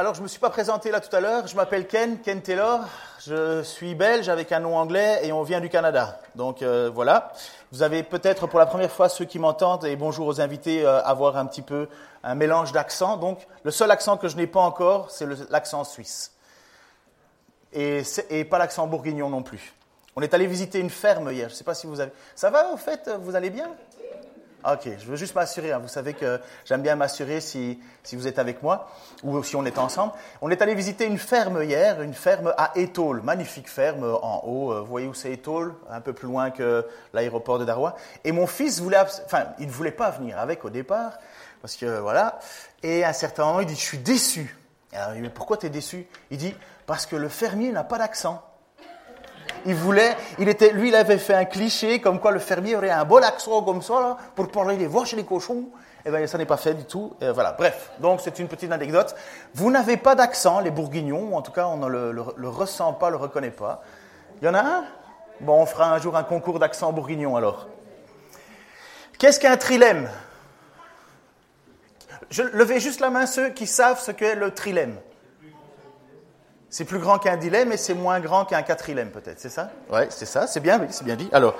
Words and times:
Alors, 0.00 0.14
je 0.14 0.20
ne 0.20 0.22
me 0.22 0.28
suis 0.28 0.38
pas 0.38 0.50
présenté 0.50 0.92
là 0.92 1.00
tout 1.00 1.14
à 1.16 1.18
l'heure. 1.18 1.48
Je 1.48 1.56
m'appelle 1.56 1.88
Ken, 1.88 2.20
Ken 2.20 2.40
Taylor. 2.40 2.82
Je 3.18 3.64
suis 3.64 3.96
belge 3.96 4.28
avec 4.28 4.52
un 4.52 4.60
nom 4.60 4.76
anglais 4.76 5.18
et 5.24 5.32
on 5.32 5.42
vient 5.42 5.58
du 5.58 5.68
Canada. 5.68 6.20
Donc 6.36 6.62
euh, 6.62 6.88
voilà. 6.94 7.32
Vous 7.72 7.82
avez 7.82 8.04
peut-être 8.04 8.46
pour 8.46 8.60
la 8.60 8.66
première 8.66 8.92
fois 8.92 9.08
ceux 9.08 9.24
qui 9.24 9.40
m'entendent 9.40 9.84
et 9.84 9.96
bonjour 9.96 10.28
aux 10.28 10.40
invités 10.40 10.86
euh, 10.86 11.02
avoir 11.02 11.36
un 11.36 11.46
petit 11.46 11.62
peu 11.62 11.88
un 12.22 12.36
mélange 12.36 12.70
d'accents. 12.70 13.16
Donc 13.16 13.48
le 13.64 13.72
seul 13.72 13.90
accent 13.90 14.16
que 14.16 14.28
je 14.28 14.36
n'ai 14.36 14.46
pas 14.46 14.60
encore, 14.60 15.10
c'est 15.10 15.26
l'accent 15.50 15.82
suisse. 15.82 16.30
Et, 17.72 18.02
et 18.30 18.44
pas 18.44 18.58
l'accent 18.58 18.86
bourguignon 18.86 19.28
non 19.28 19.42
plus. 19.42 19.74
On 20.14 20.22
est 20.22 20.32
allé 20.32 20.46
visiter 20.46 20.78
une 20.78 20.90
ferme 20.90 21.32
hier. 21.32 21.48
Je 21.48 21.54
ne 21.54 21.58
sais 21.58 21.64
pas 21.64 21.74
si 21.74 21.88
vous 21.88 21.98
avez. 21.98 22.12
Ça 22.36 22.50
va 22.50 22.70
au 22.70 22.76
fait? 22.76 23.10
Vous 23.22 23.34
allez 23.34 23.50
bien? 23.50 23.68
Ok, 24.64 24.88
je 24.98 25.06
veux 25.06 25.16
juste 25.16 25.36
m'assurer. 25.36 25.72
Hein. 25.72 25.78
Vous 25.78 25.88
savez 25.88 26.14
que 26.14 26.40
j'aime 26.64 26.82
bien 26.82 26.96
m'assurer 26.96 27.40
si, 27.40 27.80
si, 28.02 28.16
vous 28.16 28.26
êtes 28.26 28.40
avec 28.40 28.60
moi 28.62 28.90
ou 29.22 29.40
si 29.44 29.54
on 29.54 29.64
est 29.64 29.78
ensemble. 29.78 30.12
On 30.42 30.50
est 30.50 30.60
allé 30.60 30.74
visiter 30.74 31.06
une 31.06 31.18
ferme 31.18 31.62
hier, 31.62 32.02
une 32.02 32.12
ferme 32.12 32.52
à 32.56 32.72
Étole, 32.74 33.22
magnifique 33.22 33.70
ferme 33.70 34.04
en 34.20 34.42
haut. 34.44 34.72
Euh, 34.72 34.80
vous 34.80 34.86
voyez 34.86 35.06
où 35.06 35.14
c'est 35.14 35.32
Étole 35.32 35.74
Un 35.88 36.00
peu 36.00 36.12
plus 36.12 36.26
loin 36.26 36.50
que 36.50 36.84
l'aéroport 37.12 37.60
de 37.60 37.64
Darrois. 37.64 37.94
Et 38.24 38.32
mon 38.32 38.48
fils 38.48 38.80
voulait, 38.80 38.98
enfin, 38.98 39.46
il 39.60 39.68
ne 39.68 39.72
voulait 39.72 39.92
pas 39.92 40.10
venir 40.10 40.38
avec 40.40 40.64
au 40.64 40.70
départ 40.70 41.12
parce 41.60 41.76
que 41.76 42.00
voilà. 42.00 42.40
Et 42.82 43.04
à 43.04 43.10
un 43.10 43.12
certain 43.12 43.44
moment, 43.44 43.60
il 43.60 43.66
dit, 43.66 43.74
je 43.74 43.80
suis 43.80 43.98
déçu. 43.98 44.56
Alors, 44.92 45.14
mais 45.20 45.30
pourquoi 45.30 45.56
tu 45.56 45.66
es 45.66 45.70
déçu? 45.70 46.06
Il 46.30 46.38
dit, 46.38 46.54
parce 46.86 47.06
que 47.06 47.16
le 47.16 47.28
fermier 47.28 47.70
n'a 47.70 47.84
pas 47.84 47.98
d'accent. 47.98 48.42
Il 49.66 49.74
voulait, 49.74 50.16
il 50.38 50.48
était, 50.48 50.72
lui, 50.72 50.88
il 50.88 50.94
avait 50.94 51.18
fait 51.18 51.34
un 51.34 51.44
cliché 51.44 52.00
comme 52.00 52.20
quoi 52.20 52.30
le 52.30 52.38
fermier 52.38 52.76
aurait 52.76 52.90
un 52.90 53.04
bon 53.04 53.22
accent 53.22 53.62
comme 53.62 53.82
ça 53.82 53.94
là, 54.00 54.16
pour 54.34 54.48
parler 54.48 54.76
des 54.76 54.86
vaches 54.86 55.12
et 55.12 55.16
des 55.16 55.24
cochons. 55.24 55.64
Eh 56.06 56.10
bien, 56.10 56.26
ça 56.26 56.38
n'est 56.38 56.46
pas 56.46 56.56
fait 56.56 56.74
du 56.74 56.84
tout. 56.84 57.12
Voilà. 57.20 57.52
Bref, 57.52 57.90
donc 57.98 58.20
c'est 58.22 58.38
une 58.38 58.48
petite 58.48 58.72
anecdote. 58.72 59.14
Vous 59.54 59.70
n'avez 59.70 59.96
pas 59.96 60.14
d'accent, 60.14 60.60
les 60.60 60.70
bourguignons, 60.70 61.30
ou 61.32 61.36
en 61.36 61.42
tout 61.42 61.52
cas, 61.52 61.66
on 61.66 61.76
ne 61.76 61.88
le, 61.88 62.12
le, 62.12 62.48
ressent 62.48 62.94
pas, 62.94 63.10
le 63.10 63.16
reconnaît 63.16 63.50
pas. 63.50 63.82
Il 64.40 64.46
y 64.46 64.48
en 64.48 64.54
a 64.54 64.60
un? 64.60 64.84
Bon, 65.40 65.60
on 65.60 65.66
fera 65.66 65.92
un 65.92 65.98
jour 65.98 66.16
un 66.16 66.22
concours 66.22 66.58
d'accent 66.58 66.92
bourguignon 66.92 67.36
alors. 67.36 67.68
Qu'est-ce 69.18 69.40
qu'un 69.40 69.56
trilemme? 69.56 70.08
Je 72.30 72.42
levez 72.42 72.80
juste 72.80 73.00
la 73.00 73.10
main 73.10 73.26
ceux 73.26 73.50
qui 73.50 73.66
savent 73.66 74.00
ce 74.00 74.12
qu'est 74.12 74.34
le 74.34 74.52
trilemme. 74.52 74.96
C'est 76.70 76.84
plus 76.84 76.98
grand 76.98 77.18
qu'un 77.18 77.36
dilemme 77.36 77.72
et 77.72 77.76
c'est 77.78 77.94
moins 77.94 78.20
grand 78.20 78.44
qu'un 78.44 78.62
quadrilemme 78.62 79.10
peut-être, 79.10 79.40
c'est 79.40 79.48
ça? 79.48 79.70
Oui, 79.90 80.02
c'est 80.10 80.26
ça, 80.26 80.46
c'est 80.46 80.60
bien, 80.60 80.80
c'est 80.90 81.04
bien 81.04 81.16
dit. 81.16 81.28
Alors, 81.32 81.54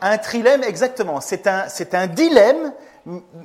un 0.00 0.16
trilemme, 0.16 0.62
exactement, 0.64 1.20
c'est 1.20 1.46
un, 1.46 1.68
c'est 1.68 1.94
un 1.94 2.06
dilemme, 2.06 2.72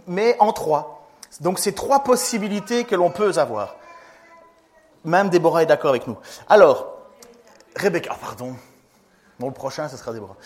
mais 0.07 0.37
en 0.39 0.53
trois. 0.53 1.07
Donc, 1.41 1.59
c'est 1.59 1.73
trois 1.73 2.03
possibilités 2.03 2.85
que 2.85 2.95
l'on 2.95 3.11
peut 3.11 3.37
avoir. 3.37 3.75
Même 5.03 5.29
Déborah 5.29 5.63
est 5.63 5.67
d'accord 5.67 5.89
avec 5.89 6.07
nous. 6.07 6.17
Alors, 6.47 6.97
Rebecca, 7.75 8.11
oh, 8.13 8.17
pardon. 8.21 8.55
Bon, 9.39 9.47
le 9.47 9.53
prochain, 9.53 9.87
ce 9.87 9.97
sera 9.97 10.13
Déborah. 10.13 10.37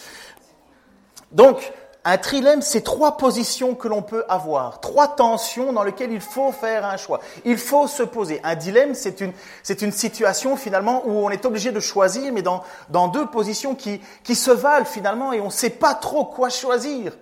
Donc, 1.32 1.72
un 2.06 2.18
trilemme, 2.18 2.62
c'est 2.62 2.82
trois 2.82 3.16
positions 3.16 3.76
que 3.76 3.88
l'on 3.88 4.02
peut 4.02 4.26
avoir, 4.28 4.82
trois 4.82 5.08
tensions 5.08 5.72
dans 5.72 5.84
lesquelles 5.84 6.12
il 6.12 6.20
faut 6.20 6.52
faire 6.52 6.86
un 6.86 6.98
choix. 6.98 7.22
Il 7.46 7.58
faut 7.58 7.88
se 7.88 8.04
poser. 8.04 8.42
Un 8.44 8.56
dilemme, 8.56 8.94
c'est 8.94 9.22
une, 9.22 9.32
c'est 9.64 9.82
une 9.82 9.94
situation 9.94 10.58
finalement 10.58 11.04
où 11.06 11.12
on 11.12 11.30
est 11.30 11.46
obligé 11.46 11.72
de 11.72 11.80
choisir, 11.80 12.34
mais 12.34 12.42
dans, 12.42 12.64
dans 12.90 13.08
deux 13.08 13.28
positions 13.28 13.74
qui, 13.74 14.02
qui 14.24 14.36
se 14.36 14.52
valent 14.52 14.86
finalement 14.86 15.32
et 15.32 15.40
on 15.40 15.46
ne 15.46 15.50
sait 15.50 15.70
pas 15.70 15.94
trop 15.96 16.26
quoi 16.26 16.50
choisir. 16.50 17.18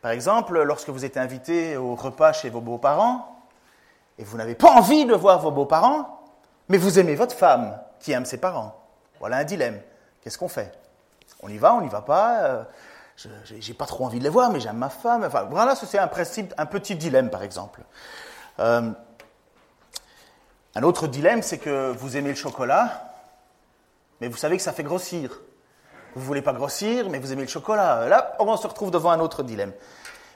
Par 0.00 0.10
exemple, 0.10 0.62
lorsque 0.62 0.88
vous 0.88 1.04
êtes 1.04 1.18
invité 1.18 1.76
au 1.76 1.96
repas 1.96 2.32
chez 2.32 2.48
vos 2.48 2.60
beaux-parents 2.60 3.26
et 4.18 4.24
vous 4.24 4.38
n'avez 4.38 4.54
pas 4.54 4.70
envie 4.70 5.04
de 5.04 5.14
voir 5.14 5.40
vos 5.40 5.50
beaux-parents, 5.50 6.22
mais 6.68 6.78
vous 6.78 6.98
aimez 6.98 7.14
votre 7.14 7.34
femme 7.34 7.78
qui 8.00 8.12
aime 8.12 8.24
ses 8.24 8.38
parents. 8.38 8.74
Voilà 9.20 9.38
un 9.38 9.44
dilemme. 9.44 9.80
Qu'est-ce 10.22 10.38
qu'on 10.38 10.48
fait? 10.48 10.72
On 11.42 11.48
y 11.48 11.58
va, 11.58 11.74
on 11.74 11.82
n'y 11.82 11.88
va 11.88 12.00
pas 12.00 12.38
euh, 12.44 12.62
j'ai 13.44 13.74
pas 13.74 13.86
trop 13.86 14.04
envie 14.04 14.18
de 14.18 14.24
les 14.24 14.30
voir, 14.30 14.50
mais 14.50 14.60
j'aime 14.60 14.76
ma 14.76 14.90
femme. 14.90 15.24
Enfin, 15.24 15.46
voilà, 15.50 15.74
c'est 15.74 15.98
un 15.98 16.06
principe, 16.06 16.52
un 16.58 16.66
petit 16.66 16.96
dilemme, 16.96 17.30
par 17.30 17.42
exemple. 17.42 17.80
Euh, 18.58 18.90
un 20.74 20.82
autre 20.82 21.06
dilemme, 21.06 21.42
c'est 21.42 21.58
que 21.58 21.92
vous 21.92 22.16
aimez 22.16 22.30
le 22.30 22.36
chocolat, 22.36 23.14
mais 24.20 24.28
vous 24.28 24.36
savez 24.36 24.56
que 24.56 24.62
ça 24.62 24.72
fait 24.72 24.82
grossir. 24.82 25.40
Vous 26.14 26.22
voulez 26.22 26.42
pas 26.42 26.52
grossir, 26.52 27.08
mais 27.10 27.18
vous 27.18 27.32
aimez 27.32 27.42
le 27.42 27.48
chocolat. 27.48 28.08
Là, 28.08 28.36
on 28.38 28.56
se 28.56 28.66
retrouve 28.66 28.90
devant 28.90 29.10
un 29.10 29.20
autre 29.20 29.42
dilemme. 29.42 29.72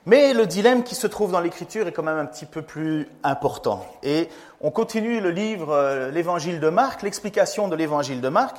Mais 0.06 0.32
le 0.32 0.46
dilemme 0.46 0.82
qui 0.82 0.94
se 0.94 1.06
trouve 1.06 1.30
dans 1.30 1.40
l'écriture 1.40 1.86
est 1.86 1.92
quand 1.92 2.02
même 2.02 2.18
un 2.18 2.24
petit 2.24 2.46
peu 2.46 2.62
plus 2.62 3.08
important. 3.22 3.86
Et 4.02 4.28
on 4.62 4.70
continue 4.70 5.20
le 5.20 5.30
livre, 5.30 5.72
euh, 5.72 6.10
l'évangile 6.10 6.58
de 6.58 6.68
Marc, 6.70 7.02
l'explication 7.02 7.68
de 7.68 7.76
l'évangile 7.76 8.22
de 8.22 8.28
Marc, 8.28 8.56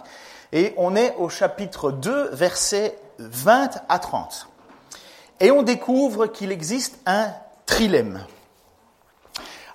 et 0.54 0.74
on 0.78 0.96
est 0.96 1.16
au 1.18 1.30
chapitre 1.30 1.92
2, 1.92 2.30
verset 2.34 2.96
20 3.30 3.84
à 3.90 4.00
30. 4.00 4.48
Et 5.40 5.52
on 5.52 5.64
découvre 5.64 6.28
qu'il 6.28 6.52
existe 6.52 7.00
un 7.06 7.30
trilemme. 7.66 8.26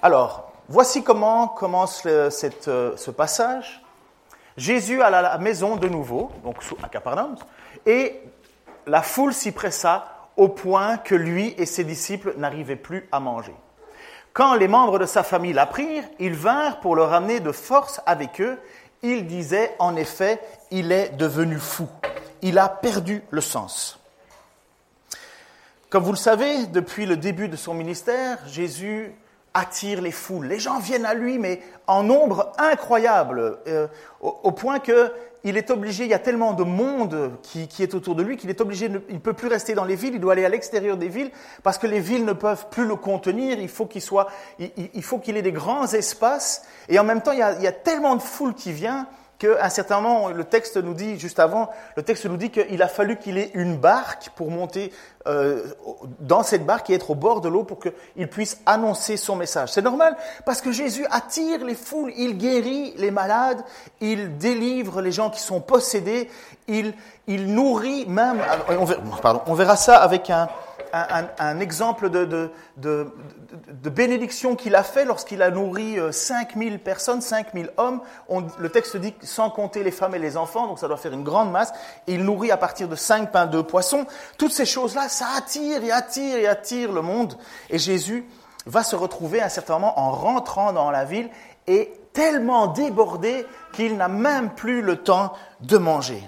Alors, 0.02 0.52
voici 0.68 1.02
comment 1.02 1.48
commence 1.48 2.02
euh, 2.06 2.30
ce 2.30 3.10
passage. 3.10 3.82
Jésus 4.56 5.02
à 5.02 5.10
la 5.10 5.36
maison 5.38 5.76
de 5.76 5.88
nouveau, 5.88 6.30
donc 6.42 6.56
à 6.82 6.88
Capernaum, 6.88 7.36
et 7.84 8.22
la 8.86 9.02
foule 9.02 9.34
s'y 9.34 9.52
pressa 9.52 10.06
au 10.36 10.48
point 10.48 10.96
que 10.96 11.14
lui 11.14 11.54
et 11.58 11.66
ses 11.66 11.84
disciples 11.84 12.34
n'arrivaient 12.36 12.76
plus 12.76 13.08
à 13.12 13.20
manger. 13.20 13.54
Quand 14.32 14.54
les 14.54 14.68
membres 14.68 14.98
de 14.98 15.06
sa 15.06 15.22
famille 15.22 15.52
l'apprirent, 15.54 16.04
ils 16.18 16.34
vinrent 16.34 16.80
pour 16.80 16.94
le 16.94 17.02
ramener 17.02 17.40
de 17.40 17.52
force 17.52 18.00
avec 18.04 18.40
eux. 18.40 18.58
Ils 19.02 19.26
disaient, 19.26 19.74
en 19.78 19.96
effet, 19.96 20.40
il 20.70 20.92
est 20.92 21.16
devenu 21.16 21.58
fou 21.58 21.88
il 22.46 22.58
a 22.58 22.68
perdu 22.68 23.24
le 23.30 23.40
sens. 23.40 23.98
Comme 25.90 26.04
vous 26.04 26.12
le 26.12 26.16
savez, 26.16 26.66
depuis 26.66 27.04
le 27.04 27.16
début 27.16 27.48
de 27.48 27.56
son 27.56 27.74
ministère, 27.74 28.38
Jésus 28.46 29.12
attire 29.52 30.00
les 30.00 30.12
foules. 30.12 30.46
Les 30.46 30.60
gens 30.60 30.78
viennent 30.78 31.06
à 31.06 31.14
lui, 31.14 31.38
mais 31.38 31.60
en 31.88 32.04
nombre 32.04 32.52
incroyable, 32.58 33.58
euh, 33.66 33.88
au, 34.20 34.52
point 34.52 34.78
qu'il 34.78 35.56
est 35.56 35.70
obligé, 35.70 36.04
il 36.04 36.10
y 36.10 36.14
a 36.14 36.20
tellement 36.20 36.52
de 36.52 36.62
monde 36.62 37.32
qui, 37.42 37.68
est 37.80 37.94
autour 37.94 38.14
de 38.14 38.22
lui 38.22 38.36
qu'il 38.36 38.50
est 38.50 38.60
obligé, 38.60 38.86
il 38.86 39.14
ne 39.14 39.20
peut 39.20 39.32
plus 39.32 39.48
rester 39.48 39.74
dans 39.74 39.84
les 39.84 39.96
villes, 39.96 40.14
il 40.14 40.20
doit 40.20 40.34
aller 40.34 40.44
à 40.44 40.48
l'extérieur 40.48 40.96
des 40.96 41.08
villes, 41.08 41.30
parce 41.64 41.78
que 41.78 41.88
les 41.88 42.00
villes 42.00 42.24
ne 42.24 42.32
peuvent 42.32 42.68
plus 42.70 42.86
le 42.86 42.96
contenir, 42.96 43.58
il 43.58 43.68
faut 43.68 43.86
qu'il 43.86 44.02
soit, 44.02 44.28
il, 44.58 45.02
faut 45.02 45.18
qu'il 45.18 45.36
ait 45.36 45.42
des 45.42 45.52
grands 45.52 45.86
espaces, 45.86 46.62
et 46.88 46.98
en 46.98 47.04
même 47.04 47.22
temps, 47.22 47.32
il 47.32 47.38
y 47.38 47.42
a, 47.42 47.54
il 47.54 47.62
y 47.62 47.68
a 47.68 47.72
tellement 47.72 48.14
de 48.14 48.22
foule 48.22 48.54
qui 48.54 48.72
vient 48.72 49.08
qu'à 49.38 49.64
un 49.64 49.68
certain 49.68 50.00
moment, 50.00 50.28
le 50.28 50.44
texte 50.44 50.76
nous 50.76 50.94
dit, 50.94 51.18
juste 51.18 51.38
avant, 51.38 51.70
le 51.96 52.02
texte 52.02 52.26
nous 52.26 52.36
dit 52.36 52.50
qu'il 52.50 52.82
a 52.82 52.88
fallu 52.88 53.16
qu'il 53.16 53.38
ait 53.38 53.50
une 53.54 53.76
barque 53.76 54.30
pour 54.34 54.50
monter 54.50 54.92
euh, 55.26 55.64
dans 56.20 56.42
cette 56.42 56.64
barque 56.64 56.90
et 56.90 56.94
être 56.94 57.10
au 57.10 57.14
bord 57.14 57.40
de 57.40 57.48
l'eau 57.48 57.64
pour 57.64 57.78
qu'il 57.80 58.28
puisse 58.28 58.60
annoncer 58.66 59.16
son 59.16 59.36
message. 59.36 59.72
C'est 59.72 59.82
normal, 59.82 60.16
parce 60.44 60.60
que 60.60 60.72
Jésus 60.72 61.06
attire 61.10 61.64
les 61.64 61.74
foules, 61.74 62.12
il 62.16 62.38
guérit 62.38 62.94
les 62.96 63.10
malades, 63.10 63.62
il 64.00 64.38
délivre 64.38 65.00
les 65.00 65.12
gens 65.12 65.30
qui 65.30 65.40
sont 65.40 65.60
possédés, 65.60 66.30
il, 66.68 66.94
il 67.26 67.52
nourrit 67.52 68.06
même... 68.06 68.40
Pardon, 69.22 69.42
on 69.46 69.54
verra 69.54 69.76
ça 69.76 69.96
avec 69.96 70.30
un, 70.30 70.48
un, 71.38 71.60
exemple 71.60 72.10
de, 72.10 72.50
bénédiction 73.88 74.56
qu'il 74.56 74.74
a 74.74 74.82
fait 74.82 75.04
lorsqu'il 75.04 75.42
a 75.42 75.50
nourri 75.50 75.96
5000 76.10 76.74
euh, 76.74 76.78
personnes, 76.78 77.20
5000 77.20 77.70
hommes. 77.76 78.00
le 78.58 78.68
texte 78.68 78.96
dit 78.96 79.14
sans 79.22 79.50
compter 79.50 79.82
les 79.82 79.90
femmes 79.90 80.14
et 80.14 80.18
les 80.18 80.36
enfants, 80.36 80.66
donc 80.66 80.78
ça 80.78 80.88
doit 80.88 80.96
faire 80.96 81.12
une 81.12 81.24
grande 81.24 81.50
masse. 81.50 81.72
il 82.06 82.24
nourrit 82.24 82.50
à 82.50 82.56
partir 82.56 82.88
de 82.88 82.96
5 82.96 83.32
pains, 83.32 83.46
de 83.46 83.60
poissons. 83.62 84.06
Toutes 84.38 84.52
ces 84.52 84.66
choses-là, 84.66 85.08
ça 85.08 85.26
attire 85.36 85.82
et 85.82 85.92
attire 85.92 86.36
et 86.36 86.46
attire 86.46 86.92
le 86.92 87.02
monde. 87.02 87.36
Et 87.70 87.78
Jésus 87.78 88.26
va 88.66 88.82
se 88.82 88.96
retrouver 88.96 89.40
à 89.40 89.46
un 89.46 89.50
certain 89.50 89.74
moment 89.74 89.98
en 89.98 90.10
rentrant 90.10 90.72
dans 90.72 90.90
la 90.90 91.04
ville 91.04 91.30
et 91.66 91.92
tellement 92.12 92.68
débordé 92.68 93.46
qu'il 93.72 93.96
n'a 93.96 94.08
même 94.08 94.50
plus 94.54 94.82
le 94.82 94.96
temps 94.96 95.32
de 95.60 95.76
manger. 95.78 96.22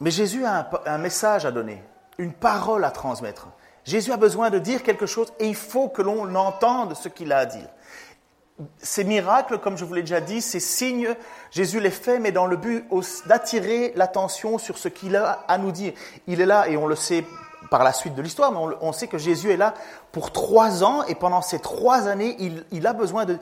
Mais 0.00 0.10
Jésus 0.10 0.44
a 0.44 0.68
un, 0.86 0.98
message 0.98 1.44
à 1.44 1.50
donner, 1.50 1.82
une 2.18 2.32
parole 2.32 2.84
à 2.84 2.90
transmettre. 2.90 3.48
Jésus 3.84 4.12
a 4.12 4.16
besoin 4.16 4.50
de 4.50 4.58
dire 4.58 4.82
quelque 4.82 5.06
chose 5.06 5.32
et 5.38 5.46
il 5.46 5.54
faut 5.54 5.88
que 5.88 6.02
l'on 6.02 6.34
entende 6.34 6.94
ce 6.94 7.08
qu'il 7.08 7.32
a 7.32 7.38
à 7.38 7.46
dire. 7.46 7.68
Ces 8.78 9.04
miracles, 9.04 9.58
comme 9.58 9.76
je 9.76 9.84
vous 9.84 9.94
l'ai 9.94 10.02
déjà 10.02 10.20
dit, 10.20 10.42
ces 10.42 10.60
signes, 10.60 11.14
Jésus 11.50 11.80
les 11.80 11.90
fait, 11.90 12.18
mais 12.18 12.32
dans 12.32 12.46
le 12.46 12.56
but 12.56 12.84
d'attirer 13.26 13.92
l'attention 13.94 14.58
sur 14.58 14.76
ce 14.76 14.88
qu'il 14.88 15.16
a 15.16 15.44
à 15.48 15.56
nous 15.56 15.72
dire. 15.72 15.92
Il 16.26 16.40
est 16.40 16.46
là, 16.46 16.68
et 16.68 16.76
on 16.76 16.86
le 16.86 16.96
sait 16.96 17.24
par 17.70 17.84
la 17.84 17.92
suite 17.92 18.14
de 18.14 18.22
l'histoire, 18.22 18.50
mais 18.50 18.76
on, 18.80 18.92
sait 18.92 19.06
que 19.06 19.16
Jésus 19.16 19.52
est 19.52 19.56
là 19.56 19.74
pour 20.10 20.32
trois 20.32 20.82
ans 20.82 21.04
et 21.04 21.14
pendant 21.14 21.40
ces 21.40 21.60
trois 21.60 22.08
années, 22.08 22.36
il, 22.72 22.86
a 22.86 22.92
besoin 22.92 23.24
de, 23.24 23.38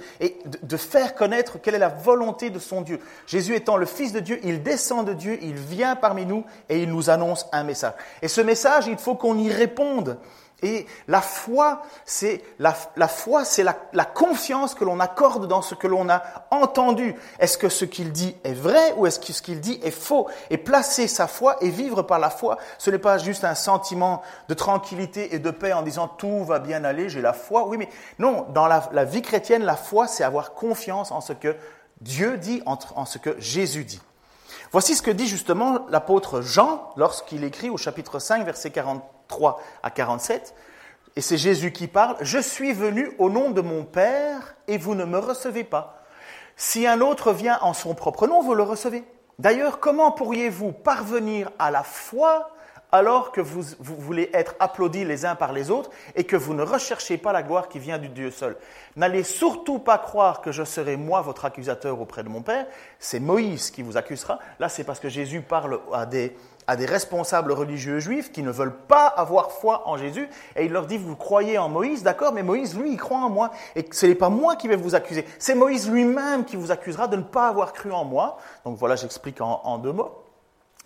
de, 0.62 0.76
faire 0.76 1.14
connaître 1.14 1.58
quelle 1.60 1.74
est 1.74 1.78
la 1.78 1.88
volonté 1.88 2.50
de 2.50 2.58
son 2.58 2.82
Dieu. 2.82 3.00
Jésus 3.26 3.54
étant 3.54 3.78
le 3.78 3.86
Fils 3.86 4.12
de 4.12 4.20
Dieu, 4.20 4.38
il 4.44 4.62
descend 4.62 5.06
de 5.06 5.14
Dieu, 5.14 5.38
il 5.40 5.54
vient 5.54 5.96
parmi 5.96 6.26
nous 6.26 6.44
et 6.68 6.82
il 6.82 6.90
nous 6.90 7.08
annonce 7.08 7.46
un 7.52 7.64
message. 7.64 7.94
Et 8.20 8.28
ce 8.28 8.42
message, 8.42 8.86
il 8.86 8.98
faut 8.98 9.14
qu'on 9.14 9.38
y 9.38 9.50
réponde. 9.50 10.18
Et 10.62 10.86
la 11.06 11.20
foi, 11.20 11.82
c'est 12.04 12.42
la, 12.58 12.72
foi, 12.72 13.44
c'est 13.44 13.62
la, 13.62 14.04
confiance 14.04 14.74
que 14.74 14.84
l'on 14.84 14.98
accorde 14.98 15.46
dans 15.46 15.62
ce 15.62 15.76
que 15.76 15.86
l'on 15.86 16.08
a 16.08 16.22
entendu. 16.50 17.14
Est-ce 17.38 17.56
que 17.56 17.68
ce 17.68 17.84
qu'il 17.84 18.10
dit 18.10 18.34
est 18.42 18.54
vrai 18.54 18.92
ou 18.96 19.06
est-ce 19.06 19.20
que 19.20 19.32
ce 19.32 19.40
qu'il 19.40 19.60
dit 19.60 19.78
est 19.84 19.92
faux? 19.92 20.28
Et 20.50 20.58
placer 20.58 21.06
sa 21.06 21.28
foi 21.28 21.56
et 21.60 21.70
vivre 21.70 22.02
par 22.02 22.18
la 22.18 22.28
foi, 22.28 22.58
ce 22.78 22.90
n'est 22.90 22.98
pas 22.98 23.18
juste 23.18 23.44
un 23.44 23.54
sentiment 23.54 24.20
de 24.48 24.54
tranquillité 24.54 25.32
et 25.32 25.38
de 25.38 25.52
paix 25.52 25.72
en 25.72 25.82
disant 25.82 26.08
tout 26.08 26.44
va 26.44 26.58
bien 26.58 26.82
aller, 26.82 27.08
j'ai 27.08 27.20
la 27.20 27.34
foi. 27.34 27.68
Oui, 27.68 27.76
mais 27.76 27.88
non, 28.18 28.46
dans 28.52 28.66
la, 28.66 29.04
vie 29.04 29.22
chrétienne, 29.22 29.62
la 29.62 29.76
foi, 29.76 30.08
c'est 30.08 30.24
avoir 30.24 30.54
confiance 30.54 31.12
en 31.12 31.20
ce 31.20 31.34
que 31.34 31.54
Dieu 32.00 32.36
dit, 32.36 32.62
en, 32.66 32.76
en 32.96 33.04
ce 33.04 33.18
que 33.18 33.38
Jésus 33.38 33.84
dit. 33.84 34.00
Voici 34.72 34.96
ce 34.96 35.02
que 35.02 35.12
dit 35.12 35.28
justement 35.28 35.86
l'apôtre 35.88 36.40
Jean 36.40 36.90
lorsqu'il 36.96 37.44
écrit 37.44 37.70
au 37.70 37.76
chapitre 37.76 38.18
5, 38.18 38.44
verset 38.44 38.70
40. 38.70 39.04
3 39.28 39.60
à 39.82 39.90
47. 39.90 40.54
Et 41.16 41.20
c'est 41.20 41.36
Jésus 41.36 41.72
qui 41.72 41.86
parle. 41.86 42.16
Je 42.20 42.38
suis 42.38 42.72
venu 42.72 43.10
au 43.18 43.30
nom 43.30 43.50
de 43.50 43.60
mon 43.60 43.84
Père 43.84 44.56
et 44.66 44.78
vous 44.78 44.94
ne 44.94 45.04
me 45.04 45.18
recevez 45.18 45.64
pas. 45.64 46.04
Si 46.56 46.86
un 46.86 47.00
autre 47.00 47.32
vient 47.32 47.58
en 47.62 47.72
son 47.72 47.94
propre 47.94 48.26
nom, 48.26 48.42
vous 48.42 48.54
le 48.54 48.62
recevez. 48.62 49.04
D'ailleurs, 49.38 49.78
comment 49.78 50.10
pourriez-vous 50.10 50.72
parvenir 50.72 51.50
à 51.58 51.70
la 51.70 51.84
foi 51.84 52.50
alors 52.90 53.32
que 53.32 53.40
vous, 53.40 53.62
voulez 53.78 54.30
être 54.32 54.56
applaudis 54.58 55.04
les 55.04 55.26
uns 55.26 55.34
par 55.36 55.52
les 55.52 55.70
autres 55.70 55.90
et 56.16 56.24
que 56.24 56.34
vous 56.34 56.54
ne 56.54 56.62
recherchez 56.62 57.18
pas 57.18 57.32
la 57.32 57.42
gloire 57.42 57.68
qui 57.68 57.78
vient 57.78 57.98
du 57.98 58.08
Dieu 58.08 58.30
seul? 58.32 58.56
N'allez 58.96 59.22
surtout 59.22 59.78
pas 59.78 59.98
croire 59.98 60.40
que 60.40 60.50
je 60.50 60.64
serai 60.64 60.96
moi 60.96 61.20
votre 61.20 61.44
accusateur 61.44 62.00
auprès 62.00 62.24
de 62.24 62.28
mon 62.28 62.42
Père. 62.42 62.66
C'est 62.98 63.20
Moïse 63.20 63.70
qui 63.70 63.82
vous 63.82 63.96
accusera. 63.96 64.40
Là, 64.58 64.68
c'est 64.68 64.84
parce 64.84 64.98
que 64.98 65.08
Jésus 65.08 65.42
parle 65.42 65.80
à 65.92 66.06
des, 66.06 66.36
à 66.68 66.76
des 66.76 66.84
responsables 66.84 67.50
religieux 67.50 67.98
juifs 67.98 68.30
qui 68.30 68.42
ne 68.42 68.50
veulent 68.50 68.76
pas 68.76 69.06
avoir 69.06 69.50
foi 69.52 69.88
en 69.88 69.96
Jésus, 69.96 70.28
et 70.54 70.66
il 70.66 70.72
leur 70.72 70.86
dit, 70.86 70.98
vous 70.98 71.16
croyez 71.16 71.56
en 71.56 71.70
Moïse, 71.70 72.02
d'accord, 72.02 72.32
mais 72.34 72.42
Moïse, 72.42 72.78
lui, 72.78 72.92
il 72.92 72.98
croit 72.98 73.18
en 73.18 73.30
moi, 73.30 73.50
et 73.74 73.88
ce 73.90 74.04
n'est 74.04 74.14
pas 74.14 74.28
moi 74.28 74.54
qui 74.54 74.68
vais 74.68 74.76
vous 74.76 74.94
accuser, 74.94 75.26
c'est 75.38 75.54
Moïse 75.54 75.90
lui-même 75.90 76.44
qui 76.44 76.56
vous 76.56 76.70
accusera 76.70 77.08
de 77.08 77.16
ne 77.16 77.22
pas 77.22 77.48
avoir 77.48 77.72
cru 77.72 77.90
en 77.90 78.04
moi. 78.04 78.36
Donc 78.66 78.76
voilà, 78.76 78.96
j'explique 78.96 79.40
en, 79.40 79.78
deux 79.78 79.92
mots. 79.92 80.22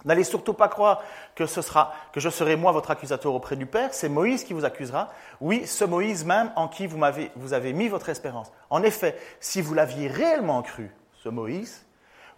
N'allez 0.04 0.24
surtout 0.24 0.54
pas 0.54 0.68
croire 0.68 1.02
que, 1.34 1.46
ce 1.46 1.62
sera, 1.62 1.92
que 2.12 2.20
je 2.20 2.28
serai 2.28 2.54
moi 2.54 2.70
votre 2.70 2.92
accusateur 2.92 3.34
auprès 3.34 3.56
du 3.56 3.66
Père, 3.66 3.92
c'est 3.92 4.08
Moïse 4.08 4.44
qui 4.44 4.52
vous 4.52 4.64
accusera. 4.64 5.10
Oui, 5.40 5.66
ce 5.66 5.84
Moïse 5.84 6.24
même 6.24 6.52
en 6.54 6.68
qui 6.68 6.86
vous, 6.86 7.00
vous 7.34 7.52
avez 7.52 7.72
mis 7.72 7.88
votre 7.88 8.08
espérance. 8.08 8.52
En 8.70 8.84
effet, 8.84 9.16
si 9.40 9.60
vous 9.60 9.74
l'aviez 9.74 10.06
réellement 10.06 10.62
cru, 10.62 10.94
ce 11.24 11.28
Moïse, 11.28 11.84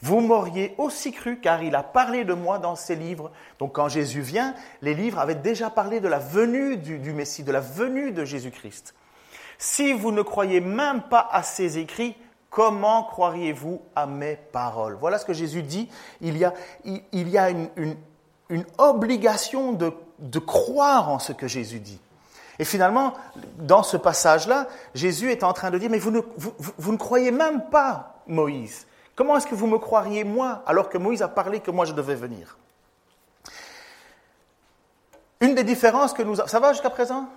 vous 0.04 0.20
m'auriez 0.20 0.74
aussi 0.76 1.12
cru 1.12 1.38
car 1.40 1.62
il 1.62 1.74
a 1.74 1.82
parlé 1.82 2.26
de 2.26 2.34
moi 2.34 2.58
dans 2.58 2.76
ses 2.76 2.94
livres. 2.94 3.32
Donc 3.58 3.72
quand 3.72 3.88
Jésus 3.88 4.20
vient, 4.20 4.54
les 4.82 4.92
livres 4.92 5.18
avaient 5.18 5.34
déjà 5.34 5.70
parlé 5.70 5.98
de 5.98 6.08
la 6.08 6.18
venue 6.18 6.76
du, 6.76 7.14
Messie, 7.14 7.42
de 7.42 7.50
la 7.50 7.60
venue 7.60 8.12
de 8.12 8.22
Jésus-Christ. 8.22 8.94
Si 9.56 9.94
vous 9.94 10.12
ne 10.12 10.20
croyez 10.20 10.60
même 10.60 11.04
pas 11.04 11.26
à 11.32 11.42
ces 11.42 11.78
écrits, 11.78 12.14
comment 12.50 13.04
croiriez-vous 13.04 13.80
à 13.96 14.04
mes 14.04 14.36
paroles? 14.36 14.98
Voilà 15.00 15.16
ce 15.16 15.24
que 15.24 15.32
Jésus 15.32 15.62
dit. 15.62 15.88
Il 16.20 16.36
y 16.36 16.44
a, 16.44 17.48
une, 17.50 17.96
obligation 18.76 19.72
de, 19.72 20.38
croire 20.38 21.08
en 21.08 21.18
ce 21.18 21.32
que 21.32 21.48
Jésus 21.48 21.80
dit. 21.80 22.00
Et 22.58 22.66
finalement, 22.66 23.14
dans 23.56 23.82
ce 23.82 23.96
passage-là, 23.96 24.68
Jésus 24.94 25.30
est 25.30 25.44
en 25.44 25.54
train 25.54 25.70
de 25.70 25.78
dire, 25.78 25.88
mais 25.88 25.98
vous 25.98 26.12
ne 26.92 26.98
croyez 26.98 27.30
même 27.30 27.70
pas 27.70 28.20
Moïse. 28.26 28.86
Comment 29.16 29.36
est-ce 29.36 29.46
que 29.46 29.54
vous 29.54 29.66
me 29.66 29.78
croiriez 29.78 30.24
moi 30.24 30.62
alors 30.66 30.88
que 30.88 30.98
Moïse 30.98 31.22
a 31.22 31.28
parlé 31.28 31.60
que 31.60 31.70
moi 31.70 31.84
je 31.84 31.92
devais 31.92 32.14
venir? 32.14 32.58
Une 35.40 35.54
des 35.54 35.64
différences 35.64 36.12
que 36.12 36.22
nous... 36.22 36.36
Ça 36.36 36.58
va 36.60 36.72
jusqu'à 36.72 36.90
présent? 36.90 37.28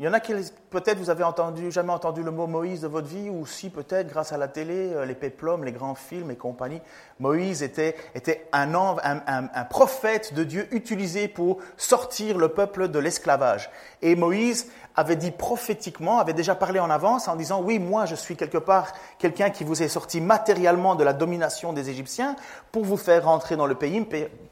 Il 0.00 0.06
y 0.06 0.08
en 0.08 0.12
a 0.12 0.20
qui, 0.20 0.32
peut-être, 0.70 0.98
vous 0.98 1.10
avez 1.10 1.24
entendu, 1.24 1.72
jamais 1.72 1.92
entendu 1.92 2.22
le 2.22 2.30
mot 2.30 2.46
Moïse 2.46 2.82
de 2.82 2.86
votre 2.86 3.08
vie, 3.08 3.28
ou 3.28 3.44
si, 3.46 3.68
peut-être, 3.68 4.06
grâce 4.06 4.32
à 4.32 4.36
la 4.36 4.46
télé, 4.46 4.92
euh, 4.92 5.04
les 5.04 5.16
péplums, 5.16 5.64
les 5.64 5.72
grands 5.72 5.96
films 5.96 6.30
et 6.30 6.36
compagnie. 6.36 6.80
Moïse 7.18 7.64
était, 7.64 7.96
était 8.14 8.46
un, 8.52 8.68
prophète 9.68 10.34
de 10.34 10.44
Dieu 10.44 10.68
utilisé 10.70 11.26
pour 11.26 11.58
sortir 11.76 12.38
le 12.38 12.48
peuple 12.48 12.86
de 12.86 12.98
l'esclavage. 13.00 13.70
Et 14.00 14.14
Moïse 14.14 14.68
avait 14.94 15.16
dit 15.16 15.32
prophétiquement, 15.32 16.20
avait 16.20 16.32
déjà 16.32 16.54
parlé 16.54 16.78
en 16.78 16.90
avance 16.90 17.26
en 17.26 17.34
disant, 17.34 17.60
oui, 17.60 17.80
moi, 17.80 18.06
je 18.06 18.14
suis 18.14 18.36
quelque 18.36 18.58
part 18.58 18.92
quelqu'un 19.18 19.50
qui 19.50 19.64
vous 19.64 19.82
est 19.82 19.88
sorti 19.88 20.20
matériellement 20.20 20.94
de 20.94 21.02
la 21.02 21.12
domination 21.12 21.72
des 21.72 21.90
Égyptiens 21.90 22.36
pour 22.70 22.84
vous 22.84 22.96
faire 22.96 23.24
rentrer 23.24 23.56
dans 23.56 23.66
le 23.66 23.74
pays, 23.74 24.00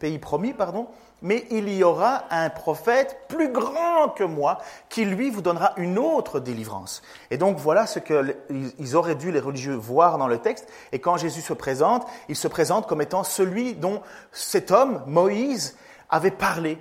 pays 0.01 0.19
promis, 0.19 0.55
pardon 0.55 0.89
mais 1.23 1.47
il 1.51 1.69
y 1.69 1.83
aura 1.83 2.25
un 2.31 2.51
prophète 2.51 3.19
plus 3.29 3.51
grand 3.51 4.11
que 4.11 4.25
moi 4.25 4.59
qui, 4.89 5.05
lui, 5.05 5.31
vous 5.31 5.43
donnera 5.43 5.73
une 5.77 5.99
autre 5.99 6.41
délivrance. 6.41 7.03
Et 7.31 7.39
donc 7.39 7.59
voilà 7.59 7.87
ce 7.87 7.99
qu'ils 7.99 8.97
auraient 8.97 9.15
dû, 9.15 9.33
les 9.33 9.41
religieux, 9.41 9.75
voir 9.75 10.19
dans 10.19 10.29
le 10.29 10.39
texte. 10.39 10.69
Et 10.93 10.99
quand 10.99 11.17
Jésus 11.17 11.41
se 11.41 11.53
présente, 11.53 12.07
il 12.29 12.37
se 12.37 12.49
présente 12.49 12.87
comme 12.87 13.03
étant 13.03 13.25
celui 13.25 13.75
dont 13.75 14.03
cet 14.33 14.71
homme, 14.71 15.03
Moïse, 15.07 15.77
avait 16.11 16.31
parlé. 16.31 16.79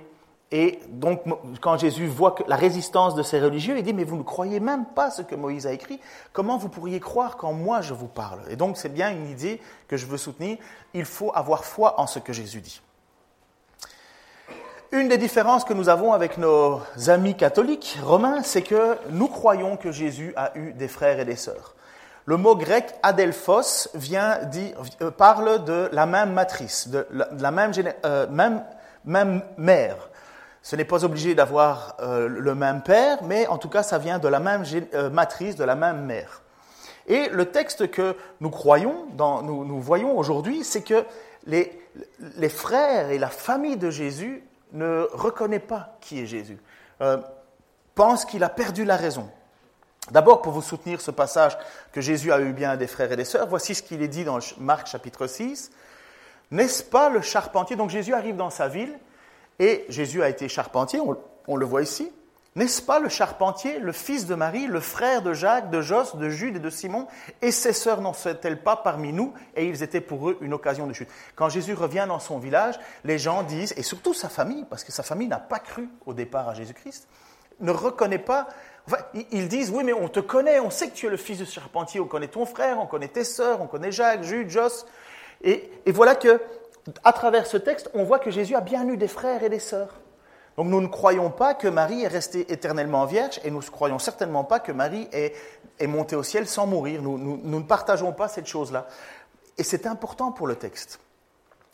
Et 0.52 0.78
donc, 0.88 1.22
quand 1.60 1.76
Jésus 1.76 2.06
voit 2.06 2.36
la 2.46 2.54
résistance 2.54 3.16
de 3.16 3.24
ces 3.24 3.40
religieux, 3.40 3.76
il 3.76 3.82
dit, 3.82 3.92
mais 3.92 4.04
vous 4.04 4.16
ne 4.16 4.22
croyez 4.22 4.60
même 4.60 4.84
pas 4.84 5.10
ce 5.10 5.22
que 5.22 5.34
Moïse 5.34 5.66
a 5.66 5.72
écrit, 5.72 6.00
comment 6.32 6.56
vous 6.56 6.68
pourriez 6.68 7.00
croire 7.00 7.36
quand 7.36 7.52
moi 7.52 7.80
je 7.80 7.94
vous 7.94 8.06
parle? 8.06 8.40
Et 8.48 8.54
donc, 8.54 8.76
c'est 8.76 8.92
bien 8.92 9.10
une 9.10 9.28
idée 9.28 9.60
que 9.88 9.96
je 9.96 10.06
veux 10.06 10.18
soutenir, 10.18 10.56
il 10.94 11.04
faut 11.04 11.32
avoir 11.34 11.64
foi 11.64 12.00
en 12.00 12.06
ce 12.06 12.20
que 12.20 12.32
Jésus 12.32 12.60
dit. 12.60 12.80
Une 14.92 15.08
des 15.08 15.18
différences 15.18 15.64
que 15.64 15.74
nous 15.74 15.88
avons 15.88 16.12
avec 16.12 16.38
nos 16.38 16.80
amis 17.08 17.34
catholiques 17.34 17.98
romains, 18.04 18.44
c'est 18.44 18.62
que 18.62 18.96
nous 19.10 19.26
croyons 19.26 19.76
que 19.76 19.90
Jésus 19.90 20.32
a 20.36 20.56
eu 20.56 20.72
des 20.74 20.86
frères 20.86 21.18
et 21.18 21.24
des 21.24 21.34
sœurs. 21.34 21.74
Le 22.24 22.36
mot 22.36 22.54
grec 22.54 22.94
adelphos 23.02 23.88
vient 23.94 24.38
dire, 24.44 24.76
euh, 25.02 25.10
parle 25.10 25.64
de 25.64 25.88
la 25.90 26.06
même 26.06 26.32
matrice, 26.32 26.86
de 26.88 27.04
la, 27.10 27.50
même, 27.50 27.72
euh, 28.04 28.28
même, 28.28 28.62
même, 29.04 29.42
mère. 29.58 29.96
Ce 30.62 30.76
n'est 30.76 30.84
pas 30.84 31.04
obligé 31.04 31.34
d'avoir 31.34 31.96
euh, 32.00 32.28
le 32.28 32.54
même 32.54 32.82
père, 32.82 33.24
mais 33.24 33.48
en 33.48 33.58
tout 33.58 33.68
cas, 33.68 33.82
ça 33.82 33.98
vient 33.98 34.20
de 34.20 34.28
la 34.28 34.38
même 34.40 34.62
matrice, 35.12 35.56
de 35.56 35.64
la 35.64 35.74
même 35.74 36.04
mère. 36.04 36.42
Et 37.08 37.28
le 37.28 37.46
texte 37.46 37.90
que 37.90 38.16
nous 38.40 38.50
croyons, 38.50 39.06
dans, 39.14 39.42
nous, 39.42 39.64
nous 39.64 39.80
voyons 39.80 40.16
aujourd'hui, 40.16 40.62
c'est 40.62 40.82
que 40.82 41.04
les, 41.46 41.72
les 42.36 42.48
frères 42.48 43.10
et 43.10 43.18
la 43.18 43.28
famille 43.28 43.76
de 43.76 43.90
Jésus 43.90 44.44
ne 44.72 45.06
reconnaît 45.12 45.60
pas 45.60 45.96
qui 46.00 46.20
est 46.20 46.26
Jésus, 46.26 46.58
euh, 47.00 47.18
pense 47.94 48.24
qu'il 48.24 48.44
a 48.44 48.48
perdu 48.48 48.84
la 48.84 48.96
raison. 48.96 49.30
D'abord, 50.10 50.42
pour 50.42 50.52
vous 50.52 50.62
soutenir 50.62 51.00
ce 51.00 51.10
passage 51.10 51.58
que 51.92 52.00
Jésus 52.00 52.32
a 52.32 52.40
eu 52.40 52.52
bien 52.52 52.76
des 52.76 52.86
frères 52.86 53.10
et 53.10 53.16
des 53.16 53.24
sœurs, 53.24 53.48
voici 53.48 53.74
ce 53.74 53.82
qu'il 53.82 54.02
est 54.02 54.08
dit 54.08 54.24
dans 54.24 54.38
Marc 54.58 54.86
chapitre 54.86 55.26
6. 55.26 55.70
N'est-ce 56.52 56.84
pas 56.84 57.08
le 57.08 57.22
charpentier? 57.22 57.74
Donc 57.74 57.90
Jésus 57.90 58.14
arrive 58.14 58.36
dans 58.36 58.50
sa 58.50 58.68
ville 58.68 58.96
et 59.58 59.84
Jésus 59.88 60.22
a 60.22 60.28
été 60.28 60.48
charpentier, 60.48 61.00
on 61.48 61.56
le 61.56 61.66
voit 61.66 61.82
ici. 61.82 62.12
N'est-ce 62.56 62.80
pas 62.80 63.00
le 63.00 63.10
charpentier, 63.10 63.78
le 63.78 63.92
fils 63.92 64.24
de 64.24 64.34
Marie, 64.34 64.66
le 64.66 64.80
frère 64.80 65.20
de 65.20 65.34
Jacques, 65.34 65.68
de 65.68 65.82
Jos, 65.82 66.16
de 66.16 66.30
Jude 66.30 66.56
et 66.56 66.58
de 66.58 66.70
Simon 66.70 67.06
Et 67.42 67.50
ses 67.50 67.74
sœurs 67.74 68.00
n'en 68.00 68.14
sont-elles 68.14 68.62
pas 68.62 68.76
parmi 68.76 69.12
nous 69.12 69.34
Et 69.56 69.66
ils 69.66 69.82
étaient 69.82 70.00
pour 70.00 70.30
eux 70.30 70.38
une 70.40 70.54
occasion 70.54 70.86
de 70.86 70.94
chute. 70.94 71.10
Quand 71.34 71.50
Jésus 71.50 71.74
revient 71.74 72.06
dans 72.08 72.18
son 72.18 72.38
village, 72.38 72.80
les 73.04 73.18
gens 73.18 73.42
disent, 73.42 73.74
et 73.76 73.82
surtout 73.82 74.14
sa 74.14 74.30
famille, 74.30 74.64
parce 74.70 74.84
que 74.84 74.90
sa 74.90 75.02
famille 75.02 75.28
n'a 75.28 75.38
pas 75.38 75.58
cru 75.58 75.90
au 76.06 76.14
départ 76.14 76.48
à 76.48 76.54
Jésus-Christ, 76.54 77.06
ne 77.60 77.72
reconnaît 77.72 78.18
pas. 78.18 78.48
Ils 79.32 79.48
disent, 79.48 79.70
oui, 79.70 79.84
mais 79.84 79.92
on 79.92 80.08
te 80.08 80.20
connaît, 80.20 80.58
on 80.58 80.70
sait 80.70 80.88
que 80.88 80.94
tu 80.94 81.06
es 81.08 81.10
le 81.10 81.18
fils 81.18 81.36
du 81.36 81.44
charpentier, 81.44 82.00
on 82.00 82.06
connaît 82.06 82.28
ton 82.28 82.46
frère, 82.46 82.78
on 82.80 82.86
connaît 82.86 83.08
tes 83.08 83.24
sœurs, 83.24 83.60
on 83.60 83.66
connaît 83.66 83.92
Jacques, 83.92 84.22
Jude, 84.22 84.48
Jos. 84.48 84.86
Et, 85.42 85.70
et 85.84 85.92
voilà 85.92 86.14
que, 86.14 86.40
à 87.04 87.12
travers 87.12 87.46
ce 87.46 87.58
texte, 87.58 87.90
on 87.92 88.04
voit 88.04 88.18
que 88.18 88.30
Jésus 88.30 88.54
a 88.54 88.62
bien 88.62 88.88
eu 88.88 88.96
des 88.96 89.08
frères 89.08 89.42
et 89.42 89.50
des 89.50 89.58
sœurs. 89.58 90.00
Donc 90.56 90.68
nous 90.68 90.80
ne 90.80 90.86
croyons 90.86 91.30
pas 91.30 91.54
que 91.54 91.68
Marie 91.68 92.02
est 92.02 92.08
restée 92.08 92.50
éternellement 92.50 93.04
vierge 93.04 93.40
et 93.44 93.50
nous 93.50 93.60
ne 93.60 93.66
croyons 93.66 93.98
certainement 93.98 94.44
pas 94.44 94.58
que 94.58 94.72
Marie 94.72 95.08
est, 95.12 95.34
montée 95.86 96.16
au 96.16 96.22
ciel 96.22 96.46
sans 96.46 96.66
mourir. 96.66 97.02
Nous, 97.02 97.18
ne 97.18 97.60
partageons 97.60 98.12
pas 98.12 98.28
cette 98.28 98.46
chose-là. 98.46 98.86
Et 99.58 99.62
c'est 99.62 99.86
important 99.86 100.32
pour 100.32 100.46
le 100.46 100.56
texte. 100.56 100.98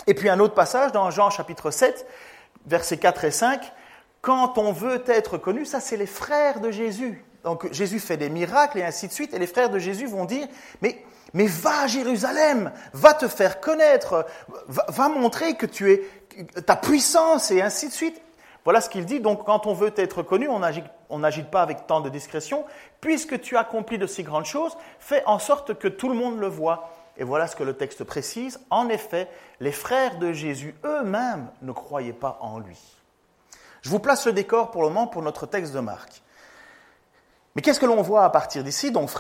Et 0.07 0.15
puis 0.15 0.29
un 0.29 0.41
autre 0.41 0.55
passage 0.55 0.91
dans 0.91 1.11
Jean 1.11 1.31
chapitre 1.31 1.71
7, 1.71 2.07
versets 2.67 2.97
4 2.97 3.25
et 3.25 3.31
5, 3.31 3.73
quand 4.21 4.59
on 4.59 4.73
veut 4.73 5.03
être 5.07 5.39
connu, 5.39 5.65
ça 5.65 5.81
c'est 5.81 5.97
les 5.97 6.07
frères 6.07 6.61
de 6.61 6.71
Jésus. 6.71 7.25
Donc 7.45 7.73
Jésus 7.73 8.01
fait 8.01 8.17
des 8.17 8.29
miracles 8.29 8.79
et 8.79 8.85
ainsi 8.85 9.07
de 9.07 9.13
suite, 9.13 9.35
et 9.35 9.39
les 9.39 9.47
frères 9.47 9.71
de 9.71 9.79
Jésus 9.79 10.07
vont 10.07 10.25
dire, 10.25 10.47
mais, 10.81 11.05
mais 11.35 11.47
va 11.47 11.83
à 11.83 11.87
Jérusalem, 11.87 12.73
va 12.93 13.15
te 13.15 13.29
faire 13.29 13.61
connaître, 13.61 14.27
va, 14.69 15.09
montrer 15.09 15.55
que 15.55 15.67
tu 15.67 15.93
es 15.93 16.03
ta 16.63 16.77
puissance 16.77 17.51
et 17.51 17.63
ainsi 17.63 17.89
de 17.89 17.93
suite. 17.93 18.21
Voilà 18.65 18.81
ce 18.81 18.89
qu'il 18.89 19.05
dit. 19.05 19.21
Donc 19.21 19.45
quand 19.45 19.67
on 19.67 19.75
veut 19.75 19.93
être 19.97 20.23
connu, 20.23 20.49
on 20.49 21.19
n'agit 21.19 21.43
pas 21.43 21.63
avec 21.63 21.87
tant 21.87 22.01
de 22.01 22.09
discrétion. 22.09 22.65
Puisque 23.01 23.41
tu 23.41 23.57
accomplis 23.57 23.99
de 23.99 24.07
si 24.07 24.23
grandes 24.23 24.45
choses, 24.45 24.77
fais 24.99 25.25
en 25.27 25.39
sorte 25.39 25.75
que 25.75 25.89
tout 25.89 26.09
le 26.09 26.15
monde 26.15 26.39
le 26.39 26.47
voit. 26.47 26.91
Et 27.17 27.25
voilà 27.25 27.47
ce 27.47 27.57
que 27.57 27.63
le 27.65 27.75
texte 27.75 28.05
précise. 28.05 28.61
En 28.71 28.89
effet, 28.89 29.29
les 29.61 29.73
frères 29.73 30.19
de 30.19 30.33
Jésus 30.33 30.75
eux-mêmes 30.85 31.49
ne 31.61 31.73
croyaient 31.73 32.13
pas 32.13 32.39
en 32.41 32.59
lui. 32.59 32.79
Je 33.83 33.91
vous 33.91 33.99
place 33.99 34.27
le 34.27 34.33
décor 34.33 34.71
pour 34.71 34.83
le 34.83 34.89
moment 34.89 35.09
pour 35.09 35.23
notre 35.23 35.45
texte 35.45 35.75
de 35.75 35.81
Marc. 35.81 36.23
Mais 37.55 37.61
qu'est-ce 37.61 37.81
que 37.81 37.87
l'on 37.87 38.01
voit 38.01 38.25
à 38.25 38.31
partir 38.31 38.65
d'ici? 38.65 38.93
Donc, 38.93 39.11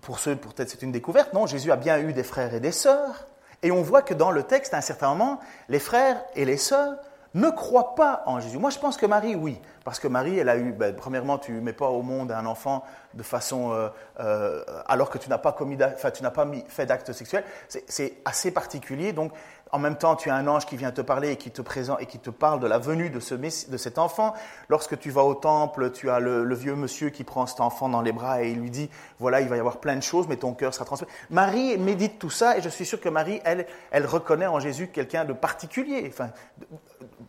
pour 0.00 0.18
ceux, 0.18 0.34
peut-être 0.34 0.70
c'est 0.70 0.82
une 0.82 0.90
découverte, 0.90 1.32
non, 1.34 1.46
Jésus 1.46 1.70
a 1.70 1.76
bien 1.76 1.98
eu 2.00 2.12
des 2.12 2.24
frères 2.24 2.52
et 2.52 2.60
des 2.60 2.72
sœurs. 2.72 3.26
Et 3.62 3.70
on 3.70 3.82
voit 3.82 4.02
que 4.02 4.12
dans 4.12 4.30
le 4.30 4.42
texte, 4.42 4.74
à 4.74 4.78
un 4.78 4.80
certain 4.80 5.10
moment, 5.10 5.38
les 5.68 5.78
frères 5.78 6.24
et 6.34 6.44
les 6.44 6.56
sœurs 6.56 6.96
ne 7.34 7.50
croient 7.50 7.94
pas 7.96 8.22
en 8.26 8.40
Jésus. 8.40 8.58
Moi, 8.58 8.70
je 8.70 8.78
pense 8.78 8.96
que 8.96 9.06
Marie, 9.06 9.34
oui. 9.34 9.60
Parce 9.84 9.98
que 9.98 10.08
Marie, 10.08 10.38
elle 10.38 10.48
a 10.48 10.56
eu, 10.56 10.72
ben, 10.72 10.94
premièrement, 10.94 11.36
tu 11.36 11.52
ne 11.52 11.60
mets 11.60 11.72
pas 11.72 11.88
au 11.88 12.02
monde 12.02 12.30
un 12.30 12.46
enfant 12.46 12.84
de 13.12 13.22
façon, 13.22 13.72
euh, 13.72 13.88
euh, 14.20 14.64
alors 14.86 15.10
que 15.10 15.18
tu 15.18 15.28
n'as 15.28 15.38
pas, 15.38 15.52
commis 15.52 15.76
tu 15.76 16.22
pas 16.22 16.46
fait 16.68 16.86
d'acte 16.86 17.12
sexuel. 17.12 17.44
C'est 17.68 18.18
assez 18.24 18.50
particulier. 18.52 19.12
Donc, 19.12 19.32
en 19.74 19.78
même 19.80 19.96
temps, 19.96 20.14
tu 20.14 20.30
as 20.30 20.36
un 20.36 20.46
ange 20.46 20.66
qui 20.66 20.76
vient 20.76 20.92
te 20.92 21.00
parler 21.00 21.32
et 21.32 21.36
qui 21.36 21.50
te 21.50 21.60
présente 21.60 22.00
et 22.00 22.06
qui 22.06 22.20
te 22.20 22.30
parle 22.30 22.60
de 22.60 22.68
la 22.68 22.78
venue 22.78 23.10
de, 23.10 23.18
ce, 23.18 23.34
de 23.34 23.76
cet 23.76 23.98
enfant. 23.98 24.32
Lorsque 24.68 24.96
tu 25.00 25.10
vas 25.10 25.24
au 25.24 25.34
temple, 25.34 25.90
tu 25.90 26.10
as 26.10 26.20
le, 26.20 26.54
vieux 26.54 26.76
monsieur 26.76 27.10
qui 27.10 27.24
prend 27.24 27.44
cet 27.48 27.60
enfant 27.60 27.88
dans 27.88 28.00
les 28.00 28.12
bras 28.12 28.44
et 28.44 28.52
il 28.52 28.60
lui 28.60 28.70
dit, 28.70 28.88
voilà, 29.18 29.40
il 29.40 29.48
va 29.48 29.56
y 29.56 29.58
avoir 29.58 29.80
plein 29.80 29.96
de 29.96 30.02
choses, 30.02 30.28
mais 30.28 30.36
ton 30.36 30.54
cœur 30.54 30.72
sera 30.72 30.84
transmis. 30.84 31.08
Marie 31.28 31.76
médite 31.76 32.20
tout 32.20 32.30
ça 32.30 32.56
et 32.56 32.62
je 32.62 32.68
suis 32.68 32.86
sûr 32.86 33.00
que 33.00 33.08
Marie, 33.08 33.40
elle, 33.44 33.66
elle 33.90 34.06
reconnaît 34.06 34.46
en 34.46 34.60
Jésus 34.60 34.86
quelqu'un 34.86 35.24
de 35.24 35.32
particulier, 35.32 36.04
enfin, 36.06 36.30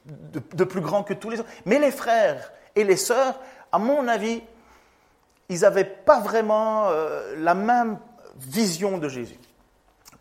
de, 0.06 0.64
plus 0.64 0.82
grand 0.82 1.02
que 1.02 1.16
tous 1.16 1.32
les 1.32 1.40
autres. 1.40 1.50
Mais 1.66 1.80
les 1.80 1.90
frères 1.90 2.54
et 2.76 2.84
les 2.84 2.98
sœurs, 2.98 3.40
à 3.72 3.80
mon 3.80 4.08
avis, 4.08 4.44
ils 5.50 5.62
n'avaient 5.62 5.84
pas 5.84 6.20
vraiment 6.20 6.90
euh, 6.90 7.34
la 7.40 7.56
même 7.56 7.98
vision 8.38 9.00
de 9.00 9.10
Jésus. 9.10 9.40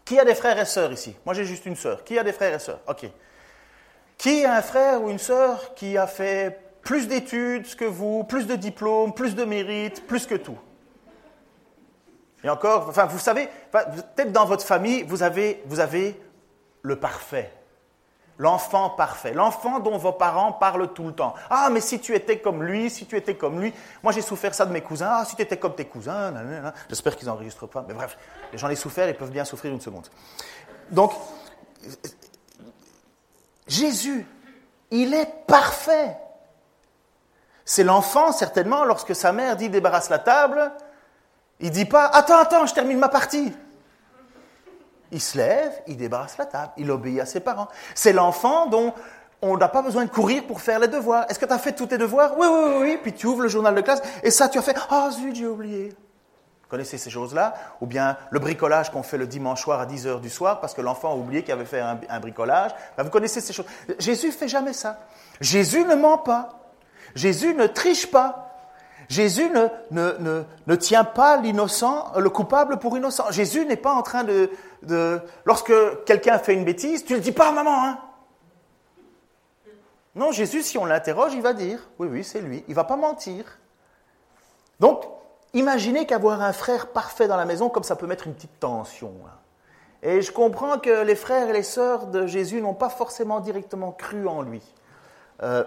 Qui 0.04 0.18
a 0.18 0.25
des 0.25 0.34
frères 0.34 0.58
et 0.58 0.64
sœurs 0.64 0.92
ici? 0.92 1.16
Moi, 1.25 1.34
j'ai 1.34 1.44
juste 1.44 1.66
une 1.66 1.76
sœur. 1.76 2.04
Qui 2.04 2.18
a 2.18 2.23
des 2.23 2.32
frères 2.32 2.54
et 2.54 2.58
sœurs? 2.58 2.80
Ok. 2.87 3.06
Qui 4.18 4.44
a 4.44 4.56
un 4.56 4.62
frère 4.62 5.02
ou 5.02 5.11
une 5.11 5.18
sœur 5.18 5.75
qui 5.75 5.96
a 5.96 6.06
fait 6.06 6.61
plus 6.82 7.08
d'études 7.08 7.75
que 7.75 7.87
vous, 7.87 8.25
plus 8.25 8.46
de 8.46 8.54
diplômes, 8.54 9.14
plus 9.14 9.34
de 9.34 9.44
mérites, 9.44 10.06
plus 10.06 10.26
que 10.26 10.34
tout? 10.34 10.58
Et 12.42 12.50
encore, 12.50 12.88
enfin, 12.90 13.06
vous 13.06 13.18
savez, 13.18 13.49
peut-être 13.73 14.32
dans 14.32 14.44
votre 14.44 14.64
famille, 14.64 15.02
vous 15.04 15.23
avez, 15.23 15.62
vous 15.64 15.80
avez 15.80 16.20
le 16.82 17.00
parfait. 17.00 17.50
L'enfant 18.37 18.91
parfait, 18.91 19.33
l'enfant 19.33 19.79
dont 19.79 19.97
vos 19.97 20.11
parents 20.11 20.53
parlent 20.53 20.93
tout 20.93 21.07
le 21.07 21.12
temps. 21.12 21.35
Ah, 21.50 21.69
mais 21.71 21.81
si 21.81 22.00
tu 22.00 22.14
étais 22.17 22.41
comme 22.41 22.64
lui, 22.64 22.91
si 22.91 23.07
tu 23.07 23.17
étais 23.17 23.37
comme 23.37 23.61
lui. 23.61 23.73
Moi, 24.03 24.12
j'ai 24.12 24.23
souffert 24.23 24.53
ça 24.55 24.67
de 24.67 24.73
mes 24.73 24.81
cousins. 24.81 25.09
Ah, 25.09 25.25
si 25.25 25.37
tu 25.37 25.43
étais 25.43 25.57
comme 25.57 25.75
tes 25.75 25.85
cousins. 25.85 26.35
J'espère 26.88 27.17
qu'ils 27.17 27.29
n'enregistrent 27.29 27.69
pas. 27.69 27.85
Mais 27.87 27.95
bref, 27.95 28.19
j'en 28.53 28.69
ai 28.69 28.76
souffert, 28.76 29.09
ils 29.09 29.14
peuvent 29.14 29.31
bien 29.31 29.45
souffrir 29.45 29.73
une 29.73 29.81
seconde. 29.81 30.09
Donc, 30.91 31.12
Jésus, 33.69 34.26
il 34.91 35.14
est 35.14 35.47
parfait. 35.47 36.17
C'est 37.64 37.85
l'enfant, 37.85 38.33
certainement, 38.33 38.85
lorsque 38.85 39.14
sa 39.14 39.33
mère 39.33 39.57
dit 39.57 39.71
débarrasse 39.71 40.11
la 40.11 40.19
table, 40.19 40.73
il 41.61 41.71
dit 41.71 41.87
pas 41.87 42.07
Attends, 42.07 42.38
attends, 42.38 42.67
je 42.67 42.75
termine 42.75 42.99
ma 42.99 43.09
partie. 43.09 43.53
Il 45.14 45.21
se 45.21 45.38
lève, 45.38 45.71
il 45.87 45.97
débarrasse 45.97 46.37
la 46.38 46.44
table, 46.44 46.73
il 46.76 46.90
obéit 46.90 47.21
à 47.21 47.25
ses 47.25 47.38
parents. 47.38 47.68
C'est 47.94 48.12
l'enfant 48.12 48.66
dont 48.66 48.92
on 49.42 49.56
n'a 49.56 49.68
pas 49.68 49.80
besoin 49.80 50.04
de 50.04 50.11
courir 50.11 50.44
pour 50.44 50.61
faire 50.61 50.80
les 50.80 50.88
devoirs. 50.88 51.25
Est-ce 51.28 51.38
que 51.38 51.47
tu 51.47 51.52
as 51.52 51.59
fait 51.59 51.71
tous 51.71 51.87
tes 51.87 51.99
devoirs? 51.99 52.33
Oui, 52.37 52.49
oui, 52.50 52.73
oui. 52.80 52.99
Puis 53.00 53.12
tu 53.12 53.28
ouvres 53.28 53.42
le 53.42 53.49
journal 53.49 53.76
de 53.76 53.80
classe 53.80 54.02
et 54.25 54.33
ça, 54.33 54.49
tu 54.49 54.59
as 54.59 54.62
fait 54.62 54.76
Ah, 54.90 55.09
zut, 55.12 55.37
j'ai 55.37 55.47
oublié. 55.47 55.94
Connaissez 56.68 56.99
ces 56.99 57.11
choses-là? 57.11 57.54
Ou 57.80 57.87
bien 57.87 58.16
le 58.30 58.40
bricolage 58.40 58.90
qu'on 58.90 59.04
fait 59.04 59.16
le 59.16 59.28
dimanche 59.28 59.62
soir 59.62 59.80
à 59.80 59.87
10h 59.87 60.21
du 60.21 60.30
soir 60.30 60.59
parce 60.59 60.75
que 60.75 60.80
l'enfant 60.80 61.12
a 61.12 61.14
oublié 61.14 61.44
qu'il 61.44 61.52
avait 61.52 61.64
fait 61.64 61.78
un, 61.78 62.18
bricolage. 62.18 62.73
Ben, 62.97 63.04
vous 63.04 63.11
connaissez 63.11 63.40
ces 63.40 63.52
choses. 63.52 63.66
Jésus 64.00 64.33
fait 64.33 64.49
jamais 64.49 64.73
ça. 64.73 64.99
Jésus 65.40 65.85
ne 65.85 65.94
ment 65.94 66.18
pas. 66.18 66.73
Jésus 67.14 67.54
ne 67.54 67.68
triche 67.68 68.11
pas. 68.11 68.53
Jésus 69.08 69.50
ne, 69.50 70.75
tient 70.76 71.04
pas 71.04 71.37
l'innocent, 71.37 72.12
le 72.16 72.30
coupable 72.30 72.78
pour 72.78 72.96
innocent. 72.96 73.30
Jésus 73.30 73.64
n'est 73.66 73.76
pas 73.76 73.92
en 73.92 74.02
train 74.02 74.25
de, 74.25 75.20
lorsque 75.44 75.73
quelqu'un 76.04 76.38
fait 76.38 76.54
une 76.54 76.64
bêtise, 76.64 77.04
tu 77.04 77.14
le 77.14 77.20
dis 77.20 77.32
pas 77.32 77.49
à 77.49 77.52
maman, 77.52 77.84
hein 77.84 77.99
Non, 80.14 80.32
Jésus, 80.32 80.62
si 80.62 80.78
on 80.78 80.84
l'interroge, 80.84 81.32
il 81.34 81.42
va 81.42 81.52
dire, 81.52 81.80
oui, 81.99 82.08
oui, 82.11 82.25
c'est 82.25 82.40
lui. 82.40 82.64
Il 82.68 82.75
va 82.75 82.84
pas 82.84 82.96
mentir. 82.96 83.58
Donc, 84.80 85.04
imaginez 85.52 86.06
qu'avoir 86.06 86.42
un 86.42 86.52
frère 86.52 86.88
parfait 86.88 87.28
dans 87.28 87.37
la 87.37 87.44
maison, 87.44 87.68
comme 87.68 87.84
ça 87.84 87.96
peut 87.96 88.06
mettre 88.06 88.26
une 88.26 88.34
petite 88.34 88.58
tension. 88.61 89.12
Et 90.02 90.20
je 90.20 90.32
comprends 90.32 90.78
que 90.78 91.02
les 91.02 91.14
frères 91.14 91.49
et 91.49 91.52
les 91.52 91.62
sœurs 91.62 92.08
de 92.08 92.26
Jésus 92.26 92.61
n'ont 92.61 92.75
pas 92.75 92.90
forcément 92.90 93.40
directement 93.40 93.92
cru 93.92 94.28
en 94.28 94.42
lui. 94.42 94.62
Euh, 95.42 95.64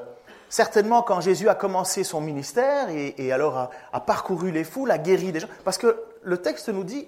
certainement 0.50 1.01
quand 1.01 1.22
Jésus 1.22 1.50
a 1.50 1.56
commencé 1.56 2.04
son 2.04 2.22
ministère 2.22 2.89
et, 2.89 3.32
alors 3.32 3.70
a, 3.92 4.00
parcouru 4.00 4.51
les 4.51 4.63
foules, 4.63 4.92
a 4.92 4.98
guéri 4.98 5.32
des 5.32 5.39
gens, 5.39 5.48
parce 5.63 5.77
que 5.77 6.04
le 6.24 6.38
texte 6.38 6.70
nous 6.70 6.84
dit, 6.84 7.08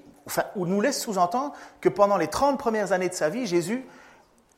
ou 0.56 0.66
nous 0.66 0.82
laisse 0.82 1.02
sous-entendre 1.02 1.54
que 1.82 1.90
pendant 1.90 2.18
les 2.18 2.28
30 2.28 2.60
premières 2.60 2.92
années 2.92 3.10
de 3.10 3.14
sa 3.14 3.30
vie, 3.30 3.46
Jésus, 3.48 3.86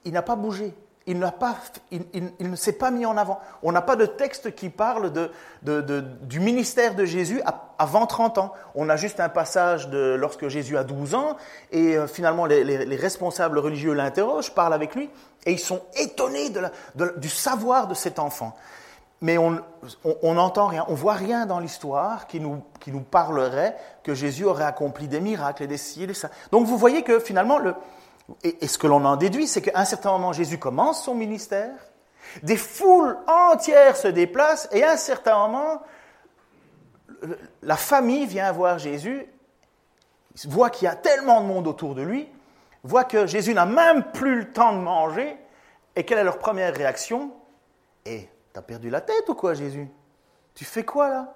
il 0.06 0.14
n'a 0.14 0.22
pas 0.22 0.36
bougé. 0.36 0.74
Il, 1.12 2.50
ne 2.50 2.56
s'est 2.56 2.74
pas 2.74 2.92
mis 2.92 3.06
en 3.06 3.18
avant. 3.18 3.40
On 3.64 3.72
n'a 3.72 3.82
pas 3.82 3.96
de 3.96 4.06
texte 4.06 4.56
qui 4.56 4.70
parle 4.70 5.12
de, 5.12 6.04
du 6.22 6.40
ministère 6.40 6.96
de 6.96 7.06
Jésus 7.06 7.42
avant 7.78 8.06
30 8.06 8.38
ans. 8.38 8.54
On 8.76 8.90
a 8.90 8.96
juste 8.96 9.20
un 9.20 9.30
passage 9.30 9.90
de 9.90 10.16
lorsque 10.18 10.48
Jésus 10.48 10.78
a 10.78 10.84
12 10.84 11.16
ans 11.16 11.38
et 11.72 11.98
euh, 11.98 12.08
finalement 12.08 12.46
les, 12.46 12.64
les, 12.64 12.96
responsables 12.96 13.60
religieux 13.60 13.94
l'interrogent, 13.94 14.54
parlent 14.54 14.74
avec 14.74 14.96
lui 14.96 15.10
et 15.46 15.52
ils 15.52 15.60
sont 15.60 15.82
étonnés 15.96 16.52
du 17.18 17.30
savoir 17.30 17.88
de 17.88 17.94
cet 17.94 18.20
enfant 18.20 18.56
mais 19.22 19.38
on 19.38 20.34
n'entend 20.34 20.66
rien, 20.66 20.84
on 20.88 20.96
voit 20.96 21.14
rien 21.14 21.46
dans 21.46 21.60
l'histoire 21.60 22.26
qui 22.26 22.40
nous, 22.40 22.64
parlerait 23.02 23.78
que 24.04 24.16
Jésus 24.16 24.46
aurait 24.46 24.64
accompli 24.64 25.08
des 25.08 25.20
miracles 25.20 25.64
et 25.64 25.68
des 25.68 25.78
ça. 25.78 26.30
Donc 26.52 26.66
vous 26.66 26.78
voyez 26.78 27.04
que 27.04 27.20
finalement, 27.20 27.60
le, 27.60 27.76
et, 28.44 28.68
ce 28.68 28.78
que 28.78 28.88
l'on 28.88 29.04
en 29.06 29.16
déduit, 29.16 29.48
c'est 29.48 29.62
qu'à 29.62 29.80
un 29.80 29.86
certain 29.86 30.12
moment, 30.12 30.34
Jésus 30.34 30.60
commence 30.60 31.04
son 31.04 31.16
ministère, 31.16 31.74
des 32.44 32.58
foules 32.58 33.18
entières 33.28 33.98
se 33.98 34.08
déplacent, 34.08 34.70
et 34.72 34.84
à 34.84 34.92
un 34.92 34.98
certain 34.98 35.48
moment, 35.48 35.82
la 37.62 37.76
famille 37.76 38.26
vient 38.26 38.52
voir 38.52 38.80
Jésus, 38.80 39.26
voit 40.46 40.70
qu'il 40.70 40.86
y 40.86 40.90
a 40.90 40.96
tellement 40.96 41.42
de 41.42 41.48
monde 41.48 41.68
autour 41.68 41.96
de 41.96 42.02
lui, 42.02 42.30
voit 42.84 43.04
que 43.04 43.28
Jésus 43.28 43.54
n'a 43.54 43.66
même 43.66 44.12
plus 44.12 44.40
le 44.40 44.52
temps 44.52 44.74
de 44.74 44.80
manger, 44.80 45.38
et 45.96 46.06
quelle 46.06 46.20
est 46.20 46.24
leur 46.24 46.40
première 46.40 46.76
réaction? 46.76 47.32
Et 48.06 48.30
T'as 48.54 48.62
perdu 48.62 48.90
la 48.90 49.02
tête 49.02 49.30
ou 49.30 49.36
quoi, 49.36 49.54
Jésus? 49.54 49.90
Tu 50.56 50.66
fais 50.66 50.84
quoi 50.84 51.10
là? 51.10 51.36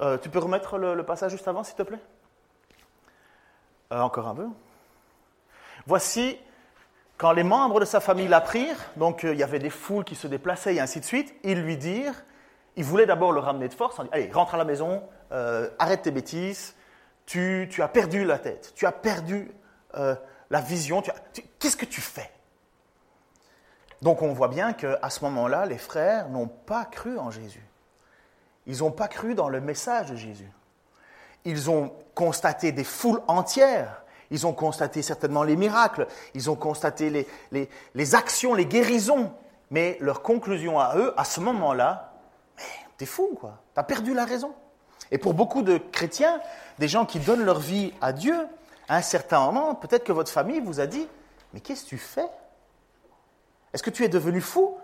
Euh, 0.00 0.18
Tu 0.18 0.28
peux 0.28 0.38
remettre 0.38 0.78
le, 0.78 1.02
passage 1.04 1.32
juste 1.32 1.48
avant, 1.48 1.64
s'il 1.64 1.74
te 1.74 1.82
plaît? 1.82 2.00
Euh, 3.92 4.00
Encore 4.00 4.28
un 4.28 4.34
peu. 4.34 4.48
Voici, 5.86 6.38
quand 7.16 7.32
les 7.32 7.44
membres 7.44 7.80
de 7.80 7.84
sa 7.84 8.00
famille 8.00 8.28
l'apprirent, 8.28 8.90
donc 8.96 9.24
euh, 9.24 9.32
il 9.32 9.38
y 9.38 9.42
avait 9.42 9.58
des 9.58 9.70
foules 9.70 10.04
qui 10.04 10.14
se 10.14 10.26
déplaçaient 10.26 10.74
et 10.74 10.80
ainsi 10.80 11.00
de 11.00 11.04
suite, 11.04 11.34
ils 11.42 11.60
lui 11.60 11.76
dirent, 11.76 12.24
ils 12.76 12.84
voulaient 12.84 13.06
d'abord 13.06 13.32
le 13.32 13.40
ramener 13.40 13.68
de 13.68 13.74
force, 13.74 14.00
allez, 14.12 14.30
rentre 14.30 14.54
à 14.54 14.58
la 14.58 14.64
maison, 14.64 15.02
arrête 15.78 16.02
tes 16.02 16.10
bêtises, 16.10 16.74
tu, 17.24 17.68
as 17.80 17.88
perdu 17.88 18.24
la 18.24 18.38
tête, 18.38 18.72
tu 18.74 18.84
as 18.84 18.92
perdu 18.92 19.50
la 19.94 20.60
vision, 20.60 21.02
qu'est-ce 21.58 21.76
que 21.76 21.86
tu 21.86 22.02
fais? 22.02 22.30
Donc 24.02 24.22
on 24.22 24.32
voit 24.32 24.48
bien 24.48 24.72
qu'à 24.72 25.08
ce 25.08 25.24
moment-là, 25.24 25.66
les 25.66 25.78
frères 25.78 26.28
n'ont 26.28 26.48
pas 26.48 26.84
cru 26.84 27.18
en 27.18 27.30
Jésus. 27.30 27.64
Ils 28.66 28.78
n'ont 28.78 28.90
pas 28.90 29.08
cru 29.08 29.34
dans 29.34 29.48
le 29.48 29.60
message 29.60 30.10
de 30.10 30.16
Jésus. 30.16 30.50
Ils 31.44 31.70
ont 31.70 31.92
constaté 32.14 32.72
des 32.72 32.84
foules 32.84 33.22
entières. 33.28 34.02
Ils 34.30 34.46
ont 34.46 34.52
constaté 34.52 35.02
certainement 35.02 35.42
les 35.42 35.56
miracles. 35.56 36.06
Ils 36.34 36.50
ont 36.50 36.56
constaté 36.56 37.28
les, 37.52 38.14
actions, 38.14 38.54
les 38.54 38.66
guérisons. 38.66 39.32
Mais 39.70 39.98
leur 40.00 40.22
conclusion 40.22 40.78
à 40.78 40.96
eux, 40.96 41.12
à 41.16 41.24
ce 41.24 41.40
moment-là, 41.40 42.14
t'es 42.98 43.06
fou, 43.06 43.36
quoi. 43.38 43.58
T'as 43.74 43.82
perdu 43.82 44.14
la 44.14 44.24
raison. 44.24 44.54
Et 45.10 45.18
pour 45.18 45.34
beaucoup 45.34 45.62
de 45.62 45.78
chrétiens, 45.78 46.40
des 46.78 46.88
gens 46.88 47.04
qui 47.04 47.18
donnent 47.18 47.44
leur 47.44 47.58
vie 47.58 47.92
à 48.00 48.12
Dieu, 48.12 48.36
à 48.88 48.96
un 48.96 49.02
certain 49.02 49.40
moment, 49.40 49.74
peut-être 49.74 50.04
que 50.04 50.12
votre 50.12 50.30
famille 50.30 50.60
vous 50.60 50.80
a 50.80 50.86
dit, 50.86 51.08
mais 51.52 51.60
qu'est-ce 51.60 51.84
que 51.84 51.88
tu 51.90 51.98
fais? 51.98 52.26
Est-ce 53.72 53.82
que 53.82 53.90
tu 53.90 54.04
es 54.04 54.08
devenu 54.08 54.40
fou? 54.40 54.76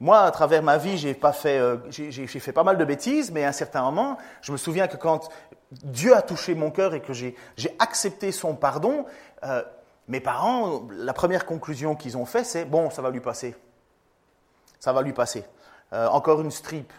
Moi, 0.00 0.20
à 0.20 0.30
travers 0.30 0.62
ma 0.62 0.76
vie, 0.76 0.98
j'ai 0.98 1.14
pas 1.14 1.32
fait, 1.32 1.58
euh, 1.58 1.76
j'ai 1.90 2.26
fait 2.26 2.52
pas 2.52 2.64
mal 2.64 2.76
de 2.76 2.84
bêtises, 2.84 3.30
mais 3.30 3.44
à 3.44 3.48
un 3.48 3.52
certain 3.52 3.82
moment, 3.82 4.18
je 4.42 4.52
me 4.52 4.56
souviens 4.56 4.88
que 4.88 4.96
quand 4.96 5.28
Dieu 5.70 6.14
a 6.14 6.22
touché 6.22 6.54
mon 6.54 6.70
cœur 6.70 6.94
et 6.94 7.00
que 7.00 7.12
j'ai 7.12 7.36
accepté 7.78 8.32
son 8.32 8.54
pardon, 8.54 9.06
euh, 9.44 9.62
mes 10.08 10.20
parents, 10.20 10.82
la 10.90 11.12
première 11.12 11.46
conclusion 11.46 11.94
qu'ils 11.94 12.16
ont 12.16 12.26
fait, 12.26 12.44
c'est 12.44 12.64
bon, 12.64 12.90
ça 12.90 13.02
va 13.02 13.10
lui 13.10 13.20
passer. 13.20 13.54
Ça 14.80 14.92
va 14.92 15.02
lui 15.02 15.12
passer. 15.12 15.44
Euh, 15.92 16.08
encore 16.08 16.40
une 16.40 16.50
strip. 16.50 16.92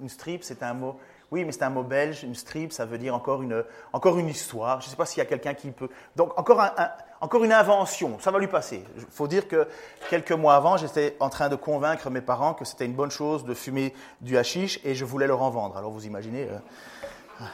Une 0.00 0.08
strip, 0.08 0.44
c'est 0.44 0.62
un 0.62 0.74
mot. 0.74 0.98
Oui, 1.30 1.44
mais 1.44 1.52
c'est 1.52 1.62
un 1.62 1.70
mot 1.70 1.84
belge. 1.84 2.24
Une 2.24 2.34
strip, 2.34 2.72
ça 2.72 2.84
veut 2.84 2.98
dire 2.98 3.14
encore 3.14 3.42
une, 3.42 3.64
encore 3.92 4.18
une 4.18 4.28
histoire. 4.28 4.80
Je 4.80 4.86
ne 4.86 4.90
sais 4.90 4.96
pas 4.96 5.06
s'il 5.06 5.18
y 5.18 5.22
a 5.22 5.26
quelqu'un 5.26 5.54
qui 5.54 5.70
peut. 5.70 5.88
Donc, 6.16 6.36
encore, 6.38 6.60
un, 6.60 6.72
encore 7.20 7.44
une 7.44 7.52
invention. 7.52 8.18
Ça 8.18 8.30
va 8.32 8.38
lui 8.38 8.48
passer. 8.48 8.84
Il 8.96 9.04
faut 9.10 9.28
dire 9.28 9.46
que 9.46 9.68
quelques 10.08 10.32
mois 10.32 10.56
avant, 10.56 10.76
j'étais 10.76 11.16
en 11.20 11.28
train 11.28 11.48
de 11.48 11.56
convaincre 11.56 12.10
mes 12.10 12.20
parents 12.20 12.54
que 12.54 12.64
c'était 12.64 12.86
une 12.86 12.94
bonne 12.94 13.12
chose 13.12 13.44
de 13.44 13.54
fumer 13.54 13.94
du 14.20 14.36
hashish 14.36 14.80
et 14.84 14.94
je 14.94 15.04
voulais 15.04 15.28
leur 15.28 15.42
en 15.42 15.50
vendre. 15.50 15.76
Alors, 15.76 15.92
vous 15.92 16.06
imaginez. 16.06 16.48
Euh, 16.48 17.44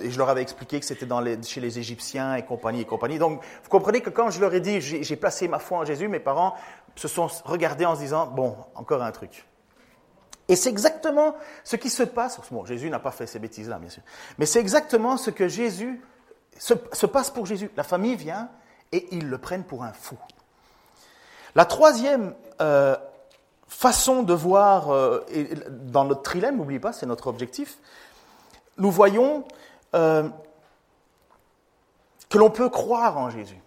et 0.00 0.10
je 0.10 0.18
leur 0.18 0.28
avais 0.28 0.42
expliqué 0.42 0.80
que 0.80 0.86
c'était 0.86 1.06
chez 1.44 1.60
les 1.60 1.78
Égyptiens 1.78 2.34
et 2.34 2.44
compagnie 2.44 2.82
et 2.82 2.84
compagnie. 2.84 3.18
Donc, 3.18 3.40
vous 3.62 3.70
comprenez 3.70 4.00
que 4.00 4.10
quand 4.10 4.30
je 4.30 4.40
leur 4.40 4.52
ai 4.52 4.60
dit, 4.60 4.80
j'ai 4.80 5.16
placé 5.16 5.48
ma 5.48 5.58
foi 5.58 5.78
en 5.78 5.84
Jésus, 5.84 6.08
mes 6.08 6.20
parents 6.20 6.54
se 6.94 7.08
sont 7.08 7.28
regardés 7.44 7.86
en 7.86 7.94
se 7.94 8.00
disant, 8.00 8.26
bon, 8.26 8.56
encore 8.74 9.02
un 9.02 9.12
truc. 9.12 9.46
Et 10.48 10.56
c'est 10.56 10.70
exactement 10.70 11.36
ce 11.62 11.76
qui 11.76 11.90
se 11.90 12.02
passe. 12.02 12.40
Bon, 12.50 12.64
Jésus 12.64 12.88
n'a 12.88 12.98
pas 12.98 13.10
fait 13.10 13.26
ces 13.26 13.38
bêtises-là, 13.38 13.78
bien 13.78 13.90
sûr. 13.90 14.02
Mais 14.38 14.46
c'est 14.46 14.60
exactement 14.60 15.16
ce 15.16 15.30
que 15.30 15.46
Jésus 15.46 16.00
se, 16.58 17.06
passe 17.06 17.30
pour 17.30 17.46
Jésus. 17.46 17.70
La 17.76 17.84
famille 17.84 18.16
vient 18.16 18.48
et 18.92 19.06
ils 19.12 19.28
le 19.28 19.38
prennent 19.38 19.64
pour 19.64 19.84
un 19.84 19.92
fou. 19.92 20.16
La 21.54 21.66
troisième 21.66 22.34
euh, 22.60 22.96
façon 23.68 24.22
de 24.22 24.32
voir, 24.32 24.90
euh, 24.90 25.24
dans 25.70 26.04
notre 26.04 26.22
trilemme, 26.22 26.56
n'oubliez 26.56 26.80
pas, 26.80 26.92
c'est 26.92 27.06
notre 27.06 27.26
objectif, 27.26 27.78
nous 28.78 28.90
voyons 28.90 29.44
euh, 29.94 30.28
que 32.28 32.38
l'on 32.38 32.50
peut 32.50 32.70
croire 32.70 33.18
en 33.18 33.30
Jésus. 33.30 33.60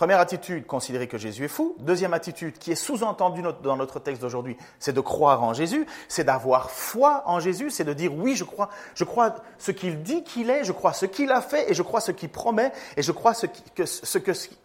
Première 0.00 0.20
attitude, 0.20 0.66
considérer 0.66 1.08
que 1.08 1.18
Jésus 1.18 1.44
est 1.44 1.48
fou. 1.48 1.76
Deuxième 1.78 2.14
attitude, 2.14 2.56
qui 2.56 2.72
est 2.72 2.74
sous-entendue 2.74 3.42
dans 3.62 3.76
notre 3.76 4.00
texte 4.00 4.22
d'aujourd'hui, 4.22 4.56
c'est 4.78 4.94
de 4.94 5.00
croire 5.02 5.42
en 5.42 5.52
Jésus, 5.52 5.84
c'est 6.08 6.24
d'avoir 6.24 6.70
foi 6.70 7.22
en 7.26 7.38
Jésus, 7.38 7.68
c'est 7.68 7.84
de 7.84 7.92
dire 7.92 8.14
oui, 8.14 8.34
je 8.34 8.44
crois, 8.44 8.70
ce 8.94 9.70
qu'il 9.72 10.02
dit 10.02 10.24
qu'il 10.24 10.48
est, 10.48 10.64
je 10.64 10.72
crois 10.72 10.94
ce 10.94 11.04
qu'il 11.04 11.30
a 11.30 11.42
fait 11.42 11.70
et 11.70 11.74
je 11.74 11.82
crois 11.82 12.00
ce 12.00 12.12
qu'il 12.12 12.30
promet 12.30 12.72
et 12.96 13.02
je 13.02 13.12
crois 13.12 13.34
ce 13.34 13.44
qui, 13.44 13.62
que 13.74 13.84
ce 13.84 14.18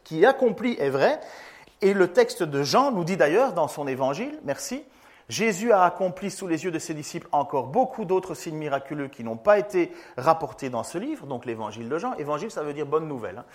qui 0.06 0.25
accomplit 0.25 0.77
est 0.80 0.89
vrai. 0.89 1.20
Et 1.82 1.94
le 1.94 2.13
texte 2.13 2.42
de 2.42 2.63
Jean 2.63 2.94
nous 2.94 3.04
dit 3.04 3.18
d'ailleurs 3.18 3.51
dans 3.51 3.68
son 3.68 3.89
évangile, 3.89 4.39
merci, 4.46 4.86
Jésus 5.27 5.74
a 5.74 5.84
accompli 5.84 6.32
sous 6.32 6.48
les 6.48 6.63
yeux 6.63 6.72
de 6.72 6.80
ses 6.80 6.94
disciples 6.94 7.27
encore 7.34 7.68
beaucoup 7.68 8.06
d'autres 8.06 8.36
signes 8.36 8.56
miraculeux 8.56 9.10
qui 9.10 9.25
n'ont 9.25 9.36
pas 9.36 9.60
été 9.60 9.92
rapportés 10.15 10.70
dans 10.70 10.84
ce 10.84 10.98
livre, 10.98 11.25
donc 11.25 11.46
l'évangile 11.46 11.89
de 11.89 11.98
Jean. 11.98 12.13
Évangile, 12.13 12.51
ça 12.51 12.63
veut 12.63 12.74
dire 12.74 12.86
bonne 12.86 13.08
nouvelle. 13.08 13.39
Hein. 13.39 13.46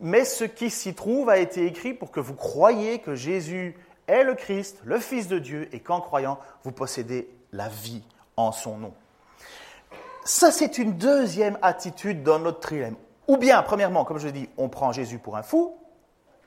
Mais 0.00 0.24
ce 0.24 0.44
qui 0.44 0.70
s'y 0.70 0.94
trouve 0.94 1.28
a 1.30 1.38
été 1.38 1.66
écrit 1.66 1.94
pour 1.94 2.10
que 2.10 2.20
vous 2.20 2.34
croyiez 2.34 2.98
que 2.98 3.14
Jésus 3.14 3.76
est 4.08 4.24
le 4.24 4.34
Christ, 4.34 4.80
le 4.84 4.98
Fils 4.98 5.28
de 5.28 5.38
Dieu, 5.38 5.68
et 5.72 5.80
qu'en 5.80 6.00
croyant, 6.00 6.38
vous 6.64 6.72
possédez 6.72 7.28
la 7.52 7.68
vie 7.68 8.02
en 8.36 8.52
son 8.52 8.78
nom. 8.78 8.94
Ça, 10.24 10.50
c'est 10.50 10.78
une 10.78 10.92
deuxième 10.92 11.58
attitude 11.62 12.22
dans 12.22 12.38
notre 12.38 12.60
trilemme. 12.60 12.96
Ou 13.28 13.36
bien, 13.36 13.62
premièrement, 13.62 14.04
comme 14.04 14.18
je 14.18 14.28
dis, 14.28 14.48
on 14.56 14.68
prend 14.68 14.92
Jésus 14.92 15.18
pour 15.18 15.36
un 15.36 15.42
fou, 15.42 15.76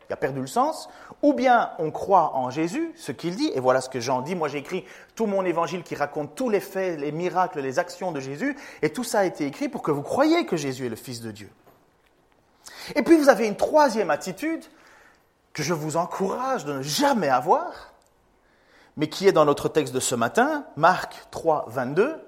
il 0.09 0.13
a 0.13 0.17
perdu 0.17 0.41
le 0.41 0.47
sens, 0.47 0.87
ou 1.21 1.33
bien 1.33 1.71
on 1.79 1.89
croit 1.89 2.35
en 2.35 2.49
Jésus, 2.49 2.91
ce 2.95 3.11
qu'il 3.11 3.35
dit, 3.35 3.51
et 3.55 3.59
voilà 3.59 3.81
ce 3.81 3.89
que 3.89 3.99
Jean 3.99 4.21
dit, 4.21 4.35
moi 4.35 4.47
j'ai 4.47 4.59
écrit 4.59 4.85
tout 5.15 5.25
mon 5.25 5.43
évangile 5.43 5.81
qui 5.83 5.95
raconte 5.95 6.35
tous 6.35 6.49
les 6.49 6.59
faits, 6.59 6.99
les 6.99 7.11
miracles, 7.11 7.59
les 7.61 7.79
actions 7.79 8.11
de 8.11 8.19
Jésus, 8.19 8.55
et 8.81 8.89
tout 8.89 9.03
ça 9.03 9.19
a 9.19 9.25
été 9.25 9.45
écrit 9.45 9.67
pour 9.67 9.81
que 9.81 9.91
vous 9.91 10.03
croyiez 10.03 10.45
que 10.45 10.57
Jésus 10.57 10.85
est 10.85 10.89
le 10.89 10.95
Fils 10.95 11.21
de 11.21 11.31
Dieu. 11.31 11.49
Et 12.93 13.01
puis 13.01 13.17
vous 13.17 13.29
avez 13.29 13.47
une 13.47 13.55
troisième 13.55 14.11
attitude 14.11 14.63
que 15.53 15.63
je 15.63 15.73
vous 15.73 15.97
encourage 15.97 16.65
de 16.65 16.73
ne 16.73 16.81
jamais 16.81 17.29
avoir, 17.29 17.93
mais 18.97 19.09
qui 19.09 19.27
est 19.27 19.31
dans 19.31 19.45
notre 19.45 19.69
texte 19.69 19.93
de 19.93 19.99
ce 19.99 20.15
matin, 20.15 20.65
Marc 20.75 21.27
3, 21.31 21.65
22. 21.69 22.21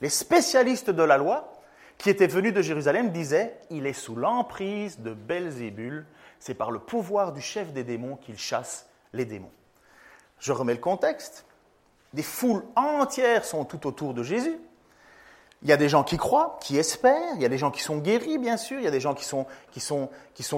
Les 0.00 0.08
spécialistes 0.08 0.90
de 0.90 1.02
la 1.02 1.18
loi 1.18 1.52
qui 1.98 2.10
étaient 2.10 2.26
venus 2.26 2.52
de 2.52 2.62
Jérusalem 2.62 3.10
disaient, 3.10 3.58
il 3.70 3.86
est 3.86 3.92
sous 3.92 4.16
l'emprise 4.16 5.00
de 5.00 5.14
Belzébul, 5.14 6.06
c'est 6.38 6.54
par 6.54 6.70
le 6.70 6.78
pouvoir 6.78 7.32
du 7.32 7.40
chef 7.40 7.72
des 7.72 7.84
démons 7.84 8.16
qu'il 8.16 8.38
chasse 8.38 8.86
les 9.12 9.24
démons. 9.24 9.52
Je 10.38 10.52
remets 10.52 10.74
le 10.74 10.80
contexte. 10.80 11.46
Des 12.12 12.22
foules 12.22 12.64
entières 12.76 13.44
sont 13.44 13.64
tout 13.64 13.86
autour 13.86 14.14
de 14.14 14.22
Jésus. 14.22 14.58
Il 15.62 15.68
y 15.68 15.72
a 15.72 15.76
des 15.76 15.88
gens 15.88 16.04
qui 16.04 16.16
croient, 16.16 16.58
qui 16.60 16.76
espèrent, 16.76 17.34
il 17.36 17.42
y 17.42 17.44
a 17.46 17.48
des 17.48 17.58
gens 17.58 17.70
qui 17.70 17.82
sont 17.82 17.96
guéris, 17.98 18.38
bien 18.38 18.56
sûr, 18.56 18.78
il 18.78 18.84
y 18.84 18.88
a 18.88 18.90
des 18.90 19.00
gens 19.00 19.14
qui 19.14 19.24
sont, 19.24 19.46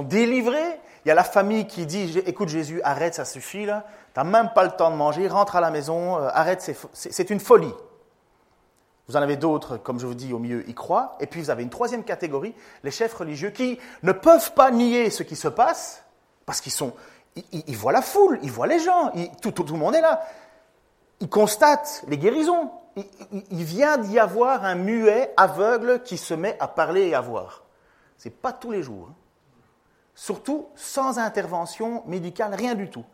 délivrés. 0.04 0.80
Il 1.04 1.08
y 1.08 1.11
a 1.11 1.14
la 1.14 1.24
famille 1.24 1.66
qui 1.66 1.87
dit, 1.87 2.18
écoute 2.26 2.48
Jésus, 2.48 2.80
arrête, 2.82 3.14
ça 3.14 3.24
suffit 3.24 3.64
là, 3.64 3.87
tu 4.12 4.20
n'as 4.20 4.24
même 4.24 4.50
pas 4.54 4.64
le 4.64 4.70
temps 4.70 4.90
de 4.90 4.96
manger, 4.96 5.28
rentre 5.28 5.56
à 5.56 5.61
la 5.61 5.70
maison, 5.70 6.16
euh, 6.16 6.28
arrête, 6.32 6.68
c'est 6.92 7.30
une 7.30 7.40
folie. 7.40 7.72
Vous 9.08 9.16
en 9.16 9.22
avez 9.22 9.37
d'autres, 9.37 9.78
comme 9.78 9.98
je 9.98 10.06
vous 10.06 10.14
dis, 10.14 10.34
au 10.34 10.38
milieu, 10.38 10.68
y 10.68 10.74
croient. 10.74 11.16
Et 11.20 11.26
puis 11.26 11.40
vous 11.40 11.48
avez 11.48 11.62
une 11.62 11.70
troisième 11.70 12.04
catégorie, 12.04 12.54
les 12.84 12.90
chefs 12.90 13.14
religieux, 13.14 13.50
qui 13.50 13.78
ne 14.02 14.12
peuvent 14.12 14.52
pas 14.52 14.70
nier 14.70 15.08
ce 15.08 15.22
qui 15.22 15.34
se 15.34 15.48
passe, 15.48 16.04
parce 16.44 16.61
qu'ils 16.61 17.76
voient 17.76 17.92
la 17.92 18.02
foule, 18.02 18.38
ils 18.42 18.50
voient 18.50 18.66
les 18.66 18.78
gens, 18.78 19.11
tout, 19.40 19.52
tout, 19.52 19.64
le 19.64 19.78
monde 19.78 19.94
est 19.94 20.02
là. 20.02 20.22
Ils 21.20 21.28
constatent 21.28 22.04
les 22.08 22.18
guérisons. 22.18 22.70
Il, 23.50 23.64
vient 23.64 23.98
d'y 23.98 24.18
avoir 24.18 24.64
un 24.64 24.74
muet 24.74 25.32
aveugle 25.37 26.02
qui 26.02 26.16
se 26.16 26.34
met 26.34 26.56
à 26.61 26.68
parler 26.68 27.08
et 27.08 27.14
à 27.14 27.20
voir. 27.20 27.64
Ce 28.16 28.28
n'est 28.28 28.34
pas 28.34 28.52
tous 28.52 28.70
les 28.70 28.82
jours. 28.82 29.08
Hein. 29.11 29.14
Surtout 30.14 30.68
sans 30.74 31.18
intervention 31.18 32.02
médicale, 32.06 32.54
rien 32.54 32.74
du 32.74 32.90
tout. 32.90 33.04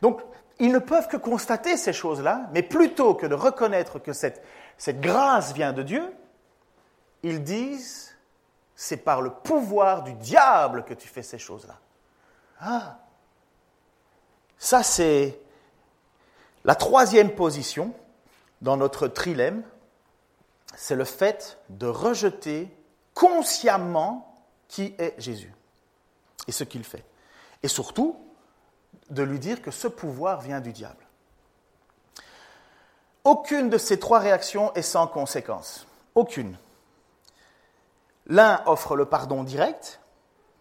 Donc, 0.00 0.20
ils 0.58 0.70
ne 0.70 0.78
peuvent 0.78 1.08
que 1.08 1.16
constater 1.16 1.76
ces 1.76 1.92
choses-là, 1.92 2.48
mais 2.52 2.62
plutôt 2.62 3.14
que 3.14 3.26
de 3.26 3.34
reconnaître 3.34 3.98
que 3.98 4.12
cette, 4.12 4.44
cette 4.78 5.00
grâce 5.00 5.52
vient 5.52 5.72
de 5.72 5.82
Dieu, 5.82 6.14
ils 7.22 7.42
disent, 7.42 8.16
c'est 8.74 8.98
par 8.98 9.22
le 9.22 9.30
pouvoir 9.30 10.02
du 10.02 10.12
diable 10.14 10.84
que 10.84 10.94
tu 10.94 11.08
fais 11.08 11.22
ces 11.22 11.38
choses-là. 11.38 11.78
Ah, 12.60 12.98
ça 14.58 14.82
c'est 14.84 15.40
la 16.64 16.76
troisième 16.76 17.34
position 17.34 17.92
dans 18.62 18.76
notre 18.76 19.08
trilemme, 19.08 19.62
c'est 20.74 20.94
le 20.94 21.04
fait 21.04 21.58
de 21.68 21.86
rejeter 21.86 22.74
consciemment 23.12 24.42
qui 24.68 24.94
est 24.98 25.14
Jésus 25.18 25.52
et 26.48 26.52
ce 26.52 26.64
qu'il 26.64 26.84
fait. 26.84 27.04
Et 27.62 27.68
surtout, 27.68 28.16
de 29.10 29.22
lui 29.22 29.38
dire 29.38 29.60
que 29.60 29.70
ce 29.70 29.88
pouvoir 29.88 30.40
vient 30.40 30.60
du 30.60 30.72
diable. 30.72 31.04
Aucune 33.24 33.68
de 33.68 33.78
ces 33.78 33.98
trois 33.98 34.18
réactions 34.18 34.72
est 34.74 34.82
sans 34.82 35.06
conséquence. 35.06 35.86
Aucune. 36.14 36.56
L'un 38.26 38.62
offre 38.66 38.96
le 38.96 39.04
pardon 39.04 39.44
direct, 39.44 40.00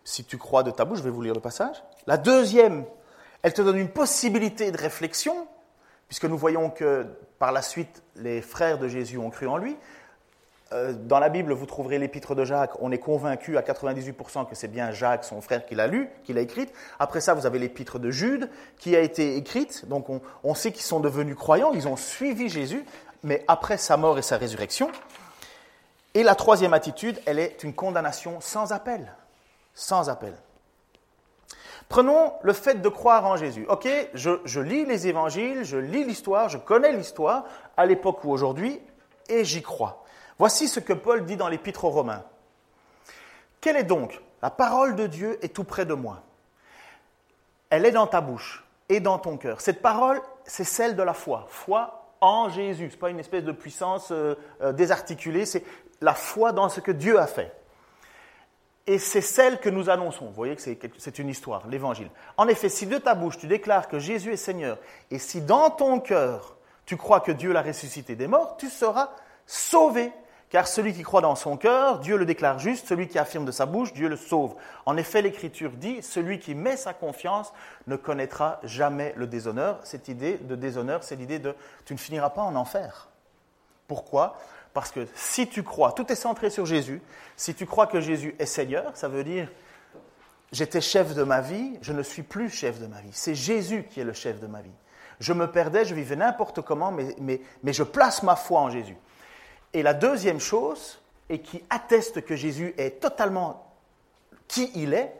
si 0.03 0.25
tu 0.25 0.37
crois 0.37 0.63
de 0.63 0.71
ta 0.71 0.85
bouche, 0.85 0.99
je 0.99 1.03
vais 1.03 1.09
vous 1.09 1.21
lire 1.21 1.33
le 1.33 1.39
passage. 1.39 1.83
La 2.07 2.17
deuxième, 2.17 2.85
elle 3.41 3.53
te 3.53 3.61
donne 3.61 3.77
une 3.77 3.91
possibilité 3.91 4.71
de 4.71 4.77
réflexion, 4.77 5.47
puisque 6.11 6.25
nous 6.25 6.37
voyons 6.37 6.69
que 6.69 7.05
par 7.39 7.53
la 7.53 7.61
suite, 7.61 8.03
les 8.17 8.41
frères 8.41 8.77
de 8.77 8.89
Jésus 8.89 9.17
ont 9.17 9.29
cru 9.29 9.47
en 9.47 9.55
lui. 9.55 9.77
Euh, 10.73 10.91
dans 10.91 11.19
la 11.19 11.29
Bible, 11.29 11.53
vous 11.53 11.65
trouverez 11.65 11.99
l'épître 11.99 12.35
de 12.35 12.43
Jacques. 12.43 12.73
On 12.81 12.91
est 12.91 12.97
convaincu 12.97 13.57
à 13.57 13.61
98% 13.61 14.45
que 14.45 14.53
c'est 14.53 14.67
bien 14.67 14.91
Jacques, 14.91 15.23
son 15.23 15.39
frère, 15.39 15.65
qui 15.65 15.73
l'a 15.73 15.87
lu, 15.87 16.09
qui 16.25 16.33
l'a 16.33 16.41
écrite. 16.41 16.73
Après 16.99 17.21
ça, 17.21 17.33
vous 17.33 17.45
avez 17.45 17.59
l'épître 17.59 17.97
de 17.97 18.11
Jude, 18.11 18.49
qui 18.77 18.93
a 18.93 18.99
été 18.99 19.37
écrite. 19.37 19.87
Donc 19.87 20.07
on, 20.43 20.53
sait 20.53 20.73
qu'ils 20.73 20.83
sont 20.83 20.99
devenus 20.99 21.37
croyants, 21.37 21.71
ils 21.71 21.87
ont 21.87 21.95
suivi 21.95 22.49
Jésus, 22.49 22.83
mais 23.23 23.45
après 23.47 23.77
sa 23.77 23.95
mort 23.95 24.19
et 24.19 24.21
sa 24.21 24.35
résurrection. 24.35 24.91
Et 26.13 26.23
la 26.23 26.35
troisième 26.35 26.73
attitude, 26.73 27.21
elle 27.25 27.39
est 27.39 27.63
une 27.63 27.73
condamnation 27.73 28.41
sans 28.41 28.73
appel. 28.73 29.15
Sans 29.75 30.09
appel. 30.09 30.33
Prenons 31.91 32.31
le 32.43 32.53
fait 32.53 32.81
de 32.81 32.87
croire 32.87 33.25
en 33.25 33.35
Jésus. 33.35 33.65
Ok, 33.67 33.85
je, 34.13 34.59
lis 34.61 34.85
les 34.85 35.07
évangiles, 35.07 35.65
je 35.65 35.75
lis 35.75 36.05
l'histoire, 36.05 36.47
je 36.47 36.57
connais 36.57 36.93
l'histoire, 36.93 37.43
à 37.75 37.85
l'époque 37.85 38.23
ou 38.23 38.31
aujourd'hui, 38.31 38.79
et 39.27 39.43
j'y 39.43 39.61
crois. 39.61 40.01
Voici 40.39 40.69
ce 40.69 40.79
que 40.79 40.93
Paul 40.93 41.25
dit 41.25 41.35
dans 41.35 41.49
l'Épître 41.49 41.83
aux 41.83 41.89
Romains. 41.89 42.23
Quelle 43.59 43.75
est 43.75 43.83
donc 43.83 44.21
La 44.41 44.49
parole 44.49 44.95
de 44.95 45.05
Dieu 45.05 45.37
est 45.43 45.53
tout 45.53 45.65
près 45.65 45.85
de 45.85 45.93
moi. 45.93 46.23
Elle 47.69 47.85
est 47.85 47.91
dans 47.91 48.07
ta 48.07 48.21
bouche 48.21 48.63
et 48.87 49.01
dans 49.01 49.19
ton 49.19 49.35
cœur. 49.35 49.59
Cette 49.59 49.81
parole, 49.81 50.21
c'est 50.45 50.63
celle 50.63 50.95
de 50.95 51.03
la 51.03 51.13
foi. 51.13 51.45
Foi 51.49 52.13
en 52.21 52.47
Jésus. 52.47 52.87
Ce 52.87 52.95
n'est 52.95 52.99
pas 53.01 53.09
une 53.09 53.19
espèce 53.19 53.43
de 53.43 53.51
puissance 53.51 54.13
euh, 54.13 54.35
euh, 54.61 54.71
désarticulée, 54.71 55.45
c'est 55.45 55.65
la 55.99 56.13
foi 56.13 56.53
dans 56.53 56.69
ce 56.69 56.79
que 56.79 56.93
Dieu 56.93 57.19
a 57.19 57.27
fait. 57.27 57.53
Et 58.87 58.99
c'est 58.99 59.21
celle 59.21 59.59
que 59.59 59.69
nous 59.69 59.89
annonçons. 59.89 60.25
Vous 60.25 60.33
voyez 60.33 60.55
que 60.55 60.61
c'est 60.61 61.19
une 61.19 61.29
histoire, 61.29 61.67
l'évangile. 61.67 62.09
En 62.37 62.47
effet, 62.47 62.69
si 62.69 62.87
de 62.87 62.97
ta 62.97 63.15
bouche 63.15 63.37
tu 63.37 63.47
déclares 63.47 63.87
que 63.87 63.99
Jésus 63.99 64.33
est 64.33 64.37
Seigneur, 64.37 64.77
et 65.09 65.19
si 65.19 65.41
dans 65.41 65.69
ton 65.69 65.99
cœur 65.99 66.57
tu 66.85 66.97
crois 66.97 67.19
que 67.19 67.31
Dieu 67.31 67.53
l'a 67.53 67.61
ressuscité 67.61 68.15
des 68.15 68.27
morts, 68.27 68.57
tu 68.57 68.69
seras 68.69 69.11
sauvé. 69.45 70.11
Car 70.49 70.67
celui 70.67 70.93
qui 70.93 71.03
croit 71.03 71.21
dans 71.21 71.35
son 71.35 71.55
cœur, 71.55 71.99
Dieu 71.99 72.17
le 72.17 72.25
déclare 72.25 72.59
juste, 72.59 72.85
celui 72.85 73.07
qui 73.07 73.17
affirme 73.17 73.45
de 73.45 73.51
sa 73.51 73.65
bouche, 73.65 73.93
Dieu 73.93 74.09
le 74.09 74.17
sauve. 74.17 74.55
En 74.85 74.97
effet, 74.97 75.21
l'Écriture 75.21 75.71
dit, 75.71 76.01
celui 76.01 76.39
qui 76.39 76.55
met 76.55 76.75
sa 76.75 76.93
confiance 76.93 77.53
ne 77.87 77.95
connaîtra 77.95 78.59
jamais 78.63 79.13
le 79.15 79.27
déshonneur. 79.27 79.79
Cette 79.83 80.09
idée 80.09 80.37
de 80.39 80.57
déshonneur, 80.57 81.05
c'est 81.05 81.15
l'idée 81.15 81.39
de 81.39 81.55
tu 81.85 81.93
ne 81.93 81.97
finiras 81.97 82.31
pas 82.31 82.41
en 82.41 82.57
enfer. 82.57 83.07
Pourquoi? 83.87 84.37
Parce 84.73 84.91
que 84.91 85.07
si 85.15 85.47
tu 85.47 85.63
crois, 85.63 85.91
tout 85.91 86.11
est 86.11 86.15
centré 86.15 86.49
sur 86.49 86.65
Jésus, 86.65 87.01
si 87.35 87.53
tu 87.53 87.65
crois 87.65 87.87
que 87.87 87.99
Jésus 87.99 88.35
est 88.39 88.45
Seigneur, 88.45 88.95
ça 88.95 89.07
veut 89.07 89.23
dire 89.23 89.49
j'étais 90.51 90.81
chef 90.81 91.13
de 91.13 91.23
ma 91.23 91.41
vie, 91.41 91.77
je 91.81 91.93
ne 91.93 92.03
suis 92.03 92.23
plus 92.23 92.49
chef 92.49 92.79
de 92.79 92.87
ma 92.87 93.01
vie. 93.01 93.11
C'est 93.11 93.35
Jésus 93.35 93.85
qui 93.89 93.99
est 93.99 94.05
le 94.05 94.13
chef 94.13 94.39
de 94.39 94.47
ma 94.47 94.61
vie. 94.61 94.71
Je 95.19 95.33
me 95.33 95.49
perdais, 95.49 95.85
je 95.85 95.93
vivais 95.93 96.15
n'importe 96.15 96.61
comment, 96.61 96.91
mais, 96.91 97.15
mais, 97.19 97.41
mais 97.63 97.73
je 97.73 97.83
place 97.83 98.23
ma 98.23 98.35
foi 98.35 98.61
en 98.61 98.69
Jésus. 98.69 98.97
Et 99.73 99.83
la 99.83 99.93
deuxième 99.93 100.39
chose, 100.39 100.99
et 101.29 101.39
qui 101.39 101.63
atteste 101.69 102.25
que 102.25 102.35
Jésus 102.35 102.73
est 102.77 102.99
totalement 103.01 103.73
qui 104.47 104.69
il 104.75 104.93
est, 104.93 105.15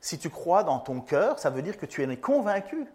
si 0.00 0.18
tu 0.18 0.30
crois 0.30 0.62
dans 0.62 0.78
ton 0.78 1.00
cœur, 1.00 1.38
ça 1.38 1.50
veut 1.50 1.62
dire 1.62 1.78
que 1.78 1.86
tu 1.86 2.04
en 2.04 2.10
es 2.10 2.16
convaincu. 2.16 2.86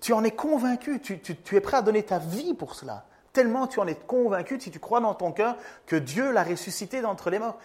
Tu 0.00 0.12
en 0.12 0.24
es 0.24 0.30
convaincu, 0.30 1.00
tu, 1.00 1.20
tu, 1.20 1.56
es 1.56 1.60
prêt 1.60 1.76
à 1.76 1.82
donner 1.82 2.02
ta 2.02 2.18
vie 2.18 2.54
pour 2.54 2.74
cela. 2.74 3.04
Tellement 3.36 3.66
tu 3.66 3.80
en 3.80 3.86
es 3.86 3.94
convaincu, 3.94 4.58
si 4.58 4.70
tu 4.70 4.80
crois 4.80 4.98
dans 4.98 5.12
ton 5.12 5.30
cœur, 5.30 5.56
que 5.84 5.94
Dieu 5.94 6.32
l'a 6.32 6.42
ressuscité 6.42 7.02
d'entre 7.02 7.28
les 7.28 7.38
morts. 7.38 7.58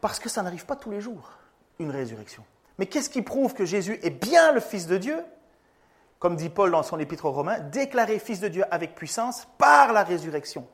Parce 0.00 0.20
que 0.20 0.28
ça 0.28 0.40
n'arrive 0.40 0.66
pas 0.66 0.76
tous 0.76 0.92
les 0.92 1.00
jours, 1.00 1.32
une 1.80 1.90
résurrection. 1.90 2.44
Mais 2.78 2.86
qu'est-ce 2.86 3.10
qui 3.10 3.22
prouve 3.22 3.52
que 3.52 3.64
Jésus 3.64 3.98
est 4.04 4.10
bien 4.10 4.52
le 4.52 4.60
Fils 4.60 4.86
de 4.86 4.96
Dieu? 4.98 5.24
Comme 6.20 6.36
dit 6.36 6.48
Paul 6.48 6.70
dans 6.70 6.84
son 6.84 7.00
épître 7.00 7.24
aux 7.24 7.32
Romains, 7.32 7.58
déclaré 7.58 8.20
Fils 8.20 8.38
de 8.38 8.46
Dieu 8.46 8.62
avec 8.70 8.94
puissance 8.94 9.48
par 9.58 9.92
la 9.92 10.04
résurrection. 10.04 10.64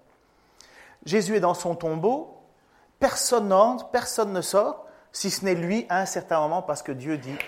Jésus 1.07 1.37
est 1.37 1.41
dans 1.41 1.55
son 1.55 1.75
tombeau, 1.75 2.37
personne 2.99 3.49
n'entre, 3.49 3.89
personne 3.89 4.35
ne 4.35 4.43
sort, 4.43 4.85
si 5.13 5.31
ce 5.31 5.47
n'est 5.47 5.55
lui 5.55 5.87
à 5.89 6.01
un 6.01 6.07
certain 6.07 6.39
moment, 6.41 6.61
parce 6.61 6.83
que 6.83 6.93
Dieu 6.93 7.17
dit, 7.17 7.39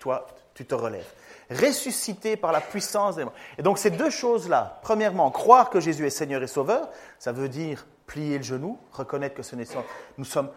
toi, 0.00 0.26
tu 0.54 0.64
te 0.64 0.74
relèves. 0.74 1.12
Ressuscité 1.50 2.36
par 2.36 2.52
la 2.52 2.60
puissance 2.60 3.16
des 3.16 3.24
morts. 3.24 3.34
Et 3.58 3.62
donc 3.62 3.78
ces 3.78 3.90
deux 3.90 4.10
choses-là, 4.10 4.80
premièrement, 4.82 5.30
croire 5.30 5.70
que 5.70 5.80
Jésus 5.80 6.06
est 6.06 6.10
Seigneur 6.10 6.42
et 6.42 6.46
Sauveur, 6.46 6.88
ça 7.18 7.32
veut 7.32 7.48
dire 7.48 7.86
plier 8.06 8.38
le 8.38 8.44
genou, 8.44 8.78
reconnaître 8.92 9.34
que 9.34 9.42
ce 9.42 9.56
n'est 9.56 9.66
nous 10.18 10.24
sommes 10.24 10.50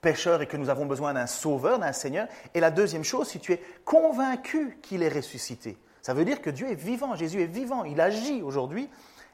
pécheurs 0.00 0.42
et 0.42 0.46
que 0.46 0.56
nous 0.56 0.68
avons 0.68 0.86
besoin 0.86 1.14
d'un 1.14 1.26
Sauveur, 1.26 1.78
d'un 1.78 1.92
Seigneur. 1.92 2.28
Et 2.52 2.60
la 2.60 2.70
deuxième 2.70 3.04
chose, 3.04 3.28
si 3.28 3.40
tu 3.40 3.52
es 3.52 3.62
convaincu 3.84 4.78
qu'il 4.82 5.02
est 5.02 5.08
ressuscité, 5.08 5.78
ça 6.02 6.14
veut 6.14 6.24
dire 6.24 6.42
que 6.42 6.50
Dieu 6.50 6.70
est 6.70 6.74
vivant, 6.74 7.16
Jésus 7.16 7.40
est 7.40 7.46
vivant, 7.46 7.84
il 7.84 8.00
agit 8.00 8.42
aujourd'hui, 8.42 8.90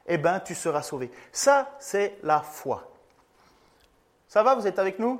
eh 0.07 0.17
bien, 0.17 0.39
tu 0.39 0.55
seras 0.55 0.81
sauvé. 0.81 1.11
Ça, 1.31 1.75
c'est 1.79 2.17
la 2.23 2.39
foi. 2.39 2.91
Ça 4.27 4.43
va, 4.43 4.55
vous 4.55 4.65
êtes 4.65 4.79
avec 4.79 4.97
nous? 4.97 5.19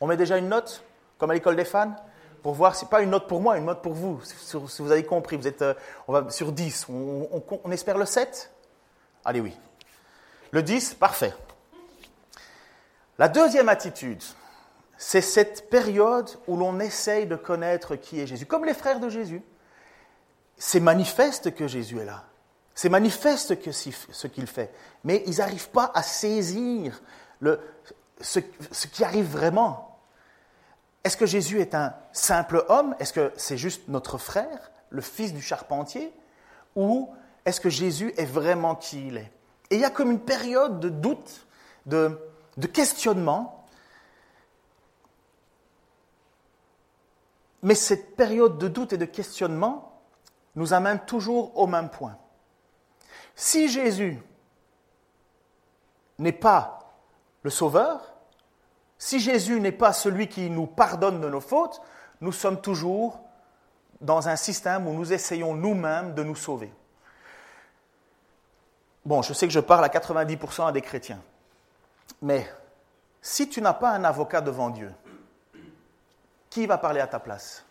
On 0.00 0.06
met 0.06 0.16
déjà 0.16 0.38
une 0.38 0.48
note, 0.48 0.82
comme 1.18 1.30
à 1.30 1.34
l'école 1.34 1.56
des 1.56 1.66
fans, 1.66 1.94
pour 2.42 2.54
voir, 2.54 2.74
c'est 2.74 2.88
pas 2.88 3.02
une 3.02 3.10
note 3.10 3.26
pour 3.26 3.40
moi, 3.40 3.58
une 3.58 3.66
note 3.66 3.82
pour 3.82 3.92
vous, 3.92 4.20
si 4.24 4.82
vous 4.82 4.90
avez 4.90 5.04
compris. 5.04 5.36
Vous 5.36 5.46
êtes, 5.46 5.62
euh, 5.62 5.74
on 6.08 6.12
va 6.12 6.30
sur 6.30 6.52
10, 6.52 6.86
on, 6.88 7.72
espère 7.72 7.98
le 7.98 8.06
7 8.06 8.50
Allez, 9.24 9.40
oui. 9.40 9.56
Le 10.50 10.62
10, 10.62 10.94
parfait. 10.94 11.34
La 13.18 13.28
deuxième 13.28 13.68
attitude, 13.68 14.22
c'est 14.96 15.20
cette 15.20 15.68
période 15.68 16.30
où 16.46 16.56
l'on 16.56 16.80
essaye 16.80 17.26
de 17.26 17.36
connaître 17.36 17.96
qui 17.96 18.20
est 18.20 18.26
Jésus. 18.26 18.46
Comme 18.46 18.64
les 18.64 18.74
frères 18.74 19.00
de 19.00 19.08
Jésus, 19.08 19.42
c'est 20.56 20.80
manifeste 20.80 21.54
que 21.54 21.68
Jésus 21.68 21.98
est 21.98 22.04
là. 22.04 22.24
C'est 22.74 22.88
manifeste 22.88 23.60
que 23.60 23.72
ce 23.72 24.26
qu'il 24.26 24.46
fait, 24.46 24.72
mais 25.04 25.22
ils 25.26 25.38
n'arrivent 25.38 25.70
pas 25.70 25.90
à 25.94 26.02
saisir 26.02 27.02
ce, 28.20 28.86
qui 28.86 29.04
arrive 29.04 29.26
vraiment. 29.26 29.89
Est-ce 31.04 31.16
que 31.16 31.26
Jésus 31.26 31.60
est 31.60 31.74
un 31.74 31.94
simple 32.12 32.64
homme? 32.68 32.94
Est-ce 32.98 33.12
que 33.12 33.32
c'est 33.36 33.56
juste 33.56 33.88
notre 33.88 34.18
frère, 34.18 34.70
le 34.90 35.00
fils 35.00 35.32
du 35.32 35.40
charpentier? 35.40 36.12
Ou 36.76 37.12
est-ce 37.44 37.60
que 37.60 37.70
Jésus 37.70 38.12
est 38.16 38.26
vraiment 38.26 38.74
qui 38.74 39.08
il 39.08 39.16
est? 39.16 39.32
Et 39.70 39.76
il 39.76 39.80
y 39.80 39.84
a 39.84 39.90
comme 39.90 40.10
une 40.10 40.20
période 40.20 40.80
de 40.80 40.88
doute, 40.88 41.46
de, 41.86 42.18
questionnement. 42.72 43.64
Mais 47.62 47.74
cette 47.74 48.16
période 48.16 48.58
de 48.58 48.68
doute 48.68 48.92
et 48.92 48.98
de 48.98 49.04
questionnement 49.04 50.02
nous 50.56 50.74
amène 50.74 50.98
toujours 51.00 51.56
au 51.56 51.66
même 51.66 51.88
point. 51.88 52.18
Si 53.36 53.68
Jésus 53.68 54.20
n'est 56.18 56.32
pas 56.32 56.92
le 57.42 57.50
Sauveur, 57.50 58.09
si 59.00 59.18
Jésus 59.18 59.58
n'est 59.60 59.72
pas 59.72 59.94
celui 59.94 60.28
qui 60.28 60.50
nous 60.50 60.66
pardonne 60.66 61.22
de 61.22 61.28
nos 61.30 61.40
fautes, 61.40 61.80
nous 62.20 62.32
sommes 62.32 62.60
toujours 62.60 63.18
dans 64.02 64.28
un 64.28 64.36
système 64.36 64.86
où 64.86 64.92
nous 64.92 65.14
essayons 65.14 65.54
nous-mêmes 65.54 66.14
de 66.14 66.22
nous 66.22 66.36
sauver. 66.36 66.70
Bon, 69.06 69.22
je 69.22 69.32
sais 69.32 69.46
que 69.46 69.52
je 69.54 69.60
parle 69.60 69.84
à 69.86 69.88
90% 69.88 70.68
à 70.68 70.72
des 70.72 70.82
chrétiens, 70.82 71.20
mais 72.20 72.46
si 73.22 73.48
tu 73.48 73.62
n'as 73.62 73.72
pas 73.72 73.88
un 73.90 74.04
avocat 74.04 74.42
devant 74.42 74.68
Dieu, 74.68 74.92
qui 76.50 76.66
va 76.66 76.76
parler 76.76 77.00
à 77.00 77.06
ta 77.06 77.20
place? 77.20 77.64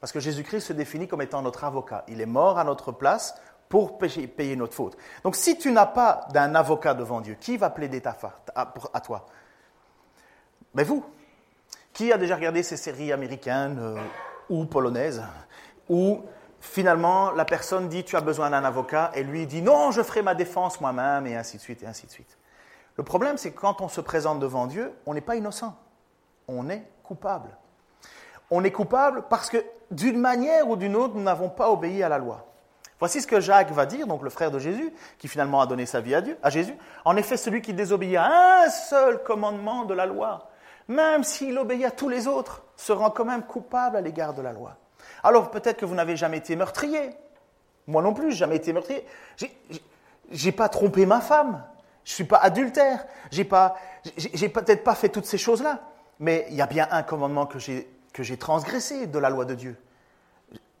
Parce 0.00 0.12
que 0.12 0.18
Jésus-Christ 0.18 0.62
se 0.62 0.72
définit 0.72 1.06
comme 1.06 1.22
étant 1.22 1.42
notre 1.42 1.62
avocat. 1.62 2.04
Il 2.08 2.20
est 2.20 2.26
mort 2.26 2.58
à 2.58 2.64
notre 2.64 2.90
place 2.90 3.36
pour 3.68 3.98
payer 3.98 4.56
notre 4.56 4.74
faute. 4.74 4.96
Donc 5.22 5.36
si 5.36 5.58
tu 5.58 5.70
n'as 5.70 5.86
pas 5.86 6.26
d'un 6.32 6.56
avocat 6.56 6.94
devant 6.94 7.20
Dieu, 7.20 7.36
qui 7.38 7.56
va 7.56 7.70
plaider 7.70 8.00
ta 8.00 8.14
faute 8.14 8.50
à, 8.54 9.00
toi? 9.00 9.26
Mais 10.76 10.84
vous. 10.84 11.02
Qui 11.92 12.12
a 12.12 12.18
déjà 12.18 12.36
regardé 12.36 12.62
ces 12.62 12.76
séries 12.76 13.10
américaines 13.10 13.78
euh, 13.80 13.96
ou 14.50 14.66
polonaises 14.66 15.24
où 15.88 16.22
finalement 16.60 17.30
la 17.30 17.44
personne 17.44 17.88
dit 17.88 18.04
tu 18.04 18.16
as 18.16 18.20
besoin 18.20 18.50
d'un 18.50 18.64
avocat 18.64 19.10
et 19.14 19.22
lui 19.22 19.46
dit 19.46 19.62
non, 19.62 19.90
je 19.90 20.02
ferai 20.02 20.20
ma 20.20 20.34
défense 20.34 20.80
moi-même 20.80 21.26
et 21.26 21.34
ainsi 21.34 21.56
de 21.56 21.62
suite 21.62 21.82
et 21.82 21.86
ainsi 21.86 22.06
de 22.06 22.12
suite. 22.12 22.36
Le 22.96 23.02
problème 23.04 23.38
c'est 23.38 23.52
que 23.52 23.58
quand 23.58 23.80
on 23.80 23.88
se 23.88 24.02
présente 24.02 24.38
devant 24.38 24.66
Dieu, 24.66 24.92
on 25.06 25.14
n'est 25.14 25.22
pas 25.22 25.36
innocent. 25.36 25.74
On 26.46 26.68
est 26.68 26.86
coupable. 27.02 27.48
On 28.50 28.62
est 28.62 28.70
coupable 28.70 29.24
parce 29.30 29.48
que 29.48 29.64
d'une 29.90 30.18
manière 30.18 30.68
ou 30.68 30.76
d'une 30.76 30.94
autre, 30.94 31.14
nous 31.14 31.22
n'avons 31.22 31.48
pas 31.48 31.70
obéi 31.70 32.02
à 32.02 32.08
la 32.08 32.18
loi. 32.18 32.46
Voici 32.98 33.20
ce 33.20 33.26
que 33.26 33.40
Jacques 33.40 33.72
va 33.72 33.86
dire, 33.86 34.06
donc 34.06 34.22
le 34.22 34.30
frère 34.30 34.50
de 34.50 34.58
Jésus, 34.58 34.92
qui 35.18 35.28
finalement 35.28 35.60
a 35.60 35.66
donné 35.66 35.84
sa 35.84 36.00
vie 36.00 36.14
à 36.14 36.20
Dieu, 36.20 36.38
à 36.42 36.50
Jésus. 36.50 36.74
En 37.04 37.16
effet, 37.16 37.36
celui 37.36 37.60
qui 37.60 37.74
désobéit 37.74 38.16
à 38.16 38.62
un 38.64 38.70
seul 38.70 39.22
commandement 39.22 39.84
de 39.84 39.92
la 39.92 40.06
loi, 40.06 40.48
même 40.88 41.24
s'il 41.24 41.58
obéit 41.58 41.84
à 41.84 41.90
tous 41.90 42.08
les 42.08 42.26
autres, 42.26 42.62
se 42.76 42.92
rend 42.92 43.10
quand 43.10 43.24
même 43.24 43.42
coupable 43.42 43.96
à 43.96 44.00
l'égard 44.00 44.34
de 44.34 44.42
la 44.42 44.52
loi. 44.52 44.76
Alors 45.22 45.50
peut-être 45.50 45.78
que 45.78 45.86
vous 45.86 45.94
n'avez 45.94 46.16
jamais 46.16 46.38
été 46.38 46.56
meurtrier. 46.56 47.10
Moi 47.86 48.02
non 48.02 48.14
plus, 48.14 48.32
jamais 48.32 48.56
été 48.56 48.72
meurtrier. 48.72 49.06
J'ai 50.30 50.52
pas 50.52 50.68
trompé 50.68 51.06
ma 51.06 51.20
femme. 51.20 51.64
Je 52.04 52.12
suis 52.12 52.24
pas 52.24 52.38
adultère. 52.38 53.06
J'ai 53.30 53.44
pas, 53.44 53.76
peut-être 54.04 54.84
pas 54.84 54.94
fait 54.94 55.08
toutes 55.08 55.26
ces 55.26 55.38
choses-là. 55.38 55.80
Mais 56.18 56.46
il 56.50 56.54
y 56.54 56.62
a 56.62 56.66
bien 56.66 56.88
un 56.90 57.02
commandement 57.02 57.46
que 57.46 57.58
j'ai 57.58 58.36
transgressé 58.36 59.06
de 59.06 59.18
la 59.18 59.30
loi 59.30 59.44
de 59.44 59.54
Dieu. 59.54 59.76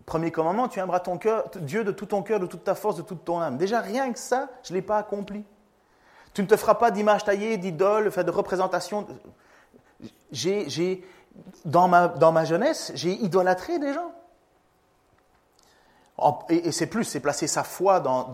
Premier 0.04 0.30
commandement, 0.30 0.68
tu 0.68 0.78
aimeras 0.78 1.00
ton 1.00 1.18
cœur, 1.18 1.50
Dieu 1.56 1.82
de 1.82 1.90
tout 1.90 2.06
ton 2.06 2.22
cœur, 2.22 2.38
de 2.38 2.46
toute 2.46 2.62
ta 2.62 2.76
force, 2.76 2.94
de 2.94 3.02
toute 3.02 3.24
ton 3.24 3.40
âme. 3.40 3.58
Déjà, 3.58 3.80
rien 3.80 4.12
que 4.12 4.18
ça, 4.20 4.48
je 4.62 4.72
ne 4.72 4.78
l'ai 4.78 4.82
pas 4.82 4.98
accompli. 4.98 5.44
Tu 6.32 6.42
ne 6.42 6.46
te 6.46 6.56
feras 6.56 6.74
pas 6.74 6.92
d'image 6.92 7.24
taillée, 7.24 7.56
d'idole, 7.56 8.10
de 8.10 8.30
représentation. 8.30 9.06
J'ai, 10.30 11.04
dans, 11.64 11.88
ma, 11.88 12.44
jeunesse, 12.44 12.92
j'ai 12.94 13.12
idolâtré 13.12 13.78
des 13.78 13.92
gens. 13.92 14.12
Et, 16.48 16.72
c'est 16.72 16.86
plus, 16.86 17.04
c'est 17.04 17.20
placer 17.20 17.46
sa 17.46 17.62
foi 17.62 18.00
dans, 18.00 18.32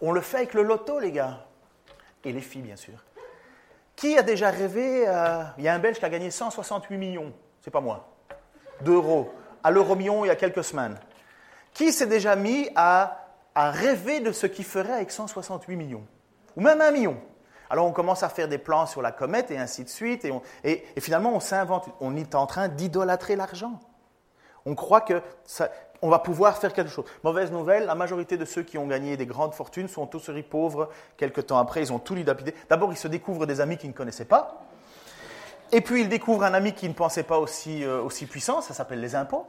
On 0.00 0.12
le 0.12 0.20
fait 0.20 0.38
avec 0.38 0.54
le 0.54 0.62
loto, 0.62 0.98
les 0.98 1.12
gars. 1.12 1.46
Et 2.24 2.32
les 2.32 2.40
filles, 2.40 2.62
bien 2.62 2.76
sûr. 2.76 2.94
Qui 3.96 4.18
a 4.18 4.22
déjà 4.22 4.50
rêvé 4.50 5.06
euh, 5.06 5.42
Il 5.58 5.64
y 5.64 5.68
a 5.68 5.74
un 5.74 5.78
Belge 5.78 5.98
qui 5.98 6.04
a 6.04 6.08
gagné 6.08 6.30
168 6.30 6.96
millions, 6.96 7.32
c'est 7.62 7.70
pas 7.70 7.80
moi, 7.80 8.08
d'euros 8.80 9.32
à 9.64 9.70
l'euro-million 9.70 10.24
il 10.24 10.28
y 10.28 10.30
a 10.30 10.36
quelques 10.36 10.62
semaines. 10.62 11.00
Qui 11.72 11.92
s'est 11.92 12.06
déjà 12.06 12.36
mis 12.36 12.68
à, 12.76 13.20
rêver 13.56 14.20
de 14.20 14.30
ce 14.30 14.46
qu'il 14.46 14.64
ferait 14.64 14.92
avec 14.92 15.10
168 15.10 15.74
millions? 15.74 16.06
Ou 16.54 16.60
même 16.60 16.80
un 16.80 16.90
million? 16.92 17.16
Alors 17.70 17.86
on 17.86 17.92
commence 17.92 18.22
à 18.22 18.28
faire 18.28 18.48
des 18.48 18.58
plans 18.58 18.86
sur 18.86 19.02
la 19.02 19.12
comète 19.12 19.50
et 19.50 19.58
ainsi 19.58 19.84
de 19.84 19.88
suite, 19.88 20.26
et, 20.64 20.84
finalement 20.98 21.34
on 21.34 21.40
s'invente, 21.40 21.88
on 22.00 22.16
est 22.16 22.34
en 22.34 22.46
train 22.46 22.68
d'idolâtrer 22.68 23.36
l'argent. 23.36 23.80
On 24.66 24.74
croit 24.74 25.02
que 25.02 25.20
on 26.02 26.10
va 26.10 26.18
pouvoir 26.18 26.58
faire 26.58 26.72
quelque 26.74 26.90
chose. 26.90 27.06
Mauvaise 27.22 27.50
nouvelle, 27.50 27.86
la 27.86 27.94
majorité 27.94 28.36
de 28.36 28.44
ceux 28.44 28.62
qui 28.62 28.76
ont 28.76 28.86
gagné 28.86 29.16
des 29.16 29.24
grandes 29.24 29.54
fortunes 29.54 29.88
sont 29.88 30.06
tous 30.06 30.30
pauvres 30.50 30.90
quelques 31.16 31.46
temps 31.46 31.58
après, 31.58 31.80
ils 31.80 31.92
ont 31.92 31.98
tout 31.98 32.14
lidapidé. 32.14 32.54
D'abord, 32.68 32.92
ils 32.92 32.98
se 32.98 33.08
découvrent 33.08 33.46
des 33.46 33.60
amis 33.60 33.78
qu'ils 33.78 33.90
ne 33.90 33.94
connaissaient 33.94 34.26
pas, 34.26 34.66
Et 35.72 35.80
puis 35.80 36.02
il 36.02 36.08
découvre 36.10 36.44
un 36.44 36.52
ami 36.52 36.74
qui 36.74 36.88
ne 36.88 36.94
pensait 36.94 37.22
pas 37.22 37.38
aussi, 37.38 37.84
euh, 37.84 38.02
aussi 38.02 38.26
puissant, 38.26 38.60
ça 38.60 38.74
s'appelle 38.74 39.00
les 39.00 39.14
impôts. 39.14 39.46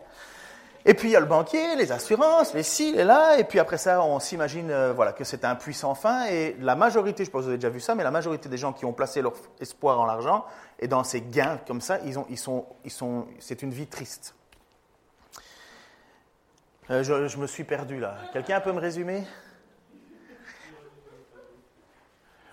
Et 0.87 0.93
puis 0.93 1.09
il 1.09 1.11
y 1.13 1.15
a 1.15 1.19
le 1.19 1.25
banquier, 1.25 1.75
les 1.75 1.91
assurances, 1.91 2.53
les 2.53 2.61
ci, 2.61 2.93
les 2.93 3.03
là, 3.03 3.39
et 3.39 3.43
puis 3.43 3.57
après 3.57 3.79
ça, 3.79 4.03
on 4.03 4.19
s'imagine 4.19 4.69
euh, 4.69 4.93
voilà, 4.93 5.13
que 5.13 5.23
c'est 5.23 5.43
un 5.43 5.55
puissant 5.55 5.95
fin, 5.95 6.25
et 6.27 6.55
la 6.59 6.75
majorité, 6.75 7.25
je 7.25 7.31
pense 7.31 7.39
que 7.39 7.45
vous 7.45 7.49
avez 7.49 7.57
déjà 7.57 7.69
vu 7.69 7.79
ça, 7.79 7.95
mais 7.95 8.03
la 8.03 8.11
majorité 8.11 8.49
des 8.49 8.57
gens 8.57 8.71
qui 8.71 8.85
ont 8.85 8.93
placé 8.93 9.23
leur 9.23 9.33
espoir 9.59 9.99
en 9.99 10.05
l'argent, 10.05 10.45
et 10.79 10.87
dans 10.87 11.03
ces 11.03 11.21
gains 11.21 11.59
comme 11.65 11.81
ça, 11.81 11.97
ils 12.05 12.19
ont, 12.19 12.27
ils 12.29 12.37
sont, 12.37 12.67
ils 12.83 12.91
sont, 12.91 13.25
c'est 13.39 13.63
une 13.63 13.71
vie 13.71 13.87
triste. 13.87 14.35
Euh, 16.91 17.01
je, 17.01 17.27
je, 17.27 17.37
me 17.39 17.47
suis 17.47 17.63
perdu 17.63 17.99
là. 17.99 18.17
Quelqu'un 18.31 18.59
peut 18.59 18.71
me 18.71 18.79
résumer? 18.79 19.23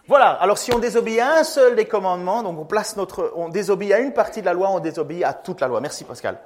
Voilà, 0.08 0.30
alors 0.30 0.56
si 0.56 0.72
on 0.74 0.78
désobéit 0.78 1.20
à 1.20 1.40
un 1.40 1.44
seul 1.44 1.76
des 1.76 1.84
commandements, 1.84 2.42
donc 2.42 2.58
on 2.58 2.64
place 2.64 2.96
notre, 2.96 3.34
on 3.36 3.50
désobéit 3.50 3.92
à 3.92 3.98
une 3.98 4.14
partie 4.14 4.40
de 4.40 4.46
la 4.46 4.54
loi, 4.54 4.70
on 4.70 4.80
désobéit 4.80 5.22
à 5.22 5.34
toute 5.34 5.60
la 5.60 5.68
loi. 5.68 5.82
Merci 5.82 6.04
Pascal. 6.04 6.38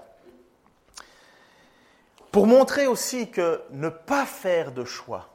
Pour 2.37 2.47
montrer 2.47 2.87
aussi 2.87 3.31
que 3.31 3.63
ne 3.71 3.89
pas 3.89 4.27
faire 4.27 4.71
de 4.71 4.85
choix. 4.85 5.31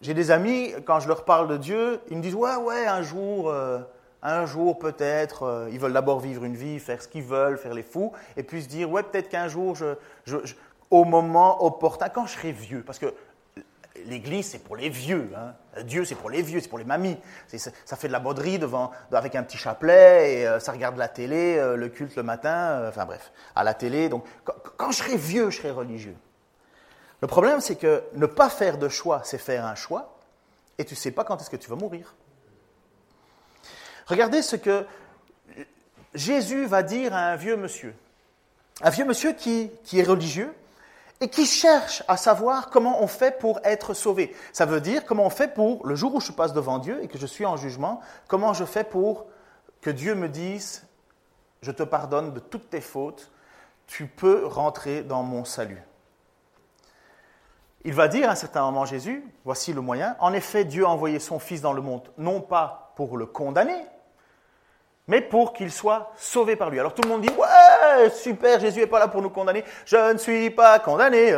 J'ai 0.00 0.14
des 0.14 0.30
amis, 0.30 0.72
quand 0.86 1.00
je 1.00 1.08
leur 1.08 1.24
parle 1.24 1.48
de 1.48 1.56
Dieu, 1.56 2.00
ils 2.08 2.16
me 2.16 2.22
disent 2.22 2.36
Ouais, 2.36 2.54
ouais, 2.54 2.86
un 2.86 3.02
jour, 3.02 3.50
euh, 3.50 3.80
un 4.22 4.46
jour 4.46 4.78
peut-être, 4.78 5.42
euh, 5.42 5.68
ils 5.72 5.80
veulent 5.80 5.92
d'abord 5.92 6.20
vivre 6.20 6.44
une 6.44 6.54
vie, 6.54 6.78
faire 6.78 7.02
ce 7.02 7.08
qu'ils 7.08 7.24
veulent, 7.24 7.58
faire 7.58 7.74
les 7.74 7.82
fous, 7.82 8.12
et 8.36 8.44
puis 8.44 8.62
se 8.62 8.68
dire 8.68 8.88
Ouais, 8.88 9.02
peut-être 9.02 9.30
qu'un 9.30 9.48
jour, 9.48 9.74
je, 9.74 10.36
au 10.92 11.02
moment 11.02 11.64
opportun, 11.64 12.08
quand 12.08 12.26
je 12.26 12.34
serai 12.34 12.52
vieux, 12.52 12.84
parce 12.86 13.00
que 13.00 13.12
l'Église, 14.06 14.50
c'est 14.50 14.58
pour 14.58 14.76
les 14.76 14.88
vieux. 14.88 15.30
Hein. 15.36 15.82
Dieu, 15.82 16.04
c'est 16.04 16.14
pour 16.14 16.30
les 16.30 16.42
vieux, 16.42 16.60
c'est 16.60 16.68
pour 16.68 16.78
les 16.78 16.84
mamies. 16.84 17.16
Ça 17.48 17.96
fait 17.96 18.08
de 18.08 18.12
la 18.12 18.20
bauderie 18.20 18.58
devant, 18.58 18.90
avec 19.12 19.34
un 19.34 19.42
petit 19.42 19.56
chapelet, 19.56 20.40
et 20.40 20.46
euh, 20.46 20.60
ça 20.60 20.72
regarde 20.72 20.96
la 20.96 21.08
télé, 21.08 21.56
euh, 21.56 21.76
le 21.76 21.88
culte 21.88 22.16
le 22.16 22.22
matin, 22.22 22.54
euh, 22.54 22.88
enfin 22.88 23.04
bref, 23.04 23.32
à 23.54 23.64
la 23.64 23.74
télé. 23.74 24.08
Donc, 24.08 24.24
quand, 24.44 24.90
je 24.90 24.98
serai 24.98 25.16
vieux, 25.16 25.50
je 25.50 25.58
serai 25.58 25.70
religieux. 25.70 26.16
Le 27.20 27.26
problème, 27.26 27.60
c'est 27.60 27.76
que 27.76 28.02
ne 28.14 28.26
pas 28.26 28.48
faire 28.48 28.78
de 28.78 28.88
choix, 28.88 29.22
c'est 29.24 29.38
faire 29.38 29.64
un 29.64 29.74
choix, 29.74 30.18
et 30.78 30.84
tu 30.84 30.94
ne 30.94 30.98
sais 30.98 31.10
pas 31.10 31.24
quand 31.24 31.40
est-ce 31.40 31.50
que 31.50 31.56
tu 31.56 31.68
vas 31.68 31.76
mourir. 31.76 32.14
Regardez 34.06 34.42
ce 34.42 34.56
que 34.56 34.86
Jésus 36.14 36.64
va 36.66 36.82
dire 36.82 37.14
à 37.14 37.26
un 37.26 37.36
vieux 37.36 37.56
monsieur. 37.56 37.94
Un 38.82 38.90
vieux 38.90 39.04
monsieur 39.04 39.32
qui, 39.32 39.70
qui 39.84 40.00
est 40.00 40.04
religieux, 40.04 40.54
et 41.20 41.28
qui 41.28 41.44
cherche 41.44 42.02
à 42.08 42.16
savoir 42.16 42.70
comment 42.70 43.02
on 43.02 43.06
fait 43.06 43.38
pour 43.38 43.60
être 43.62 43.92
sauvé. 43.92 44.34
Ça 44.52 44.64
veut 44.64 44.80
dire 44.80 45.04
comment 45.04 45.26
on 45.26 45.30
fait 45.30 45.52
pour, 45.52 45.86
le 45.86 45.94
jour 45.94 46.14
où 46.14 46.20
je 46.20 46.32
passe 46.32 46.52
devant 46.52 46.78
Dieu 46.78 47.02
et 47.02 47.08
que 47.08 47.18
je 47.18 47.26
suis 47.26 47.44
en 47.44 47.56
jugement, 47.56 48.00
comment 48.26 48.54
je 48.54 48.64
fais 48.64 48.84
pour 48.84 49.26
que 49.82 49.90
Dieu 49.90 50.14
me 50.14 50.28
dise, 50.28 50.86
je 51.62 51.72
te 51.72 51.82
pardonne 51.82 52.32
de 52.32 52.40
toutes 52.40 52.70
tes 52.70 52.80
fautes, 52.80 53.30
tu 53.86 54.06
peux 54.06 54.46
rentrer 54.46 55.02
dans 55.02 55.22
mon 55.22 55.44
salut. 55.44 55.82
Il 57.84 57.94
va 57.94 58.08
dire 58.08 58.28
à 58.28 58.32
un 58.32 58.36
certain 58.36 58.62
moment 58.62 58.84
Jésus, 58.84 59.24
voici 59.44 59.72
le 59.72 59.80
moyen, 59.80 60.16
en 60.20 60.32
effet 60.32 60.64
Dieu 60.64 60.84
a 60.84 60.88
envoyé 60.88 61.18
son 61.18 61.38
Fils 61.38 61.60
dans 61.60 61.72
le 61.72 61.82
monde, 61.82 62.10
non 62.18 62.40
pas 62.40 62.92
pour 62.96 63.16
le 63.16 63.26
condamner, 63.26 63.84
mais 65.06 65.20
pour 65.20 65.52
qu'il 65.52 65.70
soit 65.70 66.12
sauvé 66.16 66.56
par 66.56 66.70
lui. 66.70 66.78
Alors 66.78 66.94
tout 66.94 67.02
le 67.02 67.08
monde 67.08 67.22
dit, 67.22 67.30
ouais, 67.30 68.10
super, 68.10 68.60
Jésus 68.60 68.80
n'est 68.80 68.86
pas 68.86 68.98
là 68.98 69.08
pour 69.08 69.22
nous 69.22 69.30
condamner, 69.30 69.64
je 69.84 70.12
ne 70.12 70.18
suis 70.18 70.50
pas 70.50 70.78
condamné. 70.78 71.32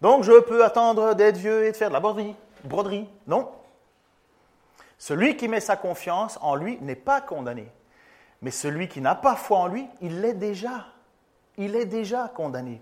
Donc 0.00 0.24
je 0.24 0.38
peux 0.40 0.64
attendre 0.64 1.14
d'être 1.14 1.36
vieux 1.36 1.64
et 1.66 1.72
de 1.72 1.76
faire 1.76 1.88
de 1.88 1.94
la 1.94 2.00
broderie. 2.00 2.34
broderie. 2.64 3.08
Non. 3.26 3.50
Celui 4.98 5.36
qui 5.36 5.48
met 5.48 5.60
sa 5.60 5.76
confiance 5.76 6.38
en 6.42 6.54
lui 6.54 6.78
n'est 6.80 6.94
pas 6.94 7.20
condamné. 7.20 7.66
Mais 8.42 8.50
celui 8.50 8.88
qui 8.88 9.00
n'a 9.00 9.14
pas 9.14 9.34
foi 9.34 9.58
en 9.58 9.66
lui, 9.66 9.86
il 10.00 10.20
l'est 10.20 10.34
déjà. 10.34 10.86
Il 11.58 11.76
est 11.76 11.86
déjà 11.86 12.30
condamné 12.34 12.80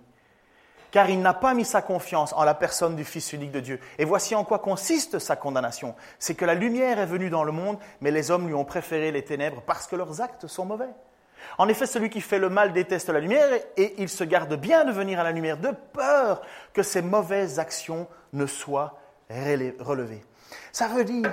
car 0.91 1.11
il 1.11 1.21
n'a 1.21 1.35
pas 1.35 1.55
mis 1.55 1.65
sa 1.65 1.83
confiance 1.83 2.33
en 2.33 2.45
la 2.45 2.55
personne 2.55 2.97
du 2.97 3.05
Fils 3.05 3.33
unique 3.33 3.53
de 3.53 3.61
Dieu. 3.61 3.81
Et 3.99 4.05
voici 4.05 4.35
en 4.35 4.45
quoi 4.45 4.59
consiste 4.59 5.19
sa 5.19 5.37
condamnation. 5.37 5.95
C'est 6.19 6.35
que 6.35 6.45
la 6.45 6.55
lumière 6.55 6.99
est 6.99 7.07
venue 7.07 7.31
dans 7.31 7.45
le 7.45 7.53
monde, 7.53 7.79
mais 8.01 8.11
les 8.11 8.31
hommes 8.31 8.47
lui 8.47 8.55
ont 8.55 8.65
préféré 8.65 9.13
les 9.13 9.25
ténèbres 9.25 9.63
parce 9.67 9.87
que 9.87 9.97
leurs 9.97 10.21
actes 10.21 10.47
sont 10.47 10.65
mauvais. 10.65 10.89
En 11.57 11.69
effet, 11.69 11.87
celui 11.87 12.11
qui 12.11 12.21
fait 12.21 12.39
le 12.39 12.49
mal 12.49 12.73
déteste 12.73 13.09
la 13.09 13.21
lumière 13.21 13.49
et 13.77 13.95
il 13.99 14.09
se 14.09 14.25
garde 14.25 14.55
bien 14.55 14.85
de 14.85 14.93
venir 14.93 15.21
à 15.21 15.25
la 15.25 15.33
lumière 15.33 15.59
de 15.59 15.71
peur 15.93 16.43
que 16.73 16.83
ses 16.83 17.03
mauvaises 17.03 17.59
actions 17.59 18.09
ne 18.33 18.47
soient 18.47 18.99
relevées. 19.31 20.25
Ça 20.73 20.89
veut 20.89 21.05
dire 21.05 21.31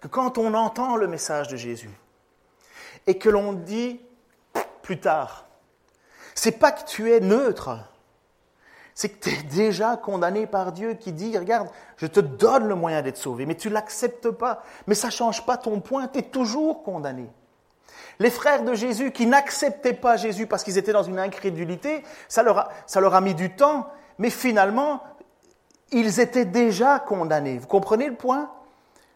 que 0.00 0.08
quand 0.08 0.38
on 0.38 0.54
entend 0.54 0.96
le 0.96 1.06
message 1.06 1.48
de 1.48 1.56
Jésus 1.56 1.90
et 3.06 3.18
que 3.18 3.28
l'on 3.28 3.52
dit 3.52 4.00
plus 4.82 5.00
tard, 5.00 5.46
c'est 6.34 6.58
pas 6.58 6.72
que 6.72 6.84
tu 6.84 7.12
es 7.12 7.20
neutre, 7.20 7.78
c'est 8.96 9.10
que 9.10 9.28
tu 9.28 9.28
es 9.28 9.42
déjà 9.42 9.98
condamné 9.98 10.46
par 10.46 10.72
Dieu 10.72 10.94
qui 10.94 11.12
dit, 11.12 11.36
regarde, 11.36 11.68
je 11.98 12.06
te 12.06 12.18
donne 12.18 12.66
le 12.66 12.74
moyen 12.74 13.02
d'être 13.02 13.18
sauvé, 13.18 13.44
mais 13.44 13.54
tu 13.54 13.68
l'acceptes 13.68 14.30
pas. 14.30 14.62
Mais 14.86 14.94
ça 14.94 15.08
ne 15.08 15.12
change 15.12 15.44
pas 15.44 15.58
ton 15.58 15.80
point, 15.80 16.08
tu 16.08 16.20
es 16.20 16.22
toujours 16.22 16.82
condamné. 16.82 17.28
Les 18.18 18.30
frères 18.30 18.64
de 18.64 18.72
Jésus 18.72 19.12
qui 19.12 19.26
n'acceptaient 19.26 19.92
pas 19.92 20.16
Jésus 20.16 20.46
parce 20.46 20.64
qu'ils 20.64 20.78
étaient 20.78 20.94
dans 20.94 21.02
une 21.02 21.18
incrédulité, 21.18 22.04
ça 22.26 22.42
leur, 22.42 22.70
a, 23.14 23.20
mis 23.20 23.34
du 23.34 23.54
temps, 23.54 23.86
mais 24.18 24.30
finalement, 24.30 25.02
ils 25.92 26.18
étaient 26.18 26.46
déjà 26.46 26.98
condamnés. 26.98 27.58
Vous 27.58 27.66
comprenez 27.66 28.06
le 28.06 28.14
point? 28.14 28.50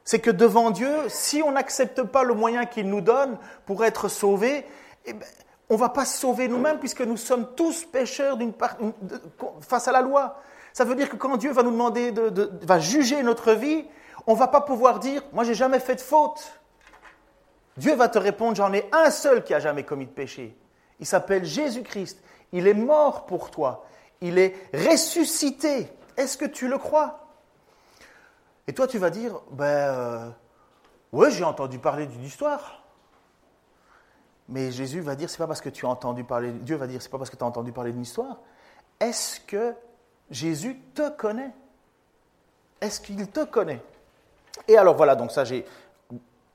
C'est 0.05 0.19
que 0.19 0.31
devant 0.31 0.71
Dieu, 0.71 0.95
si 1.09 1.43
on 1.43 1.53
n'accepte 1.53 2.03
pas 2.03 2.23
le 2.23 2.35
moyen 2.35 2.67
qu'il 2.67 2.91
nous 2.91 3.01
donne 3.01 3.39
pour 3.65 3.83
être 3.83 4.09
sauvé, 4.09 4.67
eh 5.07 5.15
ben, 5.15 5.27
on 5.71 5.75
ne 5.75 5.79
va 5.79 5.89
pas 5.89 6.05
se 6.05 6.19
sauver 6.19 6.49
nous-mêmes 6.49 6.81
puisque 6.81 7.01
nous 7.01 7.17
sommes 7.17 7.55
tous 7.55 7.85
pécheurs 7.85 8.37
face 9.61 9.87
à 9.87 9.93
la 9.93 10.03
loi. 10.03 10.43
Ça 10.73 10.85
veut 10.85 10.97
dire 10.97 11.09
que 11.09 11.17
quand 11.17 11.37
Dieu 11.37 11.53
va 11.53 11.63
nous 11.63 11.71
demander, 11.71 12.11
de, 12.11 12.51
va 12.63 12.81
juger 12.81 13.23
notre 13.23 13.53
vie, 13.53 13.85
on 14.27 14.35
ne 14.35 14.39
va 14.39 14.49
pas 14.49 14.61
pouvoir 14.61 14.99
dire, 14.99 15.23
moi 15.33 15.45
j'ai 15.45 15.55
jamais 15.55 15.79
fait 15.79 15.95
de 15.95 16.01
faute. 16.01 16.61
Dieu 17.77 17.95
va 17.95 18.09
te 18.09 18.19
répondre, 18.19 18.57
j'en 18.57 18.73
ai 18.73 18.85
un 18.91 19.11
seul 19.11 19.45
qui 19.45 19.55
a 19.55 19.61
jamais 19.61 19.85
commis 19.85 20.07
de 20.07 20.11
péché. 20.11 20.57
Il 20.99 21.07
s'appelle 21.07 21.45
Jésus-Christ. 21.45 22.21
Il 22.53 22.67
est 22.67 22.75
mort 22.75 23.27
pour 23.27 23.53
toi. 23.53 23.87
Il 24.21 24.39
est 24.39 24.57
ressuscité. 24.75 25.89
Est-ce 26.17 26.37
que 26.37 26.47
tu 26.47 26.67
le 26.67 26.79
crois? 26.79 27.29
Et 28.67 28.75
toi 28.75 28.89
tu 28.89 28.99
vas 28.99 29.11
dire, 29.11 29.41
ben, 29.53 29.65
euh, 29.65 30.31
ouais, 31.13 31.31
j'ai 31.31 31.45
entendu 31.45 31.79
parler 31.79 32.07
d'une 32.07 32.25
histoire. 32.25 32.80
Mais 34.51 34.73
Jésus 34.73 35.01
va 35.01 35.15
dire, 35.15 35.31
c'est 35.31 35.39
pas 35.39 35.47
parce 35.47 35.61
que 35.61 35.69
tu 35.69 35.87
as 35.87 35.89
entendu 35.89 36.25
parler, 36.25 36.51
Dieu 36.51 36.77
va 36.77 36.89
dire, 36.89 37.01
c'est 37.01 37.11
pas 37.11 37.19
parce 37.19 37.31
que 37.31 37.37
tu 37.37 37.45
as 37.45 37.47
entendu 37.47 37.73
parler 37.73 37.93
d'une 37.93 38.03
histoire. 38.03 38.39
Est-ce 38.99 39.41
que 39.41 39.75
Jésus 40.31 40.77
te 40.95 41.09
connaît? 41.09 41.53
Est-ce 42.81 43.01
qu'il 43.01 43.29
te 43.29 43.45
connaît? 43.45 43.81
Et 44.67 44.77
alors 44.77 44.97
voilà, 44.97 45.15
donc 45.15 45.31
ça 45.31 45.45
j'ai 45.45 45.65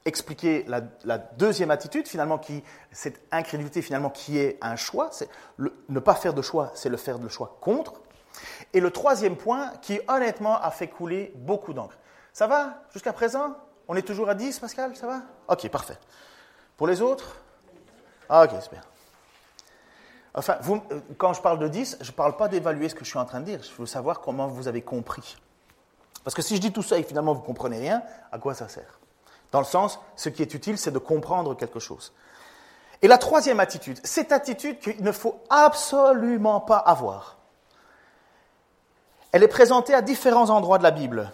expliqué 0.03 0.65
la, 0.67 1.17
deuxième 1.17 1.71
attitude, 1.71 2.08
finalement, 2.08 2.38
qui, 2.38 2.63
cette 2.91 3.21
incrédulité 3.31 3.81
finalement 3.81 4.10
qui 4.10 4.38
est 4.38 4.58
un 4.62 4.75
choix, 4.75 5.10
c'est 5.12 5.29
ne 5.58 5.99
pas 5.99 6.15
faire 6.15 6.34
de 6.34 6.41
choix, 6.41 6.71
c'est 6.75 6.89
le 6.89 6.97
faire 6.97 7.17
de 7.17 7.27
choix 7.27 7.58
contre. 7.62 7.93
Et 8.73 8.81
le 8.81 8.91
troisième 8.91 9.38
point, 9.38 9.71
qui 9.81 9.99
honnêtement 10.08 10.62
a 10.62 10.69
fait 10.69 10.89
couler 10.89 11.31
beaucoup 11.36 11.73
d'encre. 11.73 11.97
Ça 12.34 12.45
va 12.45 12.84
jusqu'à 12.91 13.13
présent? 13.13 13.55
On 13.88 13.95
est 13.95 14.01
toujours 14.01 14.29
à 14.29 14.36
10, 14.36 14.60
Pascal? 14.60 14.95
Ça 14.95 15.08
va? 15.08 15.21
Ok, 15.47 15.67
parfait. 15.69 15.97
Pour 16.75 16.88
les 16.88 17.01
autres? 17.01 17.38
Ah, 18.29 18.43
ok, 18.45 18.51
c'est 18.61 18.71
bien. 18.71 18.81
Enfin, 20.33 20.57
euh, 20.69 20.99
quand 21.17 21.33
je 21.33 21.41
parle 21.41 21.59
de 21.59 21.67
10, 21.67 21.97
je 22.01 22.11
ne 22.11 22.15
parle 22.15 22.35
pas 22.35 22.47
d'évaluer 22.47 22.89
ce 22.89 22.95
que 22.95 23.05
je 23.05 23.09
suis 23.09 23.19
en 23.19 23.25
train 23.25 23.39
de 23.39 23.45
dire. 23.45 23.59
Je 23.63 23.71
veux 23.77 23.85
savoir 23.85 24.19
comment 24.19 24.47
vous 24.47 24.67
avez 24.67 24.81
compris. 24.81 25.38
Parce 26.23 26.35
que 26.35 26.41
si 26.41 26.55
je 26.55 26.61
dis 26.61 26.73
tout 26.73 26.83
ça 26.83 26.97
et 26.97 27.03
finalement 27.03 27.33
vous 27.33 27.41
ne 27.41 27.45
comprenez 27.45 27.79
rien, 27.79 28.03
à 28.31 28.39
quoi 28.39 28.53
ça 28.53 28.67
sert? 28.67 28.99
Dans 29.51 29.59
le 29.59 29.65
sens, 29.65 29.99
ce 30.15 30.27
qui 30.29 30.41
est 30.41 30.53
utile, 30.53 30.77
c'est 30.77 30.91
de 30.91 30.99
comprendre 30.99 31.55
quelque 31.55 31.79
chose. 31.79 32.13
Et 33.01 33.07
la 33.07 33.17
troisième 33.17 33.59
attitude, 33.59 33.99
cette 34.03 34.31
attitude 34.31 34.79
qu'il 34.79 35.03
ne 35.03 35.11
faut 35.11 35.39
absolument 35.49 36.59
pas 36.59 36.77
avoir. 36.77 37.38
Elle 39.31 39.43
est 39.43 39.47
présentée 39.47 39.93
à 39.93 40.01
différents 40.01 40.49
endroits 40.49 40.77
de 40.77 40.83
la 40.83 40.91
Bible. 40.91 41.31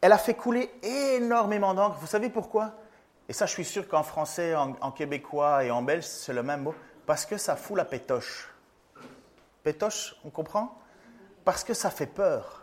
Elle 0.00 0.12
a 0.12 0.18
fait 0.18 0.34
couler 0.34 0.70
énormément 0.82 1.74
d'encre. 1.74 1.96
Vous 2.00 2.06
savez 2.06 2.30
pourquoi? 2.30 2.72
Et 3.28 3.34
ça, 3.34 3.44
je 3.44 3.52
suis 3.52 3.64
sûr 3.64 3.86
qu'en 3.86 4.02
français, 4.02 4.54
en, 4.54 4.90
québécois 4.90 5.64
et 5.64 5.70
en 5.70 5.82
belge, 5.82 6.04
c'est 6.04 6.32
le 6.32 6.42
même 6.42 6.62
mot. 6.62 6.74
Parce 7.04 7.26
que 7.26 7.36
ça 7.36 7.56
fout 7.56 7.76
la 7.76 7.84
pétoche. 7.84 8.48
Pétoche, 9.62 10.16
on 10.24 10.30
comprend? 10.30 10.78
Parce 11.44 11.62
que 11.62 11.74
ça 11.74 11.90
fait 11.90 12.06
peur. 12.06 12.62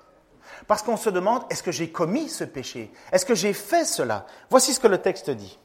Parce 0.67 0.81
qu'on 0.81 0.97
se 0.97 1.09
demande, 1.09 1.43
est-ce 1.51 1.61
que 1.61 1.71
j'ai 1.71 1.91
commis 1.91 2.29
ce 2.29 2.43
péché? 2.43 2.91
Est-ce 3.11 3.25
que 3.25 3.35
j'ai 3.35 3.53
fait 3.53 3.85
cela? 3.85 4.25
Voici 4.49 4.73
ce 4.73 4.79
que 4.79 4.87
le 4.87 4.99
texte 4.99 5.29
dit. 5.29 5.59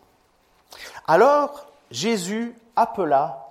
Alors, 1.07 1.73
Jésus 1.91 2.55
appela 2.77 3.47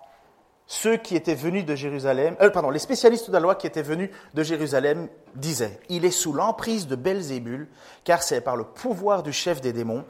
ceux 0.68 0.98
qui 0.98 1.16
étaient 1.16 1.36
venus 1.36 1.66
de 1.66 1.74
Jérusalem, 1.74 2.36
euh, 2.42 2.52
pardon, 2.52 2.70
les 2.70 2.78
spécialistes 2.78 3.28
de 3.28 3.34
la 3.34 3.40
loi 3.40 3.56
qui 3.56 3.66
étaient 3.66 3.82
venus 3.82 4.12
de 4.36 4.44
Jérusalem 4.44 5.08
disaient, 5.34 5.80
il 5.90 6.06
est 6.06 6.12
sous 6.12 6.32
l'emprise 6.32 6.86
de 6.86 6.96
Belzébul, 6.96 7.68
car 8.04 8.22
c'est 8.22 8.42
par 8.42 8.56
le 8.56 8.66
pouvoir 8.66 9.24
du 9.24 9.34
chef 9.34 9.62
des 9.62 9.74
démons 9.74 10.06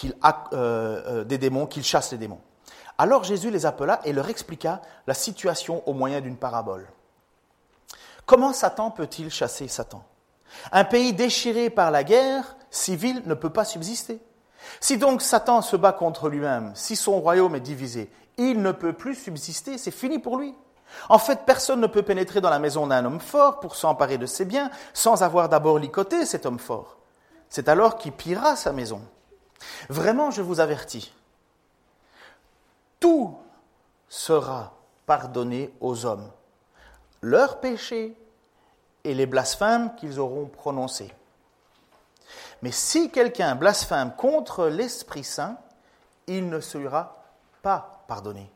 qu'il 0.00 0.14
euh, 0.24 0.32
euh, 0.54 1.24
des 1.24 1.36
démons, 1.36 1.66
qu'il 1.66 1.84
chasse 1.84 2.12
les 2.12 2.18
démons. 2.18 2.40
Alors 2.96 3.22
Jésus 3.22 3.50
les 3.50 3.66
appela 3.66 4.00
et 4.04 4.14
leur 4.14 4.30
expliqua 4.30 4.80
la 5.06 5.12
situation 5.12 5.86
au 5.86 5.92
moyen 5.92 6.22
d'une 6.22 6.38
parabole. 6.38 6.88
Comment 8.24 8.54
Satan 8.54 8.90
peut-il 8.90 9.30
chasser 9.30 9.68
Satan? 9.68 10.02
Un 10.72 10.84
pays 10.84 11.12
déchiré 11.12 11.68
par 11.68 11.90
la 11.90 12.02
guerre 12.02 12.56
civile 12.70 13.22
ne 13.26 13.34
peut 13.34 13.50
pas 13.50 13.66
subsister. 13.66 14.20
Si 14.80 14.96
donc 14.96 15.20
Satan 15.20 15.60
se 15.60 15.76
bat 15.76 15.92
contre 15.92 16.30
lui-même, 16.30 16.72
si 16.74 16.96
son 16.96 17.20
royaume 17.20 17.56
est 17.56 17.60
divisé, 17.60 18.10
il 18.38 18.62
ne 18.62 18.72
peut 18.72 18.94
plus 18.94 19.14
subsister, 19.14 19.76
c'est 19.76 19.90
fini 19.90 20.18
pour 20.18 20.38
lui. 20.38 20.54
En 21.10 21.18
fait, 21.18 21.40
personne 21.44 21.80
ne 21.80 21.86
peut 21.86 22.02
pénétrer 22.02 22.40
dans 22.40 22.50
la 22.50 22.58
maison 22.58 22.86
d'un 22.86 23.04
homme 23.04 23.20
fort 23.20 23.60
pour 23.60 23.76
s'emparer 23.76 24.16
de 24.16 24.26
ses 24.26 24.46
biens 24.46 24.70
sans 24.94 25.22
avoir 25.22 25.50
d'abord 25.50 25.78
licoté 25.78 26.24
cet 26.24 26.46
homme 26.46 26.58
fort. 26.58 26.96
C'est 27.50 27.68
alors 27.68 27.96
qu'il 27.96 28.12
pillera 28.12 28.56
sa 28.56 28.72
maison. 28.72 29.02
Vraiment, 29.88 30.30
je 30.30 30.42
vous 30.42 30.60
avertis, 30.60 31.12
tout 32.98 33.36
sera 34.08 34.74
pardonné 35.06 35.72
aux 35.80 36.06
hommes, 36.06 36.30
leurs 37.22 37.60
péchés 37.60 38.16
et 39.04 39.14
les 39.14 39.26
blasphèmes 39.26 39.94
qu'ils 39.96 40.20
auront 40.20 40.46
prononcés. 40.46 41.12
Mais 42.62 42.72
si 42.72 43.10
quelqu'un 43.10 43.54
blasphème 43.54 44.12
contre 44.16 44.66
l'Esprit 44.66 45.24
Saint, 45.24 45.58
il 46.26 46.48
ne 46.48 46.60
sera 46.60 47.24
pas 47.62 48.04
pardonné. 48.06 48.50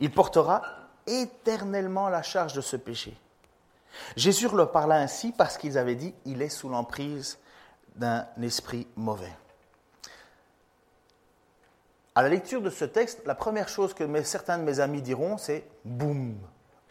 Il 0.00 0.10
portera 0.10 0.62
éternellement 1.06 2.08
la 2.08 2.22
charge 2.22 2.54
de 2.54 2.60
ce 2.60 2.76
péché. 2.76 3.16
Jésus 4.16 4.48
leur 4.48 4.72
parla 4.72 4.96
ainsi 4.96 5.32
parce 5.32 5.56
qu'ils 5.56 5.78
avaient 5.78 5.94
dit 5.94 6.14
il 6.24 6.42
est 6.42 6.48
sous 6.48 6.68
l'emprise 6.68 7.38
d'un 7.94 8.26
esprit 8.42 8.88
mauvais. 8.96 9.32
À 12.16 12.22
la 12.22 12.28
lecture 12.28 12.62
de 12.62 12.70
ce 12.70 12.84
texte, 12.84 13.22
la 13.26 13.34
première 13.34 13.68
chose 13.68 13.92
que 13.92 14.22
certains 14.22 14.58
de 14.58 14.62
mes 14.62 14.78
amis 14.78 15.02
diront, 15.02 15.36
c'est 15.36 15.64
boum, 15.84 16.36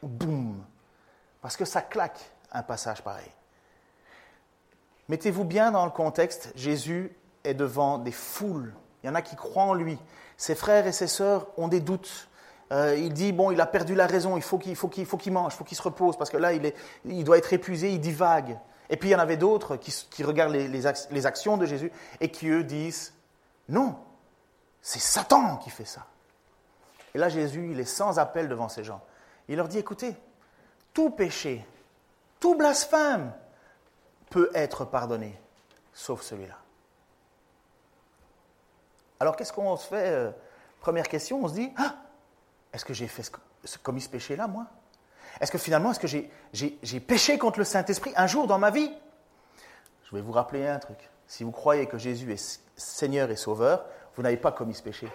boum, 0.01 0.61
parce 1.41 1.55
que 1.55 1.63
ça 1.63 1.81
claque 1.81 2.19
un 2.51 2.61
passage 2.61 3.01
pareil. 3.01 3.31
Mettez-vous 5.07 5.45
bien 5.45 5.71
dans 5.71 5.85
le 5.85 5.91
contexte, 5.91 6.51
Jésus 6.55 7.15
est 7.45 7.53
devant 7.53 7.99
des 7.99 8.11
foules, 8.11 8.73
il 9.01 9.07
y 9.07 9.09
en 9.09 9.15
a 9.15 9.21
qui 9.21 9.37
croient 9.37 9.63
en 9.63 9.73
lui, 9.73 9.97
ses 10.35 10.55
frères 10.55 10.87
et 10.87 10.91
ses 10.91 11.07
sœurs 11.07 11.47
ont 11.55 11.69
des 11.69 11.79
doutes, 11.79 12.27
euh, 12.73 12.95
il 12.97 13.13
dit, 13.13 13.31
bon, 13.31 13.51
il 13.51 13.61
a 13.61 13.65
perdu 13.65 13.95
la 13.95 14.07
raison, 14.07 14.35
il 14.35 14.43
faut 14.43 14.57
qu'il 14.57 14.75
faut 14.75 14.89
qu'il, 14.89 15.07
qu'il 15.07 15.31
mange, 15.31 15.53
il 15.53 15.57
faut 15.57 15.63
qu'il 15.63 15.77
se 15.77 15.83
repose, 15.83 16.17
parce 16.17 16.29
que 16.31 16.37
là, 16.37 16.51
il, 16.51 16.65
est, 16.65 16.75
il 17.05 17.23
doit 17.23 17.37
être 17.37 17.53
épuisé, 17.53 17.91
il 17.91 17.99
divague. 17.99 18.57
Et 18.89 18.97
puis 18.97 19.09
il 19.09 19.11
y 19.13 19.15
en 19.15 19.19
avait 19.19 19.37
d'autres 19.37 19.77
qui, 19.77 19.93
qui 20.09 20.23
regardent 20.23 20.53
les, 20.53 20.67
les, 20.67 21.25
actions 21.25 21.55
de 21.55 21.65
Jésus 21.65 21.91
et 22.19 22.29
qui, 22.29 22.49
eux, 22.49 22.63
disent, 22.63 23.13
non, 23.69 23.95
c'est 24.83 24.99
Satan 24.99 25.57
qui 25.57 25.69
fait 25.69 25.85
ça. 25.85 26.05
Et 27.15 27.17
là, 27.17 27.29
Jésus, 27.29 27.69
il 27.71 27.79
est 27.79 27.85
sans 27.85 28.19
appel 28.19 28.49
devant 28.49 28.67
ces 28.69 28.83
gens. 28.83 29.01
Il 29.47 29.55
leur 29.55 29.69
dit, 29.69 29.79
écoutez, 29.79 30.15
tout 30.93 31.09
péché, 31.09 31.65
tout 32.39 32.55
blasphème 32.55 33.33
peut 34.29 34.51
être 34.53 34.83
pardonné, 34.83 35.39
sauf 35.93 36.21
celui-là. 36.21 36.57
Alors 39.19 39.37
qu'est-ce 39.37 39.53
qu'on 39.53 39.77
se 39.77 39.87
fait 39.87 40.09
euh, 40.09 40.31
Première 40.81 41.07
question, 41.07 41.41
on 41.43 41.47
se 41.47 41.53
dit, 41.53 41.71
ah, 41.77 41.95
est-ce 42.73 42.83
que 42.83 42.93
j'ai 42.93 43.07
fait 43.07 43.31
commis 43.81 44.01
ce 44.01 44.09
péché-là, 44.09 44.47
moi? 44.47 44.65
Est-ce 45.39 45.51
que 45.51 45.57
finalement, 45.57 45.91
est-ce 45.91 45.99
que 45.99 46.07
j'ai 46.83 46.99
péché 46.99 47.37
contre 47.37 47.59
le 47.59 47.65
Saint-Esprit 47.65 48.11
un 48.17 48.27
jour 48.27 48.47
dans 48.47 48.59
ma 48.59 48.69
vie? 48.69 48.91
Je 50.03 50.15
vais 50.15 50.21
vous 50.21 50.33
rappeler 50.33 50.67
un 50.67 50.77
truc. 50.77 51.09
Si 51.25 51.43
vous 51.43 51.51
croyez 51.51 51.87
que 51.87 51.97
Jésus 51.97 52.33
est 52.33 52.61
Seigneur 52.75 53.31
et 53.31 53.35
Sauveur, 53.37 53.85
vous 54.15 54.23
n'avez 54.23 54.37
pas 54.37 54.51
commis 54.51 54.73
ce 54.73 54.83
péché. 54.83 55.07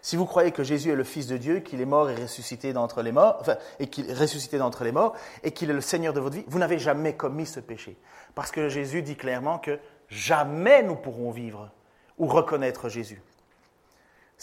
Si 0.00 0.16
vous 0.16 0.26
croyez 0.26 0.50
que 0.50 0.64
Jésus 0.64 0.90
est 0.90 0.96
le 0.96 1.04
Fils 1.04 1.28
de 1.28 1.36
Dieu, 1.36 1.60
qu'il 1.60 1.80
est 1.80 1.86
mort 1.86 2.10
et 2.10 2.16
ressuscité 2.16 2.72
d'entre 2.72 3.02
les 3.02 3.12
morts, 3.12 3.36
enfin, 3.40 3.56
et 3.78 3.86
qu'il 3.86 4.10
est 4.10 4.14
ressuscité 4.14 4.58
d'entre 4.58 4.82
les 4.82 4.90
morts, 4.90 5.14
et 5.44 5.52
qu'il 5.52 5.70
est 5.70 5.74
le 5.74 5.80
Seigneur 5.80 6.12
de 6.12 6.20
votre 6.20 6.36
vie, 6.36 6.44
vous 6.48 6.58
n'avez 6.58 6.78
jamais 6.78 7.14
commis 7.14 7.46
ce 7.46 7.60
péché. 7.60 7.96
Parce 8.34 8.50
que 8.50 8.68
Jésus 8.68 9.02
dit 9.02 9.16
clairement 9.16 9.58
que 9.58 9.78
jamais 10.08 10.82
nous 10.82 10.96
pourrons 10.96 11.30
vivre 11.30 11.70
ou 12.18 12.26
reconnaître 12.26 12.88
Jésus 12.88 13.22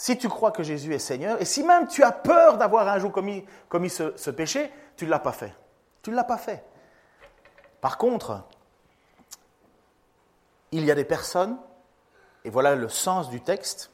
si 0.00 0.16
tu 0.16 0.30
crois 0.30 0.50
que 0.50 0.62
Jésus 0.62 0.94
est 0.94 0.98
Seigneur, 0.98 1.42
et 1.42 1.44
si 1.44 1.62
même 1.62 1.86
tu 1.86 2.02
as 2.02 2.10
peur 2.10 2.56
d'avoir 2.56 2.88
un 2.88 2.98
jour 2.98 3.12
commis, 3.12 3.44
ce, 3.90 4.30
péché, 4.30 4.72
tu 4.96 5.04
ne 5.04 5.10
l'as 5.10 5.18
pas 5.18 5.32
fait. 5.32 5.52
Tu 6.00 6.10
ne 6.10 6.16
l'as 6.16 6.24
pas 6.24 6.38
fait. 6.38 6.64
Par 7.82 7.98
contre, 7.98 8.42
il 10.72 10.86
y 10.86 10.90
a 10.90 10.94
des 10.94 11.04
personnes, 11.04 11.58
et 12.44 12.50
voilà 12.50 12.74
le 12.74 12.88
sens 12.88 13.30
du 13.30 13.40
texte, 13.40 13.90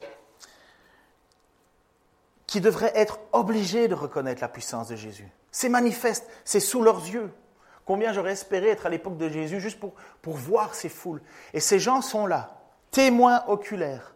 qui 2.45 2.61
devraient 2.61 2.93
être 2.95 3.19
obligées 3.33 3.87
de 3.87 3.93
reconnaître 3.93 4.41
la 4.41 4.47
puissance 4.47 4.87
de 4.87 4.95
Jésus. 4.95 5.29
C'est 5.51 5.69
manifeste, 5.69 6.29
c'est 6.45 6.59
sous 6.59 6.81
leurs 6.81 7.05
yeux. 7.07 7.31
Combien 7.85 8.13
j'aurais 8.13 8.33
espéré 8.33 8.69
être 8.69 8.85
à 8.85 8.89
l'époque 8.89 9.17
de 9.17 9.29
Jésus 9.29 9.59
juste 9.59 9.79
pour, 9.79 9.93
pour 10.21 10.35
voir 10.35 10.75
ces 10.75 10.89
foules. 10.89 11.21
Et 11.53 11.59
ces 11.59 11.79
gens 11.79 12.01
sont 12.01 12.25
là, 12.25 12.61
témoins 12.91 13.43
oculaires 13.47 14.13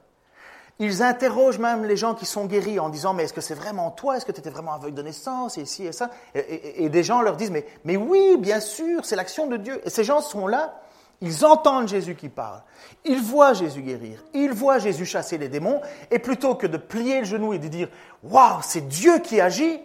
ils 0.82 1.04
interrogent 1.04 1.60
même 1.60 1.86
les 1.86 1.96
gens 1.96 2.16
qui 2.16 2.26
sont 2.26 2.46
guéris 2.46 2.80
en 2.80 2.90
disant 2.90 3.14
Mais 3.14 3.26
est-ce 3.26 3.34
que 3.34 3.42
c'est 3.42 3.54
vraiment 3.54 3.92
toi? 3.92 4.18
Est-ce 4.18 4.26
que 4.26 4.32
tu 4.32 4.40
étais 4.40 4.50
vraiment 4.50 4.74
aveugle 4.74 4.96
de 4.96 5.04
naissance? 5.04 5.60
Et 5.60 5.62
ici 5.62 5.86
et 5.86 5.92
ça. 5.92 6.10
Et, 6.34 6.90
des 6.90 7.04
gens 7.04 7.22
leur 7.22 7.36
disent 7.36 7.52
mais, 7.52 7.68
mais 7.86 7.98
oui, 7.98 8.36
bien 8.40 8.60
sûr, 8.60 9.06
c'est 9.06 9.16
l'action 9.16 9.46
de 9.46 9.58
Dieu. 9.58 9.80
Et 9.86 9.92
ces 9.92 10.04
gens 10.04 10.22
sont 10.22 10.48
là, 10.48 10.82
ils 11.22 11.46
entendent 11.46 11.88
Jésus 11.88 12.16
qui 12.16 12.30
parle. 12.30 12.62
Ils 13.06 13.22
voient 13.22 13.54
Jésus 13.54 13.84
guérir. 13.84 14.24
Ils 14.34 14.52
voient 14.52 14.80
Jésus 14.80 15.06
chasser 15.06 15.38
les 15.38 15.50
démons. 15.50 15.82
Et 16.10 16.18
plutôt 16.18 16.56
que 16.56 16.66
de 16.66 16.78
plier 16.78 17.20
le 17.20 17.26
genou 17.26 17.54
et 17.54 17.60
de 17.60 17.68
dire 17.68 17.90
Waouh, 18.24 18.62
c'est 18.64 18.88
Dieu 18.88 19.20
qui 19.20 19.40
agit, 19.40 19.80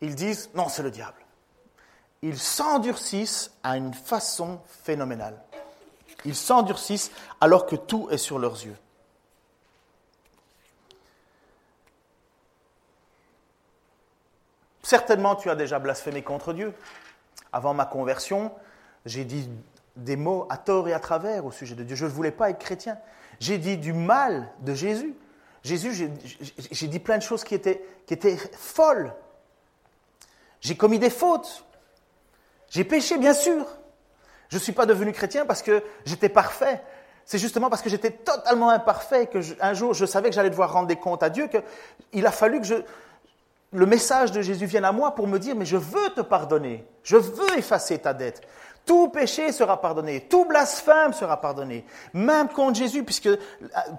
ils 0.00 0.14
disent 0.14 0.50
Non, 0.54 0.68
c'est 0.68 0.84
le 0.84 0.92
diable. 0.92 1.18
Ils 2.22 2.38
s'endurcissent 2.38 3.50
à 3.64 3.76
une 3.76 3.92
façon 3.92 4.60
phénoménale. 4.84 5.42
Ils 6.24 6.36
s'endurcissent 6.36 7.10
alors 7.40 7.66
que 7.66 7.76
tout 7.76 8.08
est 8.10 8.16
sur 8.16 8.38
leurs 8.38 8.64
yeux. 8.64 8.76
Certainement, 14.84 15.34
tu 15.34 15.50
as 15.50 15.56
déjà 15.56 15.78
blasphémé 15.80 16.22
contre 16.22 16.52
Dieu. 16.52 16.72
Avant 17.52 17.74
ma 17.74 17.84
conversion, 17.84 18.52
j'ai 19.06 19.24
dit 19.24 19.48
des 19.96 20.16
mots 20.16 20.46
à 20.50 20.56
tort 20.56 20.88
et 20.88 20.92
à 20.92 21.00
travers 21.00 21.44
au 21.44 21.50
sujet 21.50 21.74
de 21.74 21.84
Dieu. 21.84 21.96
Je 21.96 22.04
ne 22.04 22.10
voulais 22.10 22.30
pas 22.30 22.50
être 22.50 22.58
chrétien. 22.58 22.98
J'ai 23.40 23.58
dit 23.58 23.76
du 23.76 23.92
mal 23.92 24.50
de 24.60 24.74
Jésus. 24.74 25.14
Jésus, 25.62 26.10
j'ai 26.70 26.86
dit 26.88 26.98
plein 26.98 27.16
de 27.16 27.22
choses 27.22 27.42
qui 27.44 27.54
étaient, 27.54 27.82
qui 28.06 28.14
étaient 28.14 28.36
folles. 28.52 29.14
J'ai 30.60 30.76
commis 30.76 30.98
des 30.98 31.10
fautes. 31.10 31.64
J'ai 32.68 32.84
péché, 32.84 33.18
bien 33.18 33.34
sûr. 33.34 33.66
Je 34.48 34.56
ne 34.56 34.60
suis 34.60 34.72
pas 34.72 34.86
devenu 34.86 35.12
chrétien 35.12 35.46
parce 35.46 35.62
que 35.62 35.82
j'étais 36.04 36.28
parfait. 36.28 36.82
C'est 37.24 37.38
justement 37.38 37.70
parce 37.70 37.82
que 37.82 37.88
j'étais 37.88 38.10
totalement 38.10 38.70
imparfait 38.70 39.26
que 39.26 39.38
un 39.60 39.72
jour 39.72 39.94
je 39.94 40.04
savais 40.04 40.28
que 40.28 40.34
j'allais 40.34 40.50
devoir 40.50 40.72
rendre 40.72 40.88
des 40.88 40.96
comptes 40.96 41.22
à 41.22 41.30
Dieu 41.30 41.48
qu'il 42.12 42.26
a 42.26 42.30
fallu 42.30 42.60
que 42.60 42.84
le 43.72 43.86
message 43.86 44.30
de 44.30 44.42
Jésus 44.42 44.66
vienne 44.66 44.84
à 44.84 44.92
moi 44.92 45.14
pour 45.14 45.26
me 45.26 45.38
dire, 45.38 45.56
mais 45.56 45.64
je 45.64 45.76
veux 45.76 46.10
te 46.10 46.20
pardonner, 46.20 46.86
je 47.02 47.16
veux 47.16 47.58
effacer 47.58 47.98
ta 47.98 48.14
dette. 48.14 48.42
Tout 48.86 49.08
péché 49.08 49.50
sera 49.52 49.80
pardonné, 49.80 50.20
tout 50.28 50.44
blasphème 50.44 51.14
sera 51.14 51.40
pardonné, 51.40 51.86
même 52.12 52.48
contre 52.48 52.78
Jésus, 52.78 53.02
puisque 53.02 53.28
euh, 53.28 53.38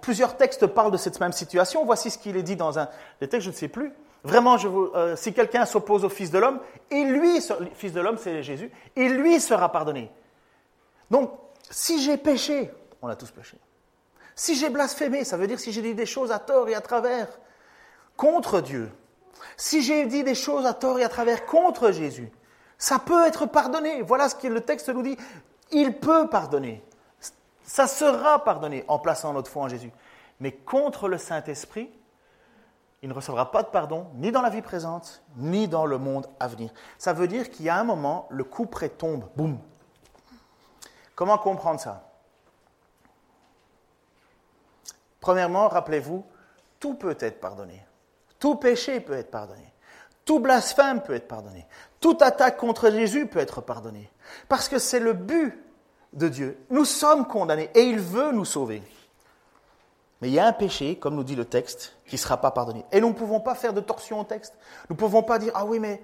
plusieurs 0.02 0.38
textes 0.38 0.67
parlent 0.67 0.91
de 0.91 0.98
cette 0.98 1.19
même 1.19 1.32
situation. 1.32 1.86
Voici 1.86 2.12
ce 2.12 2.19
qu'il 2.19 2.38
est 2.38 2.43
dit 2.43 2.56
dans 2.56 2.78
un 2.78 2.88
des 3.19 3.28
textes, 3.28 3.45
je 3.45 3.50
ne 3.50 3.56
sais 3.56 3.67
plus. 3.67 3.91
Vraiment, 4.24 4.58
euh, 4.63 5.15
si 5.15 5.34
quelqu'un 5.34 5.65
s'oppose 5.65 6.04
au 6.04 6.10
Fils 6.10 6.30
de 6.30 6.38
l'homme, 6.38 6.60
et 6.91 7.04
lui, 7.04 7.39
Fils 7.74 7.93
de 7.93 8.02
l'homme, 8.02 8.17
c'est 8.19 8.43
Jésus, 8.43 8.71
et 8.95 9.10
lui 9.10 9.39
sera 9.39 9.71
pardonné. 9.71 10.12
Donc, 11.10 11.32
si 11.69 12.02
j'ai 12.02 12.17
péché, 12.17 12.71
on 13.02 13.08
a 13.08 13.15
tous 13.15 13.32
péché. 13.32 13.58
Si 14.36 14.56
j'ai 14.56 14.69
blasphémé, 14.69 15.24
ça 15.24 15.38
veut 15.38 15.48
dire 15.48 15.60
si 15.60 15.71
j'ai 15.71 15.82
dit 15.82 15.95
des 15.95 16.06
choses 16.06 16.32
à 16.32 16.39
tort 16.39 16.67
et 16.69 16.76
à 16.76 16.82
travers 16.82 17.28
contre 18.17 18.62
Dieu, 18.62 18.91
si 19.58 19.82
j'ai 19.82 20.06
dit 20.06 20.24
des 20.24 20.36
choses 20.36 20.66
à 20.66 20.74
tort 20.74 20.99
et 20.99 21.03
à 21.03 21.10
travers 21.10 21.45
contre 21.45 21.91
Jésus, 21.91 22.30
ça 22.78 22.99
peut 22.99 23.26
être 23.26 23.45
pardonné. 23.45 24.01
Voilà 24.01 24.30
ce 24.30 24.36
que 24.36 24.47
le 24.47 24.61
texte 24.61 24.89
nous 24.89 25.03
dit. 25.03 25.17
Il 25.71 25.97
peut 25.97 26.28
pardonner. 26.28 26.84
Ça 27.63 27.88
sera 27.88 28.43
pardonné 28.43 28.86
en 28.88 28.99
plaçant 28.99 29.34
notre 29.34 29.49
foi 29.49 29.63
en 29.63 29.67
Jésus. 29.67 29.91
Mais 30.39 30.51
contre 30.51 31.07
le 31.07 31.17
Saint-Esprit, 31.17 31.89
il 33.01 33.09
ne 33.09 33.13
recevra 33.13 33.51
pas 33.51 33.63
de 33.63 33.67
pardon, 33.67 34.07
ni 34.15 34.32
dans 34.32 34.41
la 34.41 34.49
vie 34.49 34.61
présente, 34.61 35.23
ni 35.38 35.67
dans 35.67 35.86
le 35.86 35.97
monde 35.97 36.28
à 36.39 36.47
venir. 36.47 36.71
Ça 36.97 37.13
veut 37.13 37.28
dire 37.28 37.49
qu'il 37.49 37.65
y 37.65 37.69
a 37.69 37.78
un 37.78 37.84
moment, 37.84 38.28
le 38.30 38.43
coup 38.43 38.65
près 38.65 38.89
tombe. 38.89 39.30
Boum. 39.36 39.59
Comment 41.15 41.38
comprendre 41.38 41.80
ça? 41.80 42.09
Premièrement, 45.19 45.69
rappelez-vous, 45.69 46.26
tout 46.80 46.95
peut 46.95 47.17
être 47.19 47.39
pardonné. 47.39 47.86
Tout 48.39 48.55
péché 48.55 48.99
peut 48.99 49.13
être 49.13 49.32
pardonné. 49.32 49.73
Tout 50.26 50.39
blasphème 50.39 51.01
peut 51.01 51.13
être 51.13 51.28
pardonné. 51.28 51.67
Toute 52.06 52.22
attaque 52.22 52.58
contre 52.58 52.91
Jésus 52.91 53.26
peut 53.26 53.39
être 53.39 53.62
pardonnée. 53.62 54.12
Parce 54.47 54.70
que 54.70 54.78
c'est 54.78 54.99
le 54.99 55.14
but 55.14 55.60
de 56.14 56.28
Dieu. 56.28 56.64
Nous 56.70 56.86
sommes 56.86 57.26
condamnés 57.26 57.72
et 57.74 57.82
il 57.82 57.99
veut 57.99 58.32
nous 58.32 58.45
sauver. 58.45 58.84
Mais 60.22 60.28
il 60.28 60.36
y 60.36 60.38
a 60.38 60.45
un 60.45 60.53
péché, 60.53 60.99
comme 60.99 61.16
nous 61.16 61.24
dit 61.24 61.36
le 61.36 61.45
texte, 61.45 61.97
qui 62.06 62.14
ne 62.14 62.20
sera 62.20 62.38
pas 62.38 62.51
pardonné. 62.51 62.86
Et 62.91 63.01
nous 63.01 63.08
ne 63.08 63.14
pouvons 63.16 63.39
pas 63.39 63.56
faire 63.56 63.74
de 63.74 63.82
torsion 63.82 64.20
au 64.20 64.24
texte. 64.24 64.53
Nous 64.88 64.93
ne 64.93 64.99
pouvons 64.99 65.24
pas 65.24 65.39
dire, 65.39 65.51
ah 65.56 65.66
oui, 65.66 65.80
mais 65.80 66.03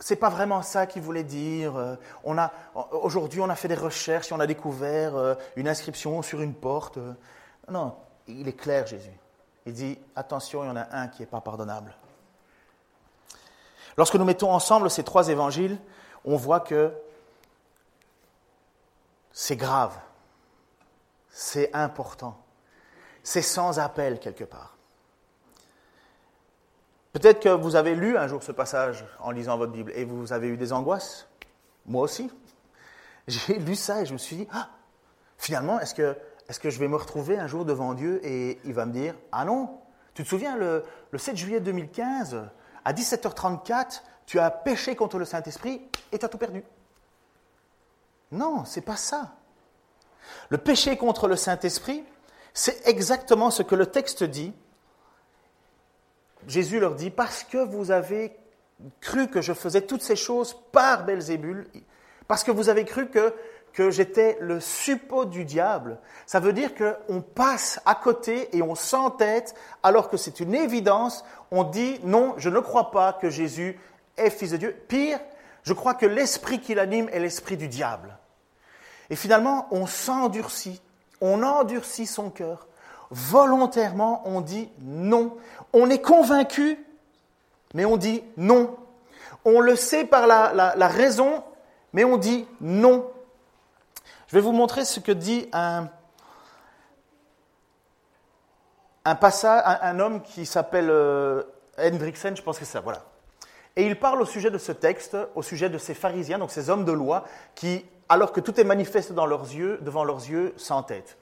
c'est 0.00 0.16
pas 0.16 0.28
vraiment 0.28 0.60
ça 0.62 0.86
qu'il 0.86 1.02
voulait 1.02 1.22
dire. 1.22 1.76
Euh, 1.76 1.94
on 2.24 2.36
a, 2.36 2.50
aujourd'hui, 2.90 3.40
on 3.40 3.48
a 3.48 3.54
fait 3.54 3.68
des 3.68 3.76
recherches 3.76 4.32
on 4.32 4.40
a 4.40 4.46
découvert 4.48 5.14
euh, 5.14 5.34
une 5.54 5.68
inscription 5.68 6.20
sur 6.20 6.40
une 6.40 6.54
porte. 6.54 6.98
Non, 7.70 7.94
il 8.26 8.48
est 8.48 8.58
clair, 8.60 8.88
Jésus. 8.88 9.16
Il 9.66 9.72
dit, 9.72 10.00
attention, 10.16 10.64
il 10.64 10.66
y 10.66 10.70
en 10.70 10.76
a 10.76 10.88
un 10.90 11.06
qui 11.06 11.22
n'est 11.22 11.26
pas 11.26 11.40
pardonnable. 11.40 11.94
Lorsque 13.98 14.14
nous 14.14 14.24
mettons 14.24 14.52
ensemble 14.52 14.90
ces 14.90 15.02
trois 15.02 15.28
évangiles, 15.28 15.76
on 16.24 16.36
voit 16.36 16.60
que 16.60 16.92
c'est 19.32 19.56
grave, 19.56 19.98
c'est 21.30 21.74
important, 21.74 22.40
c'est 23.24 23.42
sans 23.42 23.80
appel 23.80 24.20
quelque 24.20 24.44
part. 24.44 24.76
Peut-être 27.12 27.40
que 27.40 27.48
vous 27.48 27.74
avez 27.74 27.96
lu 27.96 28.16
un 28.16 28.28
jour 28.28 28.40
ce 28.40 28.52
passage 28.52 29.04
en 29.18 29.32
lisant 29.32 29.58
votre 29.58 29.72
Bible 29.72 29.90
et 29.96 30.04
vous 30.04 30.32
avez 30.32 30.46
eu 30.46 30.56
des 30.56 30.72
angoisses. 30.72 31.26
Moi 31.84 32.02
aussi. 32.02 32.30
J'ai 33.26 33.58
lu 33.58 33.74
ça 33.74 34.02
et 34.02 34.06
je 34.06 34.12
me 34.12 34.18
suis 34.18 34.36
dit, 34.36 34.48
ah, 34.52 34.68
finalement, 35.38 35.80
est-ce 35.80 35.94
que, 35.94 36.70
je 36.70 36.78
vais 36.78 36.88
me 36.88 36.96
retrouver 36.96 37.36
un 37.36 37.48
jour 37.48 37.64
devant 37.64 37.94
Dieu 37.94 38.24
et 38.24 38.60
il 38.64 38.74
va 38.74 38.86
me 38.86 38.92
dire, 38.92 39.16
ah 39.32 39.44
non, 39.44 39.80
tu 40.14 40.22
te 40.22 40.28
souviens, 40.28 40.56
le 40.56 40.84
7 41.16 41.36
juillet 41.36 41.60
2015, 41.60 42.48
à 42.88 42.94
17h34, 42.94 44.00
tu 44.24 44.38
as 44.38 44.50
péché 44.50 44.96
contre 44.96 45.18
le 45.18 45.26
Saint-Esprit 45.26 45.82
et 46.10 46.18
tu 46.18 46.24
as 46.24 46.28
tout 46.30 46.38
perdu. 46.38 46.64
Non, 48.32 48.64
c'est 48.64 48.80
pas 48.80 48.96
ça. 48.96 49.34
Le 50.48 50.56
péché 50.56 50.96
contre 50.96 51.28
le 51.28 51.36
Saint-Esprit, 51.36 52.02
c'est 52.54 52.88
exactement 52.88 53.50
ce 53.50 53.62
que 53.62 53.74
le 53.74 53.84
texte 53.84 54.24
dit. 54.24 54.54
Jésus 56.46 56.80
leur 56.80 56.94
dit 56.94 57.10
parce 57.10 57.44
que 57.44 57.58
vous 57.58 57.90
avez 57.90 58.34
cru 59.02 59.28
que 59.28 59.42
je 59.42 59.52
faisais 59.52 59.82
toutes 59.82 60.02
ces 60.02 60.16
choses 60.16 60.56
par 60.72 61.04
Belzébul, 61.04 61.68
parce 62.26 62.42
que 62.42 62.50
vous 62.50 62.70
avez 62.70 62.86
cru 62.86 63.10
que 63.10 63.34
que 63.78 63.92
j'étais 63.92 64.36
le 64.40 64.58
suppôt 64.58 65.24
du 65.24 65.44
diable. 65.44 65.98
Ça 66.26 66.40
veut 66.40 66.52
dire 66.52 66.72
qu'on 66.74 67.20
passe 67.20 67.78
à 67.86 67.94
côté 67.94 68.48
et 68.56 68.60
on 68.60 68.74
s'entête 68.74 69.54
alors 69.84 70.10
que 70.10 70.16
c'est 70.16 70.40
une 70.40 70.52
évidence. 70.52 71.24
On 71.52 71.62
dit 71.62 72.00
non, 72.02 72.34
je 72.38 72.50
ne 72.50 72.58
crois 72.58 72.90
pas 72.90 73.12
que 73.12 73.30
Jésus 73.30 73.78
est 74.16 74.30
fils 74.30 74.50
de 74.50 74.56
Dieu. 74.56 74.76
Pire, 74.88 75.20
je 75.62 75.72
crois 75.74 75.94
que 75.94 76.06
l'esprit 76.06 76.58
qui 76.58 76.74
l'anime 76.74 77.08
est 77.12 77.20
l'esprit 77.20 77.56
du 77.56 77.68
diable. 77.68 78.18
Et 79.10 79.14
finalement, 79.14 79.68
on 79.70 79.86
s'endurcit, 79.86 80.82
on 81.20 81.44
endurcit 81.44 82.06
son 82.06 82.30
cœur. 82.30 82.66
Volontairement, 83.12 84.22
on 84.24 84.40
dit 84.40 84.68
non. 84.80 85.36
On 85.72 85.88
est 85.88 86.02
convaincu, 86.02 86.84
mais 87.74 87.84
on 87.84 87.96
dit 87.96 88.24
non. 88.36 88.76
On 89.44 89.60
le 89.60 89.76
sait 89.76 90.04
par 90.04 90.26
la, 90.26 90.74
la 90.76 90.88
raison, 90.88 91.44
mais 91.92 92.02
on 92.02 92.16
dit 92.16 92.44
non. 92.60 93.08
Je 94.28 94.34
vais 94.34 94.42
vous 94.42 94.52
montrer 94.52 94.84
ce 94.84 95.00
que 95.00 95.10
dit 95.10 95.48
un, 95.54 95.88
homme 99.98 100.20
qui 100.22 100.44
s'appelle 100.44 100.90
euh, 100.90 101.42
je 101.78 102.42
pense 102.42 102.58
que 102.58 102.66
c'est 102.66 102.72
ça, 102.72 102.80
voilà. 102.80 103.04
Et 103.74 103.86
il 103.86 103.98
parle 103.98 104.20
au 104.20 104.26
sujet 104.26 104.50
de 104.50 104.58
ce 104.58 104.72
texte, 104.72 105.16
au 105.34 105.40
sujet 105.40 105.70
de 105.70 105.78
ces 105.78 105.94
pharisiens, 105.94 106.38
donc 106.38 106.50
ces 106.50 106.68
hommes 106.68 106.84
de 106.84 106.92
loi, 106.92 107.24
qui, 107.54 107.86
alors 108.10 108.32
que 108.32 108.40
tout 108.40 108.60
est 108.60 108.64
manifeste 108.64 109.12
dans 109.12 109.24
leurs 109.24 109.44
yeux, 109.44 109.78
devant 109.80 110.04
leurs 110.04 110.28
yeux, 110.28 110.52
s'entêtent. 110.58 111.16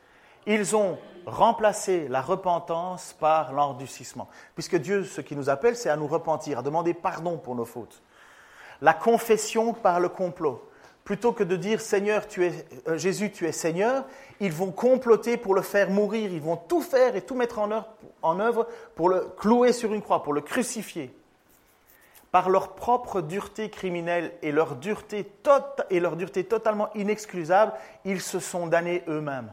Ils 0.46 0.74
ont 0.74 0.98
remplacé 1.26 2.08
la 2.08 2.22
repentance 2.22 3.12
par 3.12 3.52
l'endurcissement. 3.52 4.28
Puisque 4.54 4.76
Dieu, 4.76 5.04
ce 5.04 5.20
qui 5.20 5.36
nous 5.36 5.48
appelle, 5.48 5.76
c'est 5.76 5.90
à 5.90 5.96
nous 5.96 6.08
repentir, 6.08 6.58
à 6.58 6.62
demander 6.62 6.92
pardon 6.92 7.38
pour 7.38 7.54
nos 7.54 7.64
fautes. 7.66 8.02
La 8.80 8.94
confession 8.94 9.74
par 9.74 10.00
le 10.00 10.08
complot 10.08 10.68
plutôt 11.06 11.32
que 11.32 11.44
de 11.44 11.54
dire 11.54 11.80
Seigneur, 11.80 12.26
tu 12.26 12.44
es, 12.44 12.66
euh, 12.88 12.98
Jésus, 12.98 13.30
tu 13.30 13.46
es 13.46 13.52
Seigneur, 13.52 14.04
ils 14.40 14.52
vont 14.52 14.72
comploter 14.72 15.36
pour 15.36 15.54
le 15.54 15.62
faire 15.62 15.88
mourir, 15.88 16.30
ils 16.32 16.40
vont 16.40 16.56
tout 16.56 16.82
faire 16.82 17.14
et 17.14 17.22
tout 17.22 17.36
mettre 17.36 17.60
en 18.22 18.40
œuvre, 18.40 18.66
pour 18.96 19.08
le 19.08 19.20
clouer 19.38 19.72
sur 19.72 19.94
une 19.94 20.02
croix, 20.02 20.24
pour 20.24 20.32
le 20.32 20.40
crucifier. 20.40 21.16
Par 22.32 22.50
leur 22.50 22.74
propre 22.74 23.20
dureté 23.20 23.70
criminelle 23.70 24.32
et 24.42 24.50
leur 24.50 24.74
dureté, 24.74 25.30
et 25.90 26.00
leur 26.00 26.16
dureté 26.16 26.42
totalement 26.42 26.92
inexcusable, 26.94 27.72
ils 28.04 28.20
se 28.20 28.40
sont 28.40 28.66
damnés 28.66 29.04
eux-mêmes. 29.06 29.52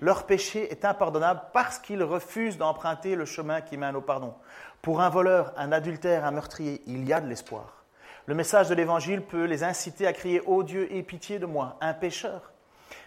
Leur 0.00 0.24
péché 0.24 0.72
est 0.72 0.86
impardonnable 0.86 1.42
parce 1.52 1.78
qu'ils 1.78 2.02
refusent 2.02 2.56
d'emprunter 2.56 3.14
le 3.14 3.26
chemin 3.26 3.60
qui 3.60 3.76
mène 3.76 3.94
au 3.94 4.00
pardon. 4.00 4.34
Pour 4.80 5.02
un 5.02 5.10
voleur, 5.10 5.52
un 5.58 5.70
adultère, 5.70 6.24
un 6.24 6.30
meurtrier, 6.30 6.82
il 6.86 7.06
y 7.06 7.12
a 7.12 7.20
de 7.20 7.28
l'espoir. 7.28 7.83
Le 8.26 8.34
message 8.34 8.68
de 8.68 8.74
l'Évangile 8.74 9.22
peut 9.22 9.44
les 9.44 9.64
inciter 9.64 10.06
à 10.06 10.12
crier 10.12 10.40
Ô 10.46 10.62
Dieu, 10.62 10.90
aie 10.94 11.02
pitié 11.02 11.38
de 11.38 11.46
moi, 11.46 11.76
un 11.80 11.92
pécheur. 11.92 12.52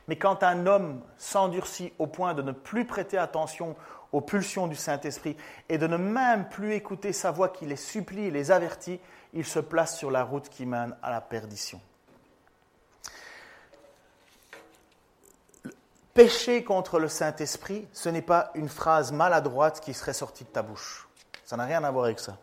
Mais 0.07 0.15
quand 0.15 0.43
un 0.43 0.68
homme 0.68 1.01
s'endurcit 1.18 1.91
au 1.97 2.07
point 2.07 2.34
de 2.34 2.41
ne 2.41 2.51
plus 2.51 2.86
prêter 2.86 3.18
attention 3.18 3.76
aux 4.11 4.22
pulsions 4.22 4.68
du 4.68 4.76
Saint-Esprit 4.76 5.36
et 5.70 5.78
de 5.78 5.88
ne 5.88 5.97
même 5.97 6.47
plus 6.47 6.74
écouter 6.74 7.13
sa 7.13 7.32
voix 7.32 7.49
qui 7.49 7.65
les 7.65 7.76
supplie 7.76 8.26
et 8.26 8.32
les 8.32 8.51
avertit, 8.51 8.99
il 9.34 9.45
se 9.45 9.59
place 9.59 9.97
sur 9.97 10.11
la 10.11 10.24
route 10.24 10.49
qui 10.49 10.65
mène 10.65 10.95
à 11.01 11.11
la 11.11 11.20
perdition. 11.20 11.82
Pécher 16.13 16.63
contre 16.63 16.99
le 16.99 17.09
Saint-Esprit, 17.09 17.88
ce 17.91 18.09
n'est 18.09 18.22
pas 18.22 18.51
une 18.55 18.70
phrase 18.70 19.11
maladroite 19.11 19.82
qui 19.82 19.93
serait 19.93 20.13
sortie 20.13 20.45
de 20.45 20.49
ta 20.49 20.61
bouche. 20.61 21.07
Ça 21.43 21.57
n'a 21.57 21.65
rien 21.65 21.84
à 21.84 21.91
voir 21.91 22.05
avec 22.05 22.20
ça. 22.20 22.38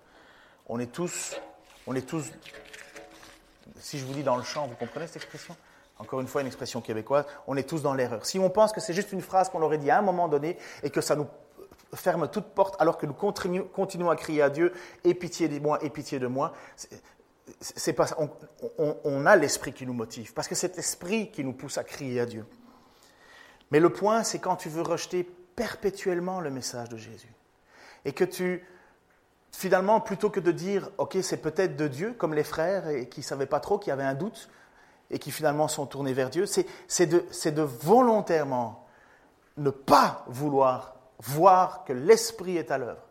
On 0.68 0.79
est 0.79 0.93
tous, 0.93 1.35
on 1.87 1.95
est 1.95 2.07
tous 2.07 2.31
si 3.79 3.99
je 3.99 4.05
vous 4.05 4.12
dis 4.12 4.23
dans 4.23 4.37
le 4.37 4.43
champ, 4.43 4.67
vous 4.67 4.77
comprenez 4.77 5.07
cette 5.07 5.17
expression? 5.17 5.57
Encore 5.99 6.21
une 6.21 6.27
fois, 6.27 6.41
une 6.41 6.47
expression 6.49 6.81
québécoise, 6.81 7.25
on 7.47 7.57
est 7.57 7.69
tous 7.69 7.83
dans 7.83 7.95
l'erreur. 7.95 8.27
Si 8.27 8.39
on 8.39 8.51
pense 8.51 8.73
que 8.73 8.81
c'est 8.81 8.95
juste 8.95 9.12
une 9.12 9.21
phrase 9.21 9.49
qu'on 9.49 9.62
aurait 9.62 9.79
dit 9.79 9.91
à 9.91 9.99
un 9.99 10.03
moment 10.03 10.29
donné 10.29 10.59
et 10.83 10.91
que 10.91 11.01
ça 11.01 11.15
nous 11.15 11.29
ferme 11.95 12.29
toute 12.29 12.47
porte 12.47 12.81
alors 12.81 12.99
que 12.99 13.07
nous 13.07 13.15
continuons 13.15 14.11
à 14.11 14.17
crier 14.17 14.43
à 14.43 14.51
Dieu, 14.51 14.73
aie 15.05 15.15
pitié 15.15 15.49
de 15.49 15.61
moi, 15.61 15.79
aie 15.85 15.91
pitié 15.91 16.19
de 16.19 16.27
moi, 16.27 16.53
c'est 17.61 17.93
pas 17.93 18.09
on, 18.79 18.97
on 19.05 19.27
a 19.27 19.37
l'esprit 19.37 19.73
qui 19.73 19.87
nous 19.87 19.93
motive, 19.93 20.33
parce 20.33 20.49
que 20.49 20.55
c'est 20.55 20.77
l'esprit 20.77 21.31
qui 21.31 21.45
nous 21.45 21.53
pousse 21.53 21.79
à 21.79 21.85
crier 21.85 22.21
à 22.21 22.27
Dieu. 22.27 22.45
Mais 23.71 23.79
le 23.81 23.91
point, 23.91 24.25
c'est 24.25 24.41
quand 24.41 24.57
tu 24.57 24.69
veux 24.69 24.83
rejeter 24.83 25.25
perpétuellement 25.55 26.41
le 26.41 26.51
message 26.51 26.89
de 26.89 26.97
Jésus 26.97 27.33
et 28.05 28.12
que 28.12 28.25
tu 28.25 28.67
finalement, 29.55 30.01
plutôt 30.01 30.31
que 30.31 30.41
de 30.41 30.53
dire, 30.53 30.91
OK, 30.99 31.17
c'est 31.23 31.37
peut-être 31.37 31.77
de 31.77 31.89
Dieu, 31.89 32.13
comme 32.13 32.35
les 32.35 32.45
frères 32.45 32.89
et 32.89 33.09
qui 33.09 33.21
ne 33.21 33.25
savaient 33.25 33.47
pas 33.47 33.61
trop, 33.61 33.79
qui 33.79 33.91
avaient 33.91 34.03
un 34.03 34.15
doute, 34.15 34.49
et 35.11 35.19
qui 35.19 35.31
finalement 35.31 35.69
sont 35.69 35.87
tournés 35.87 36.13
vers 36.13 36.31
Dieu, 36.31 36.47
c'est 36.47 37.07
de, 37.07 37.63
volontairement 37.63 38.87
ne 39.57 39.71
pas 39.71 40.25
vouloir 40.27 40.97
voir 41.21 41.85
que 41.85 41.93
l'Esprit 41.93 42.57
est 42.57 42.71
à 42.71 42.79
l'œuvre. 42.79 43.03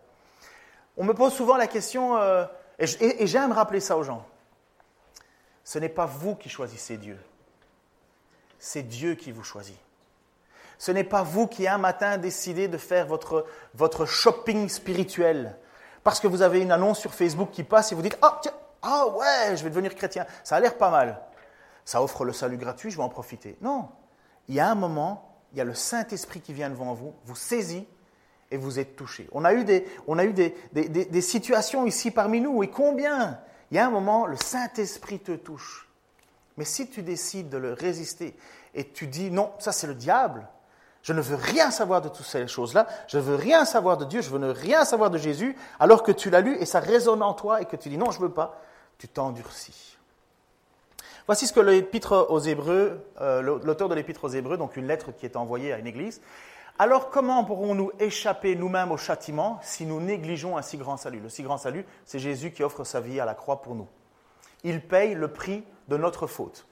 On 0.98 1.06
me 1.06 1.14
pose 1.14 1.34
souvent 1.34 1.56
la 1.56 1.68
question, 1.68 2.18
euh, 2.18 2.46
et 2.78 3.28
j'aime 3.28 3.52
rappeler 3.52 3.80
ça 3.80 3.96
aux 3.96 4.04
gens, 4.04 4.26
ce 5.64 5.80
n'est 5.80 5.90
pas 5.90 6.06
vous 6.06 6.36
qui 6.36 6.50
choisissez 6.50 6.98
Dieu, 6.98 7.18
c'est 8.60 8.84
Dieu 8.84 9.16
qui 9.16 9.32
vous 9.32 9.44
choisit. 9.44 9.78
Ce 10.78 10.92
n'est 10.92 11.06
pas 11.06 11.24
vous 11.24 11.48
qui 11.48 11.68
un 11.68 11.78
matin 11.78 12.18
décidez 12.18 12.68
de 12.68 12.78
faire 12.78 13.08
votre 13.08 14.06
shopping 14.06 14.68
spirituel 14.68 15.58
parce 16.04 16.20
que 16.20 16.28
vous 16.28 16.42
avez 16.42 16.62
une 16.62 16.72
annonce 16.72 17.00
sur 17.00 17.14
Facebook 17.14 17.52
qui 17.52 17.64
passe 17.64 17.92
et 17.92 17.96
vous 17.96 18.02
dites 18.02 18.18
Ah, 18.22 18.42
ah 18.82 19.08
ouais, 19.08 19.56
je 19.56 19.64
vais 19.64 19.70
devenir 19.70 19.96
chrétien. 19.96 20.26
Ça 20.44 20.56
a 20.56 20.60
l'air 20.60 20.78
pas 20.78 20.90
mal. 20.90 21.22
Ça 21.86 22.02
offre 22.02 22.26
le 22.26 22.34
salut 22.34 22.58
gratuit, 22.58 22.92
je 22.92 22.98
vais 22.98 23.04
en 23.04 23.10
profiter. 23.10 23.58
Non. 23.62 23.90
Il 24.48 24.56
y 24.56 24.60
a 24.60 24.70
un 24.70 24.76
moment, 24.76 25.38
il 25.52 25.58
y 25.58 25.62
a 25.62 25.66
le 25.66 25.74
Saint-Esprit 25.74 26.42
qui 26.42 26.54
vient 26.54 26.70
devant 26.70 26.94
vous, 26.94 27.14
vous 27.26 27.36
saisit 27.36 27.88
et 28.52 28.58
vous 28.58 28.80
êtes 28.80 28.96
touché. 28.96 29.28
On 29.32 29.46
a 29.46 29.54
eu 29.54 29.64
des, 29.64 29.86
on 30.08 30.18
a 30.18 30.26
eu 30.26 30.34
des, 30.34 30.56
des, 30.74 30.88
des 30.88 31.22
situations 31.22 31.86
ici 31.86 32.12
parmi 32.12 32.42
nous, 32.42 32.64
et 32.64 32.70
combien? 32.70 33.40
Il 33.72 33.78
y 33.78 33.80
a 33.80 33.88
un 33.88 33.90
moment, 33.90 34.26
le 34.26 34.36
Saint-Esprit 34.36 35.20
te 35.20 35.32
touche. 35.32 35.90
Mais 36.58 36.66
si 36.66 36.90
tu 36.90 37.02
décides 37.02 37.50
de 37.50 37.58
le 37.58 37.74
résister 37.74 38.36
et 38.76 38.88
tu 38.88 39.08
dis 39.08 39.32
non, 39.32 39.52
ça 39.60 39.72
c'est 39.72 39.88
le 39.88 39.96
diable, 39.96 40.48
je 41.04 41.12
ne 41.12 41.20
veux 41.20 41.36
rien 41.36 41.70
savoir 41.70 42.02
de 42.02 42.08
toutes 42.08 42.26
ces 42.26 42.48
choses-là. 42.48 42.88
Je 43.08 43.18
ne 43.18 43.24
veux 43.24 43.36
rien 43.36 43.66
savoir 43.66 43.98
de 43.98 44.06
Dieu. 44.06 44.22
Je 44.22 44.30
veux 44.30 44.52
rien 44.52 44.86
savoir 44.86 45.10
de 45.10 45.18
Jésus. 45.18 45.56
Alors 45.80 46.02
que 46.02 46.14
tu 46.14 46.30
l'as 46.30 46.40
lu 46.40 46.56
et 46.60 46.66
ça 46.66 46.80
résonne 46.80 47.22
en 47.22 47.34
toi 47.34 47.62
et 47.62 47.66
que 47.66 47.76
tu 47.76 47.90
dis 47.90 47.98
non, 47.98 48.10
je 48.10 48.20
ne 48.20 48.24
veux 48.24 48.32
pas. 48.32 48.62
Tu 48.98 49.10
t'endurcis. 49.10 49.98
Voici 51.26 51.46
ce 51.46 51.54
que 51.54 51.60
l'épître 51.60 52.28
aux 52.30 52.40
Hébreux, 52.40 53.06
euh, 53.20 53.42
l'auteur 53.42 53.90
de 53.90 53.96
l'épître 53.96 54.24
aux 54.24 54.30
Hébreux, 54.30 54.58
donc 54.58 54.78
une 54.78 54.88
lettre 54.88 55.12
qui 55.12 55.26
est 55.26 55.36
envoyée 55.36 55.74
à 55.74 55.78
une 55.78 55.88
église. 55.88 56.22
Alors 56.80 57.10
comment 57.10 57.44
pourrons-nous 57.44 57.92
échapper 58.00 58.56
nous-mêmes 58.56 58.92
au 58.92 58.98
châtiment 58.98 59.60
si 59.62 59.86
nous 59.86 60.00
négligeons 60.00 60.58
un 60.58 60.62
si 60.62 60.78
grand 60.78 60.96
salut? 60.96 61.20
Le 61.20 61.30
si 61.30 61.44
grand 61.44 61.58
salut, 61.58 61.86
c'est 62.06 62.20
Jésus 62.20 62.52
qui 62.52 62.64
offre 62.64 62.86
sa 62.86 63.02
vie 63.02 63.20
à 63.20 63.26
la 63.26 63.36
croix 63.36 63.62
pour 63.62 63.76
nous. 63.76 63.88
Il 64.64 64.82
paye 64.82 65.16
le 65.16 65.28
prix 65.28 65.66
de 65.90 65.98
notre 65.98 66.28
faute. 66.28 66.66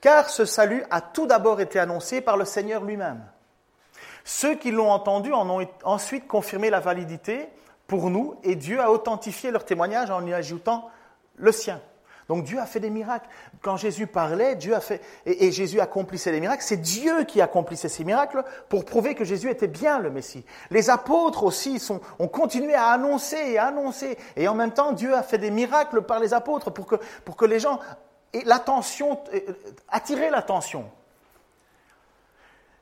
Car 0.00 0.28
ce 0.28 0.44
salut 0.44 0.84
a 0.90 1.00
tout 1.00 1.26
d'abord 1.26 1.60
été 1.60 1.78
annoncé 1.78 2.20
par 2.20 2.36
le 2.36 2.44
Seigneur 2.44 2.84
lui-même. 2.84 3.22
Ceux 4.24 4.54
qui 4.54 4.70
l'ont 4.70 4.90
entendu 4.90 5.32
en 5.32 5.48
ont 5.48 5.66
ensuite 5.84 6.26
confirmé 6.26 6.70
la 6.70 6.80
validité 6.80 7.48
pour 7.86 8.10
nous 8.10 8.36
et 8.42 8.54
Dieu 8.54 8.80
a 8.80 8.90
authentifié 8.90 9.50
leur 9.50 9.64
témoignage 9.64 10.10
en 10.10 10.24
y 10.26 10.32
ajoutant 10.32 10.90
le 11.36 11.52
sien. 11.52 11.80
Donc 12.30 12.44
Dieu 12.44 12.60
a 12.60 12.66
fait 12.66 12.78
des 12.78 12.90
miracles. 12.90 13.28
Quand 13.60 13.76
Jésus 13.76 14.06
parlait, 14.06 14.54
Dieu 14.54 14.76
et, 15.26 15.50
Jésus 15.50 15.80
accomplissait 15.80 16.30
des 16.30 16.38
miracles. 16.38 16.62
C'est 16.64 16.76
Dieu 16.76 17.24
qui 17.24 17.40
accomplissait 17.40 17.88
ces 17.88 18.04
miracles 18.04 18.44
pour 18.68 18.84
prouver 18.84 19.16
que 19.16 19.24
Jésus 19.24 19.50
était 19.50 19.66
bien 19.66 19.98
le 19.98 20.10
Messie. 20.10 20.44
Les 20.70 20.90
apôtres 20.90 21.42
aussi 21.42 21.84
ont 22.20 22.28
continué 22.28 22.74
à 22.74 22.86
annoncer 22.90 23.36
et 23.36 23.58
annoncer. 23.58 24.16
Et 24.36 24.46
en 24.46 24.54
même 24.54 24.70
temps, 24.70 24.92
Dieu 24.92 25.12
a 25.12 25.24
fait 25.24 25.38
des 25.38 25.50
miracles 25.50 26.02
par 26.02 26.20
les 26.20 26.32
apôtres 26.32 26.70
pour 26.70 26.86
que, 26.86 26.94
pour 27.24 27.34
que 27.34 27.46
les 27.46 27.58
gens 27.58 27.80
aient 28.32 28.44
l'attention, 28.44 29.18
attirer 29.88 30.30
l'attention. 30.30 30.88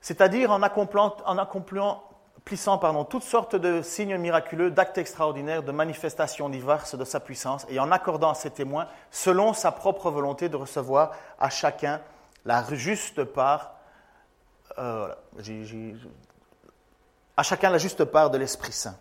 C'est-à-dire 0.00 0.50
en 0.50 0.62
accomplant, 0.62 1.16
en 1.26 1.38
accomplant 1.38 2.04
plissant 2.44 2.78
pardon, 2.78 3.04
toutes 3.04 3.24
sortes 3.24 3.56
de 3.56 3.82
signes 3.82 4.16
miraculeux, 4.16 4.70
d'actes 4.70 4.96
extraordinaires, 4.96 5.62
de 5.62 5.70
manifestations 5.70 6.48
diverses 6.48 6.94
de 6.94 7.04
sa 7.04 7.20
puissance, 7.20 7.66
et 7.68 7.78
en 7.78 7.92
accordant 7.92 8.30
à 8.30 8.34
ses 8.34 8.50
témoins, 8.50 8.88
selon 9.10 9.52
sa 9.52 9.70
propre 9.70 10.10
volonté, 10.10 10.48
de 10.48 10.56
recevoir 10.56 11.12
à 11.38 11.50
chacun 11.50 12.00
la 12.46 12.64
juste 12.72 13.24
part, 13.24 13.74
euh, 14.78 15.14
à 17.36 17.42
chacun 17.42 17.68
la 17.68 17.76
juste 17.76 18.04
part 18.04 18.30
de 18.30 18.38
l'Esprit 18.38 18.72
Saint. 18.72 18.96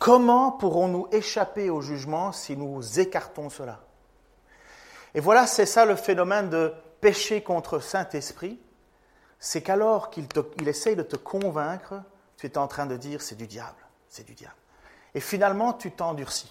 Comment 0.00 0.50
pourrons-nous 0.50 1.06
échapper 1.12 1.70
au 1.70 1.80
jugement 1.80 2.32
si 2.32 2.56
nous 2.56 2.98
écartons 2.98 3.50
cela? 3.50 3.78
Et 5.14 5.20
voilà, 5.20 5.46
c'est 5.46 5.66
ça 5.66 5.84
le 5.84 5.94
phénomène 5.94 6.50
de 6.50 6.74
péché 7.04 7.42
contre 7.42 7.80
Saint-Esprit 7.80 8.58
c'est 9.38 9.60
qu'alors 9.60 10.08
qu'il 10.08 10.66
essaye 10.66 10.96
de 10.96 11.02
te 11.02 11.16
convaincre, 11.16 12.00
tu 12.38 12.46
es 12.46 12.56
en 12.56 12.66
train 12.66 12.86
de 12.86 12.96
dire 12.96 13.20
c'est 13.20 13.34
du 13.34 13.46
diable, 13.46 13.76
c'est 14.08 14.24
du 14.24 14.32
diable. 14.32 14.54
Et 15.14 15.20
finalement, 15.20 15.74
tu 15.74 15.90
t'endurcis. 15.90 16.50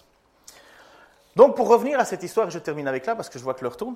Donc, 1.35 1.55
pour 1.55 1.69
revenir 1.69 1.99
à 1.99 2.05
cette 2.05 2.21
histoire, 2.21 2.51
je 2.51 2.59
termine 2.59 2.87
avec 2.87 3.07
là 3.07 3.15
parce 3.15 3.29
que 3.29 3.39
je 3.39 3.43
vois 3.43 3.55
que 3.55 3.63
l'heure 3.63 3.77
tourne. 3.77 3.95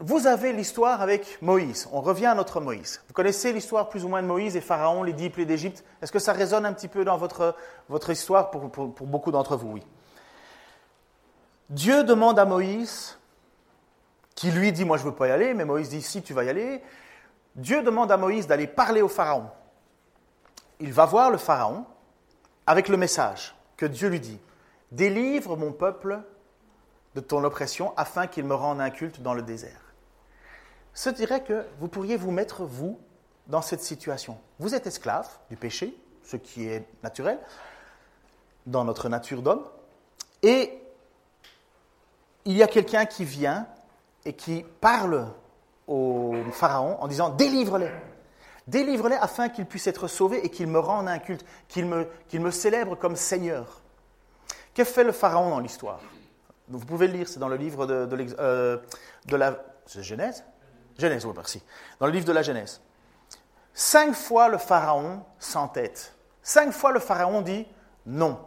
Vous 0.00 0.26
avez 0.26 0.52
l'histoire 0.52 1.00
avec 1.00 1.40
Moïse. 1.40 1.88
On 1.92 2.02
revient 2.02 2.26
à 2.26 2.34
notre 2.34 2.60
Moïse. 2.60 3.00
Vous 3.08 3.14
connaissez 3.14 3.54
l'histoire 3.54 3.88
plus 3.88 4.04
ou 4.04 4.08
moins 4.08 4.20
de 4.20 4.26
Moïse 4.26 4.54
et 4.54 4.60
Pharaon, 4.60 5.02
les 5.02 5.14
dix 5.14 5.30
plaies 5.30 5.46
d'Égypte? 5.46 5.82
Est-ce 6.02 6.12
que 6.12 6.18
ça 6.18 6.34
résonne 6.34 6.66
un 6.66 6.74
petit 6.74 6.88
peu 6.88 7.06
dans 7.06 7.16
votre, 7.16 7.56
votre 7.88 8.10
histoire 8.10 8.50
pour, 8.50 8.70
pour 8.70 9.06
beaucoup 9.06 9.32
d'entre 9.32 9.56
vous? 9.56 9.72
Oui. 9.72 9.82
Dieu 11.70 12.04
demande 12.04 12.38
à 12.38 12.44
Moïse, 12.44 13.16
qui 14.36 14.52
lui 14.52 14.70
dit 14.70 14.84
Moi 14.84 14.98
je 14.98 15.02
ne 15.04 15.08
veux 15.08 15.16
pas 15.16 15.26
y 15.26 15.32
aller, 15.32 15.52
mais 15.54 15.64
Moïse 15.64 15.88
dit 15.88 16.02
Si 16.02 16.22
tu 16.22 16.32
vas 16.32 16.44
y 16.44 16.48
aller. 16.48 16.80
Dieu 17.56 17.82
demande 17.82 18.12
à 18.12 18.16
Moïse 18.16 18.46
d'aller 18.46 18.68
parler 18.68 19.02
au 19.02 19.08
Pharaon. 19.08 19.50
Il 20.78 20.92
va 20.92 21.06
voir 21.06 21.32
le 21.32 21.38
Pharaon 21.38 21.84
avec 22.66 22.88
le 22.88 22.96
message 22.96 23.56
que 23.76 23.86
Dieu 23.86 24.08
lui 24.08 24.20
dit. 24.20 24.38
Délivre 24.92 25.56
mon 25.56 25.72
peuple 25.72 26.20
de 27.16 27.20
ton 27.20 27.42
oppression 27.42 27.92
afin 27.96 28.26
qu'il 28.26 28.44
me 28.44 28.54
rende 28.54 28.80
un 28.80 28.90
culte 28.90 29.22
dans 29.22 29.34
le 29.34 29.42
désert. 29.42 29.80
Ce 30.92 31.10
dirait 31.10 31.42
que 31.42 31.66
vous 31.80 31.88
pourriez 31.88 32.16
vous 32.16 32.30
mettre, 32.30 32.64
vous, 32.64 33.00
dans 33.46 33.62
cette 33.62 33.82
situation. 33.82 34.38
Vous 34.58 34.74
êtes 34.74 34.86
esclave 34.86 35.28
du 35.50 35.56
péché, 35.56 35.96
ce 36.22 36.36
qui 36.36 36.68
est 36.68 36.86
naturel, 37.02 37.38
dans 38.66 38.84
notre 38.84 39.08
nature 39.08 39.42
d'homme, 39.42 39.64
et 40.42 40.78
il 42.44 42.56
y 42.56 42.62
a 42.62 42.66
quelqu'un 42.66 43.06
qui 43.06 43.24
vient 43.24 43.66
et 44.26 44.34
qui 44.34 44.64
parle 44.80 45.28
au 45.86 46.34
Pharaon 46.52 46.96
en 47.00 47.08
disant 47.08 47.30
Délivre-les 47.30 47.90
Délivre-les 48.66 49.16
afin 49.16 49.48
qu'ils 49.48 49.66
puissent 49.66 49.86
être 49.86 50.08
sauvés 50.08 50.44
et 50.44 50.50
qu'ils 50.50 50.66
me 50.66 50.80
rendent 50.80 51.08
un 51.08 51.20
culte, 51.20 51.44
qu'ils 51.68 51.86
me, 51.86 52.50
célèbrent 52.50 52.98
comme 52.98 53.14
Seigneur. 53.14 53.80
Que 54.74 54.82
fait 54.82 55.04
le 55.04 55.12
Pharaon 55.12 55.50
dans 55.50 55.60
l'histoire? 55.60 56.00
Vous 56.68 56.84
pouvez 56.84 57.06
le 57.06 57.12
lire, 57.12 57.28
c'est 57.28 57.38
dans 57.38 57.48
le 57.48 57.56
livre 57.56 57.86
euh, 57.88 58.78
la 59.30 59.56
Genèse? 59.86 60.44
Genèse, 60.98 61.24
oui, 61.24 61.32
merci. 61.36 61.62
Dans 62.00 62.06
le 62.06 62.12
livre 62.12 62.24
de 62.24 62.32
la 62.32 62.42
Genèse. 62.42 62.80
Cinq 63.72 64.14
fois 64.14 64.48
le 64.48 64.58
Pharaon 64.58 65.22
s'entête. 65.38 66.14
Cinq 66.42 66.72
fois 66.72 66.90
le 66.90 66.98
Pharaon 66.98 67.42
dit 67.42 67.66
non. 68.04 68.40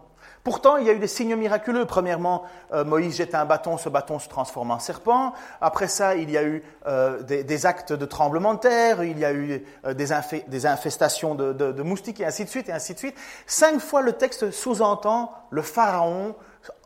Pourtant, 0.44 0.78
il 0.78 0.88
y 0.88 0.90
a 0.90 0.94
eu 0.94 1.00
des 1.00 1.08
signes 1.08 1.36
miraculeux. 1.36 1.86
Premièrement, 1.86 2.44
euh, 2.72 2.86
Moïse 2.86 3.18
jette 3.18 3.36
un 3.36 3.46
bâton, 3.46 3.78
ce 3.78 3.90
bâton 3.90 4.20
se 4.20 4.30
transforme 4.30 4.72
en 4.72 4.80
serpent. 4.80 5.34
Après 5.60 5.88
ça, 5.88 6.16
il 6.16 6.32
y 6.32 6.38
a 6.38 6.44
eu 6.44 6.64
euh, 6.88 7.22
des, 7.24 7.66
actes 7.66 7.92
de 7.92 8.06
tremblement 8.06 8.54
de 8.54 8.60
terre, 8.60 9.04
il 9.04 9.20
y 9.20 9.26
a 9.26 9.34
eu 9.34 9.64
euh, 9.86 9.94
des, 9.94 10.66
infestations 10.66 11.36
de, 11.36 11.82
moustiques, 11.84 12.22
et 12.22 12.26
ainsi 12.26 12.46
de 12.46 12.50
suite, 12.50 12.70
et 12.70 12.72
ainsi 12.72 12.94
de 12.94 13.00
suite. 13.00 13.16
Cinq 13.48 13.80
fois, 13.80 14.02
le 14.02 14.14
texte 14.14 14.52
sous-entend 14.52 15.34
le 15.50 15.62
Pharaon 15.62 16.36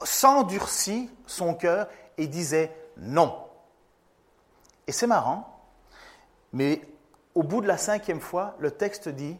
s'endurcit 0.04 1.10
son 1.28 1.54
cœur 1.54 1.88
et 2.18 2.28
disait 2.28 2.72
non. 2.98 3.36
Et 4.88 4.92
c'est 4.92 5.08
marrant, 5.08 5.62
mais 6.52 6.82
au 7.36 7.44
bout 7.44 7.62
de 7.62 7.68
la 7.68 7.78
cinquième 7.78 8.20
fois, 8.20 8.56
le 8.60 8.72
texte 8.72 9.10
dit 9.10 9.38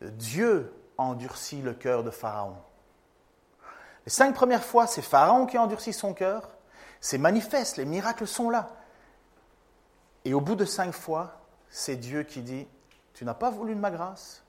Dieu 0.00 0.72
endurcit 0.96 1.62
le 1.62 1.74
cœur 1.74 2.04
de 2.04 2.10
Pharaon. 2.10 2.56
Les 4.06 4.10
cinq 4.10 4.34
premières 4.34 4.64
fois, 4.64 4.86
c'est 4.86 5.02
Pharaon 5.02 5.46
qui 5.46 5.58
endurcit 5.58 5.92
son 5.92 6.14
cœur. 6.14 6.50
C'est 7.00 7.18
manifeste, 7.18 7.76
les 7.76 7.84
miracles 7.84 8.26
sont 8.26 8.50
là. 8.50 8.68
Et 10.24 10.34
au 10.34 10.40
bout 10.40 10.54
de 10.54 10.64
cinq 10.64 10.92
fois, 10.92 11.40
c'est 11.70 11.96
Dieu 11.96 12.22
qui 12.22 12.42
dit, 12.42 12.66
tu 13.14 13.24
n'as 13.24 13.34
pas 13.34 13.50
voulu 13.50 13.74
de 13.74 13.80
ma 13.80 13.90
grâce, 13.90 14.42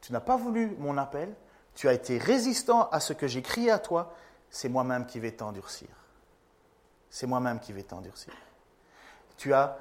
tu 0.00 0.12
n'as 0.12 0.20
pas 0.20 0.36
voulu 0.36 0.74
mon 0.78 0.96
appel, 0.96 1.34
tu 1.74 1.88
as 1.88 1.92
été 1.92 2.18
résistant 2.18 2.88
à 2.90 3.00
ce 3.00 3.12
que 3.12 3.26
j'ai 3.26 3.42
crié 3.42 3.70
à 3.70 3.78
toi, 3.78 4.14
c'est 4.50 4.68
moi-même 4.68 5.06
qui 5.06 5.20
vais 5.20 5.32
t'endurcir. 5.32 5.88
C'est 7.10 7.26
moi-même 7.26 7.60
qui 7.60 7.72
vais 7.72 7.82
t'endurcir. 7.82 8.32
Tu 9.36 9.52
as, 9.52 9.78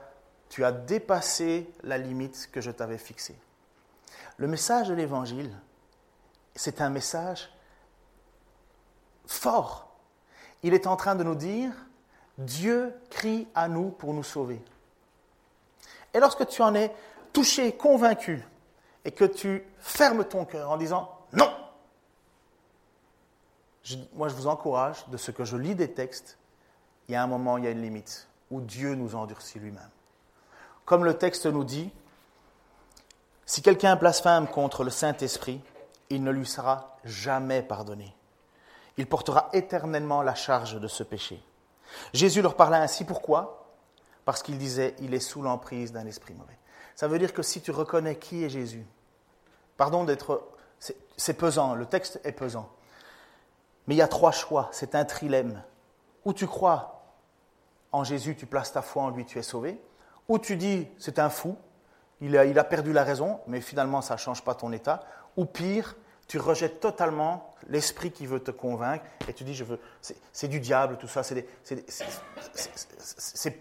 tu 0.49 0.65
as 0.65 0.71
dépassé 0.71 1.73
la 1.83 1.97
limite 1.97 2.49
que 2.51 2.61
je 2.61 2.71
t'avais 2.71 2.97
fixée. 2.97 3.39
Le 4.37 4.47
message 4.47 4.89
de 4.89 4.93
l'Évangile, 4.93 5.55
c'est 6.55 6.81
un 6.81 6.89
message 6.89 7.49
fort. 9.25 9.87
Il 10.63 10.73
est 10.73 10.87
en 10.87 10.95
train 10.95 11.15
de 11.15 11.23
nous 11.23 11.35
dire, 11.35 11.71
Dieu 12.37 12.93
crie 13.09 13.47
à 13.55 13.67
nous 13.67 13.89
pour 13.89 14.13
nous 14.13 14.23
sauver. 14.23 14.61
Et 16.13 16.19
lorsque 16.19 16.47
tu 16.47 16.61
en 16.61 16.75
es 16.75 16.93
touché, 17.33 17.75
convaincu, 17.75 18.43
et 19.05 19.11
que 19.11 19.25
tu 19.25 19.63
fermes 19.79 20.23
ton 20.25 20.45
cœur 20.45 20.69
en 20.69 20.77
disant 20.77 21.09
non, 21.33 21.51
moi 24.13 24.27
je 24.27 24.35
vous 24.35 24.47
encourage, 24.47 25.07
de 25.07 25.17
ce 25.17 25.31
que 25.31 25.43
je 25.43 25.57
lis 25.57 25.75
des 25.75 25.91
textes, 25.91 26.37
il 27.07 27.13
y 27.13 27.15
a 27.15 27.23
un 27.23 27.27
moment, 27.27 27.57
il 27.57 27.63
y 27.63 27.67
a 27.67 27.71
une 27.71 27.81
limite, 27.81 28.27
où 28.51 28.61
Dieu 28.61 28.95
nous 28.95 29.15
endurcit 29.15 29.59
lui-même. 29.59 29.89
Comme 30.85 31.05
le 31.05 31.17
texte 31.17 31.45
nous 31.45 31.63
dit, 31.63 31.89
si 33.45 33.61
quelqu'un 33.61 33.95
blasphème 33.95 34.47
contre 34.47 34.83
le 34.83 34.89
Saint-Esprit, 34.89 35.61
il 36.09 36.23
ne 36.23 36.31
lui 36.31 36.45
sera 36.45 36.97
jamais 37.03 37.61
pardonné 37.61 38.13
il 38.97 39.07
portera 39.07 39.49
éternellement 39.53 40.21
la 40.21 40.35
charge 40.35 40.79
de 40.79 40.87
ce 40.87 41.03
péché. 41.03 41.43
Jésus 42.13 42.41
leur 42.41 42.55
parla 42.55 42.81
ainsi, 42.81 43.05
pourquoi? 43.05 43.67
Parce 44.25 44.43
qu'il 44.43 44.57
disait, 44.57 44.95
il 44.99 45.13
est 45.13 45.19
sous 45.19 45.41
l'emprise 45.41 45.91
d'un 45.91 46.05
esprit 46.05 46.33
mauvais. 46.33 46.57
Ça 46.95 47.07
veut 47.07 47.19
dire 47.19 47.33
que 47.33 47.41
si 47.41 47.61
tu 47.61 47.71
reconnais 47.71 48.17
qui 48.17 48.43
est 48.43 48.49
Jésus, 48.49 48.85
pardon 49.77 50.03
d'être... 50.03 50.47
C'est 51.17 51.33
pesant, 51.35 51.75
le 51.75 51.85
texte 51.85 52.19
est 52.23 52.31
pesant. 52.31 52.69
Mais 53.85 53.95
il 53.95 53.97
y 53.97 54.01
a 54.01 54.07
trois 54.07 54.31
choix, 54.31 54.69
c'est 54.71 54.95
un 54.95 55.05
trilemme. 55.05 55.61
Ou 56.25 56.33
tu 56.33 56.47
crois 56.47 57.03
en 57.91 58.03
Jésus, 58.03 58.35
tu 58.35 58.45
places 58.45 58.71
ta 58.71 58.81
foi 58.81 59.03
en 59.03 59.09
lui, 59.09 59.25
tu 59.25 59.37
es 59.37 59.43
sauvé. 59.43 59.79
Ou 60.27 60.39
tu 60.39 60.55
dis, 60.55 60.87
c'est 60.97 61.19
un 61.19 61.29
fou, 61.29 61.57
il 62.21 62.37
a, 62.37 62.45
il 62.45 62.57
a 62.57 62.63
perdu 62.63 62.93
la 62.93 63.03
raison, 63.03 63.39
mais 63.47 63.61
finalement 63.61 64.01
ça 64.01 64.15
ne 64.15 64.19
change 64.19 64.43
pas 64.43 64.55
ton 64.55 64.71
état. 64.71 65.01
Ou 65.37 65.45
pire, 65.45 65.95
tu 66.31 66.39
rejettes 66.39 66.79
totalement 66.79 67.53
l'esprit 67.67 68.09
qui 68.09 68.25
veut 68.25 68.39
te 68.39 68.51
convaincre 68.51 69.03
et 69.27 69.33
tu 69.33 69.43
dis 69.43 69.53
je 69.53 69.65
veux 69.65 69.81
c'est 70.31 70.47
du 70.47 70.61
diable 70.61 70.95
tout 70.97 71.09
ça 71.09 71.23
c'est 71.23 71.45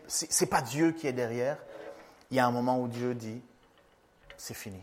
c'est 0.07 0.47
pas 0.47 0.63
Dieu 0.63 0.93
qui 0.93 1.09
est 1.09 1.13
derrière. 1.13 1.57
Il 2.31 2.37
y 2.37 2.41
a 2.41 2.47
un 2.47 2.53
moment 2.53 2.79
où 2.79 2.87
Dieu 2.87 3.17
dit 3.17 3.43
c'est 4.37 4.55
fini. 4.55 4.81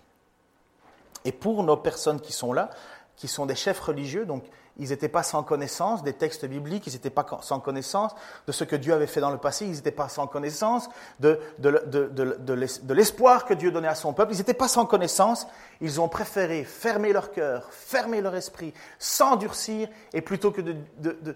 Et 1.23 1.31
pour 1.31 1.63
nos 1.63 1.77
personnes 1.77 2.19
qui 2.19 2.33
sont 2.33 2.51
là 2.51 2.71
qui 3.17 3.27
sont 3.27 3.45
des 3.45 3.55
chefs 3.55 3.79
religieux 3.81 4.25
donc 4.25 4.45
ils 4.79 4.89
n'étaient 4.89 5.09
pas 5.09 5.23
sans 5.23 5.43
connaissance 5.43 6.03
des 6.03 6.13
textes 6.13 6.45
bibliques, 6.45 6.85
ils 6.87 6.93
n'étaient 6.93 7.09
pas 7.09 7.25
sans 7.41 7.59
connaissance 7.59 8.13
de 8.45 8.51
ce 8.51 8.63
que 8.63 8.75
Dieu 8.75 8.93
avait 8.93 9.07
fait 9.07 9.21
dans 9.21 9.31
le 9.31 9.39
passé, 9.39 9.65
ils 9.65 9.73
n'étaient 9.73 9.91
pas 9.91 10.07
sans 10.07 10.27
connaissance 10.27 10.87
de, 11.19 11.39
de, 11.57 12.93
l'espoir 12.93 13.45
que 13.45 13.55
Dieu 13.55 13.71
donnait 13.71 13.87
à 13.87 13.95
son 13.95 14.13
peuple, 14.13 14.33
ils 14.33 14.37
n'étaient 14.37 14.53
pas 14.53 14.67
sans 14.67 14.85
connaissance, 14.85 15.47
ils 15.81 15.99
ont 15.99 16.09
préféré 16.09 16.63
fermer 16.63 17.11
leur 17.11 17.31
cœur, 17.31 17.67
fermer 17.71 18.21
leur 18.21 18.35
esprit, 18.35 18.73
s'endurcir, 18.99 19.89
et 20.13 20.21
plutôt 20.21 20.51
que 20.51 20.61
de, 20.61 21.35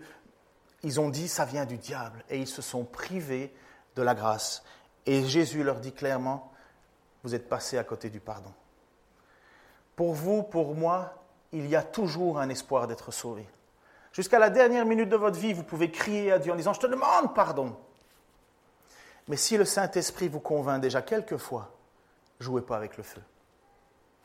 Ils 0.83 0.99
ont 0.99 1.09
dit, 1.09 1.27
ça 1.27 1.45
vient 1.45 1.65
du 1.65 1.77
diable, 1.77 2.23
et 2.29 2.37
ils 2.37 2.47
se 2.47 2.61
sont 2.61 2.83
privés 2.85 3.53
de 3.95 4.03
la 4.03 4.13
grâce. 4.13 4.63
Et 5.07 5.25
Jésus 5.25 5.63
leur 5.63 5.79
dit 5.79 5.93
clairement, 5.93 6.51
vous 7.23 7.33
êtes 7.33 7.49
passé 7.49 7.79
à 7.79 7.83
côté 7.83 8.09
du 8.09 8.19
pardon. 8.19 8.51
Pour 9.95 10.13
vous, 10.13 10.43
pour 10.43 10.75
moi, 10.75 11.20
il 11.53 11.67
y 11.67 11.75
a 11.75 11.83
toujours 11.83 12.39
un 12.39 12.49
espoir 12.49 12.87
d'être 12.87 13.11
sauvé. 13.11 13.47
Jusqu'à 14.13 14.39
la 14.39 14.49
dernière 14.49 14.85
minute 14.85 15.09
de 15.09 15.15
votre 15.15 15.39
vie, 15.39 15.53
vous 15.53 15.63
pouvez 15.63 15.89
crier 15.89 16.31
à 16.31 16.39
Dieu 16.39 16.51
en 16.51 16.55
disant, 16.55 16.73
je 16.73 16.79
te 16.79 16.87
demande 16.87 17.33
pardon. 17.33 17.75
Mais 19.27 19.37
si 19.37 19.57
le 19.57 19.65
Saint-Esprit 19.65 20.27
vous 20.27 20.39
convainc 20.39 20.81
déjà 20.81 21.01
quelquefois, 21.01 21.71
jouez 22.39 22.61
pas 22.61 22.75
avec 22.75 22.97
le 22.97 23.03
feu. 23.03 23.21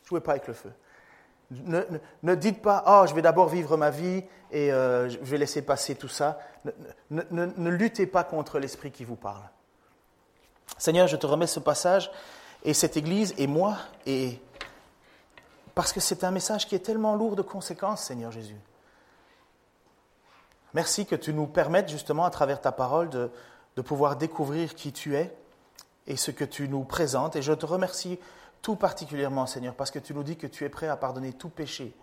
Jouez 0.05 0.21
pas 0.21 0.33
avec 0.33 0.49
le 0.49 0.55
feu. 0.55 0.73
Ne, 1.51 2.35
dites 2.35 2.61
pas, 2.61 2.83
oh, 2.89 3.07
je 3.09 3.15
vais 3.15 3.23
d'abord 3.23 3.49
vivre 3.49 3.77
ma 3.77 3.91
vie 3.91 4.25
et 4.51 4.73
euh, 4.73 5.09
je 5.09 5.19
vais 5.19 5.39
laisser 5.39 5.63
passer 5.63 5.95
tout 5.95 6.09
ça. 6.09 6.41
Ne, 7.11 7.71
luttez 7.71 8.07
pas 8.07 8.25
contre 8.25 8.59
l'Esprit 8.59 8.91
qui 8.91 9.05
vous 9.05 9.15
parle. 9.15 9.43
Seigneur, 10.79 11.07
je 11.07 11.17
te 11.17 11.27
remets 11.27 11.47
ce 11.47 11.61
passage 11.61 12.11
et 12.65 12.75
cette 12.75 12.97
Église 12.97 13.33
et 13.39 13.47
moi, 13.47 13.77
et 14.07 14.41
parce 15.77 15.93
que 15.93 16.01
c'est 16.01 16.25
un 16.25 16.31
message 16.31 16.67
qui 16.67 16.75
est 16.75 16.81
tellement 16.81 17.15
lourd 17.15 17.37
de 17.37 17.43
conséquences, 17.43 18.05
Seigneur 18.05 18.33
Jésus. 18.33 18.57
Merci 20.73 21.05
que 21.05 21.15
tu 21.15 21.35
nous 21.35 21.47
permettes 21.47 21.91
justement 21.91 22.25
à 22.25 22.31
travers 22.31 22.63
ta 22.63 22.73
parole 22.73 23.11
de, 23.11 23.31
de 23.77 23.83
pouvoir 23.83 24.17
découvrir 24.17 24.75
qui 24.75 24.91
tu 24.91 25.17
es 25.17 25.37
et 26.07 26.17
ce 26.17 26.31
que 26.31 26.45
tu 26.45 26.67
nous 26.67 26.83
présentes. 26.85 27.37
Et 27.37 27.43
je 27.43 27.53
te 27.53 27.67
remercie 27.67 28.19
tout 28.63 28.75
particulièrement, 28.75 29.45
Seigneur, 29.45 29.75
parce 29.75 29.91
que 29.91 29.99
tu 29.99 30.15
nous 30.15 30.23
dis 30.23 30.39
que 30.39 30.47
tu 30.47 30.65
es 30.65 30.71
prêt 30.71 30.89
à 30.89 30.97
pardonner 30.97 31.35
tout 31.35 31.51
péché, 31.51 31.95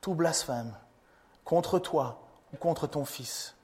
tout 0.00 0.14
blasphème 0.14 0.72
contre 1.44 1.80
toi 1.80 2.22
ou 2.52 2.58
contre 2.58 2.86
ton 2.86 3.04
Fils. 3.04 3.56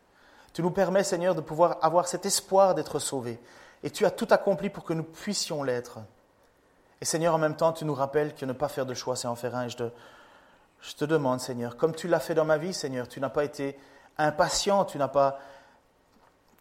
Tu 0.52 0.60
nous 0.60 0.72
permets, 0.72 1.04
Seigneur, 1.04 1.36
de 1.36 1.40
pouvoir 1.40 1.78
avoir 1.82 2.08
cet 2.08 2.26
espoir 2.26 2.74
d'être 2.74 2.98
sauvés. 2.98 3.38
Et 3.84 3.90
tu 3.90 4.04
as 4.04 4.10
tout 4.10 4.28
accompli 4.30 4.70
pour 4.70 4.82
que 4.82 4.92
nous 4.92 5.04
puissions 5.04 5.62
l'être. 5.62 6.00
Et 7.00 7.04
Seigneur, 7.04 7.34
en 7.34 7.38
même 7.38 7.56
temps, 7.56 7.72
tu 7.72 7.84
nous 7.84 7.94
rappelles 7.94 8.34
que 8.34 8.44
ne 8.44 8.52
pas 8.52 8.68
faire 8.68 8.86
de 8.86 8.94
choix, 8.94 9.16
c'est 9.16 9.28
en 9.28 9.34
faire 9.34 9.54
un. 9.54 9.64
Et 9.64 9.68
je 9.70 9.76
te, 9.76 9.90
je 10.82 10.94
te 10.94 11.04
demande, 11.04 11.40
Seigneur, 11.40 11.76
comme 11.76 11.94
tu 11.94 12.08
l'as 12.08 12.20
fait 12.20 12.34
dans 12.34 12.44
ma 12.44 12.58
vie, 12.58 12.74
Seigneur, 12.74 13.08
tu 13.08 13.20
n'as 13.20 13.30
pas 13.30 13.44
été 13.44 13.78
impatient, 14.18 14.84
tu 14.84 14.98
n'as 14.98 15.08
pas 15.08 15.40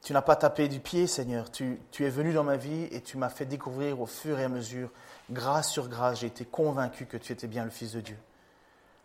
tu 0.01 0.13
n'as 0.13 0.21
pas 0.21 0.35
tapé 0.35 0.67
du 0.67 0.79
pied, 0.79 1.07
Seigneur. 1.07 1.51
Tu, 1.51 1.79
es 1.99 2.09
venu 2.09 2.33
dans 2.33 2.43
ma 2.43 2.55
vie 2.55 2.87
et 2.91 3.01
tu 3.01 3.17
m'as 3.17 3.29
fait 3.29 3.45
découvrir 3.45 3.99
au 3.99 4.05
fur 4.05 4.39
et 4.39 4.45
à 4.45 4.49
mesure, 4.49 4.89
grâce 5.29 5.69
sur 5.69 5.89
grâce, 5.89 6.21
j'ai 6.21 6.27
été 6.27 6.45
convaincu 6.45 7.05
que 7.05 7.17
tu 7.17 7.33
étais 7.33 7.47
bien 7.47 7.65
le 7.65 7.69
Fils 7.69 7.93
de 7.93 8.01
Dieu. 8.01 8.17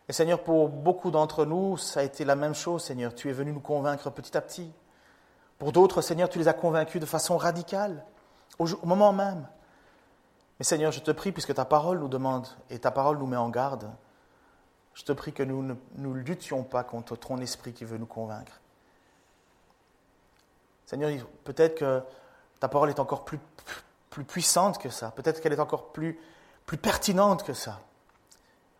Et 0.09 0.13
Seigneur, 0.13 0.43
pour 0.43 0.69
beaucoup 0.69 1.11
d'entre 1.11 1.47
nous, 1.47 1.77
ça 1.79 2.01
a 2.01 2.03
été 2.03 2.25
la 2.25 2.37
même 2.37 2.55
chose, 2.55 2.85
Seigneur. 2.85 3.15
Tu 3.15 3.29
es 3.29 3.33
venu 3.33 3.53
nous 3.53 3.61
convaincre 3.61 4.11
petit 4.11 4.37
à 4.37 4.41
petit. 4.41 4.71
Pour 5.59 5.73
d'autres, 5.73 6.03
Seigneur, 6.03 6.29
tu 6.29 6.39
les 6.39 6.49
as 6.49 6.53
convaincus 6.53 7.01
de 7.01 7.07
façon 7.07 7.37
radicale, 7.37 8.05
au, 8.59 8.67
moment 8.85 9.13
même. 9.13 9.47
Mais 10.59 10.65
Seigneur, 10.65 10.93
je 10.93 11.01
te 11.01 11.11
prie, 11.11 11.33
puisque 11.33 11.55
ta 11.55 11.65
parole 11.65 11.99
nous 11.99 12.09
demande 12.09 12.47
et 12.71 12.79
ta 12.79 12.91
parole 12.91 13.19
nous 13.19 13.27
met 13.27 13.37
en 13.37 13.49
garde, 13.49 13.91
je 14.95 15.03
te 15.03 15.13
prie 15.13 15.33
que 15.33 15.43
nous 15.43 15.63
ne 15.63 15.75
nous 15.97 16.15
luttions 16.15 16.63
pas 16.63 16.85
contre 16.85 17.17
ton 17.17 17.39
esprit 17.39 17.73
qui 17.73 17.85
veut 17.85 17.99
nous 17.99 18.07
convaincre. 18.07 18.61
Seigneur, 20.87 21.11
peut-être 21.43 21.77
que 21.77 22.03
ta 22.61 22.69
parole 22.69 22.91
est 22.91 23.01
encore 23.01 23.25
plus, 23.25 23.41
puissante 24.29 24.79
que 24.79 24.91
ça, 24.91 25.11
peut-être 25.11 25.41
qu'elle 25.41 25.53
est 25.53 25.61
encore 25.61 25.91
plus, 25.93 26.21
plus 26.67 26.79
pertinente 26.79 27.43
que 27.43 27.55
ça. 27.55 27.81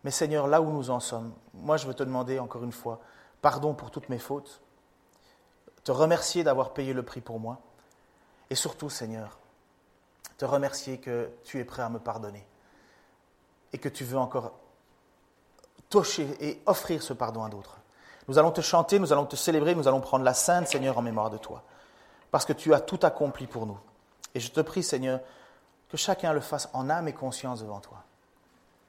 Mais 0.03 0.11
Seigneur, 0.11 0.47
là 0.47 0.61
où 0.61 0.71
nous 0.71 0.91
en 0.91 0.99
sommes, 0.99 1.33
moi 1.53 1.77
je 1.77 1.87
veux 1.87 1.93
te 1.93 2.03
demander 2.03 2.39
encore 2.39 2.63
une 2.63 2.71
fois 2.71 3.01
pardon 3.41 3.73
pour 3.73 3.91
toutes 3.91 4.09
mes 4.09 4.17
fautes, 4.17 4.61
te 5.83 5.91
remercier 5.91 6.43
d'avoir 6.43 6.73
payé 6.73 6.93
le 6.93 7.03
prix 7.03 7.21
pour 7.21 7.39
moi, 7.39 7.59
et 8.49 8.55
surtout, 8.55 8.89
Seigneur, 8.89 9.37
te 10.37 10.45
remercier 10.45 10.99
que 10.99 11.29
tu 11.43 11.59
es 11.59 11.65
prêt 11.65 11.81
à 11.81 11.89
me 11.89 11.99
pardonner 11.99 12.45
et 13.73 13.77
que 13.77 13.89
tu 13.89 14.03
veux 14.03 14.17
encore 14.17 14.53
toucher 15.89 16.27
et 16.39 16.61
offrir 16.65 17.01
ce 17.01 17.13
pardon 17.13 17.43
à 17.43 17.49
d'autres. 17.49 17.77
Nous 18.27 18.39
allons 18.39 18.51
te 18.51 18.61
chanter, 18.61 18.99
nous 18.99 19.13
allons 19.13 19.25
te 19.25 19.35
célébrer, 19.35 19.75
nous 19.75 19.87
allons 19.87 20.01
prendre 20.01 20.25
la 20.25 20.33
Sainte, 20.33 20.67
Seigneur, 20.67 20.97
en 20.97 21.01
mémoire 21.01 21.29
de 21.29 21.37
toi 21.37 21.63
parce 22.35 22.43
que 22.43 22.51
tu 22.51 22.73
as 22.73 22.81
tout 22.81 22.99
accompli 23.03 23.47
pour 23.47 23.65
nous. 23.65 23.79
Et 24.33 24.41
je 24.41 24.51
te 24.51 24.59
prie, 24.59 24.83
Seigneur, 24.83 25.21
que 25.87 25.95
chacun 25.95 26.33
le 26.33 26.41
fasse 26.41 26.67
en 26.73 26.89
âme 26.89 27.07
et 27.07 27.13
conscience 27.13 27.61
devant 27.61 27.79
toi. 27.79 28.03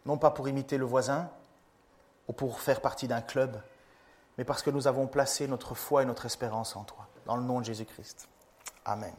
Non 0.05 0.19
pas 0.19 0.33
pour 0.33 0.49
imiter 0.49 0.79
le 0.79 0.85
voisin 0.85 1.31
ou 2.27 2.33
pour 2.33 2.59
faire 2.59 2.81
partie 2.81 3.07
d'un 3.07 3.21
club, 3.21 3.57
mais 4.37 4.43
parce 4.43 4.63
que 4.63 4.71
nous 4.71 4.89
avons 4.89 5.07
placé 5.07 5.47
notre 5.47 5.77
foi 5.77 6.03
et 6.03 6.07
notre 6.07 6.27
espérance 6.27 6.75
en 6.75 6.83
toi. 6.83 7.07
Dans 7.25 7.37
le 7.37 7.45
nom 7.45 7.61
de 7.61 7.67
Jésus-Christ. 7.67 8.29
Amen. 8.85 9.15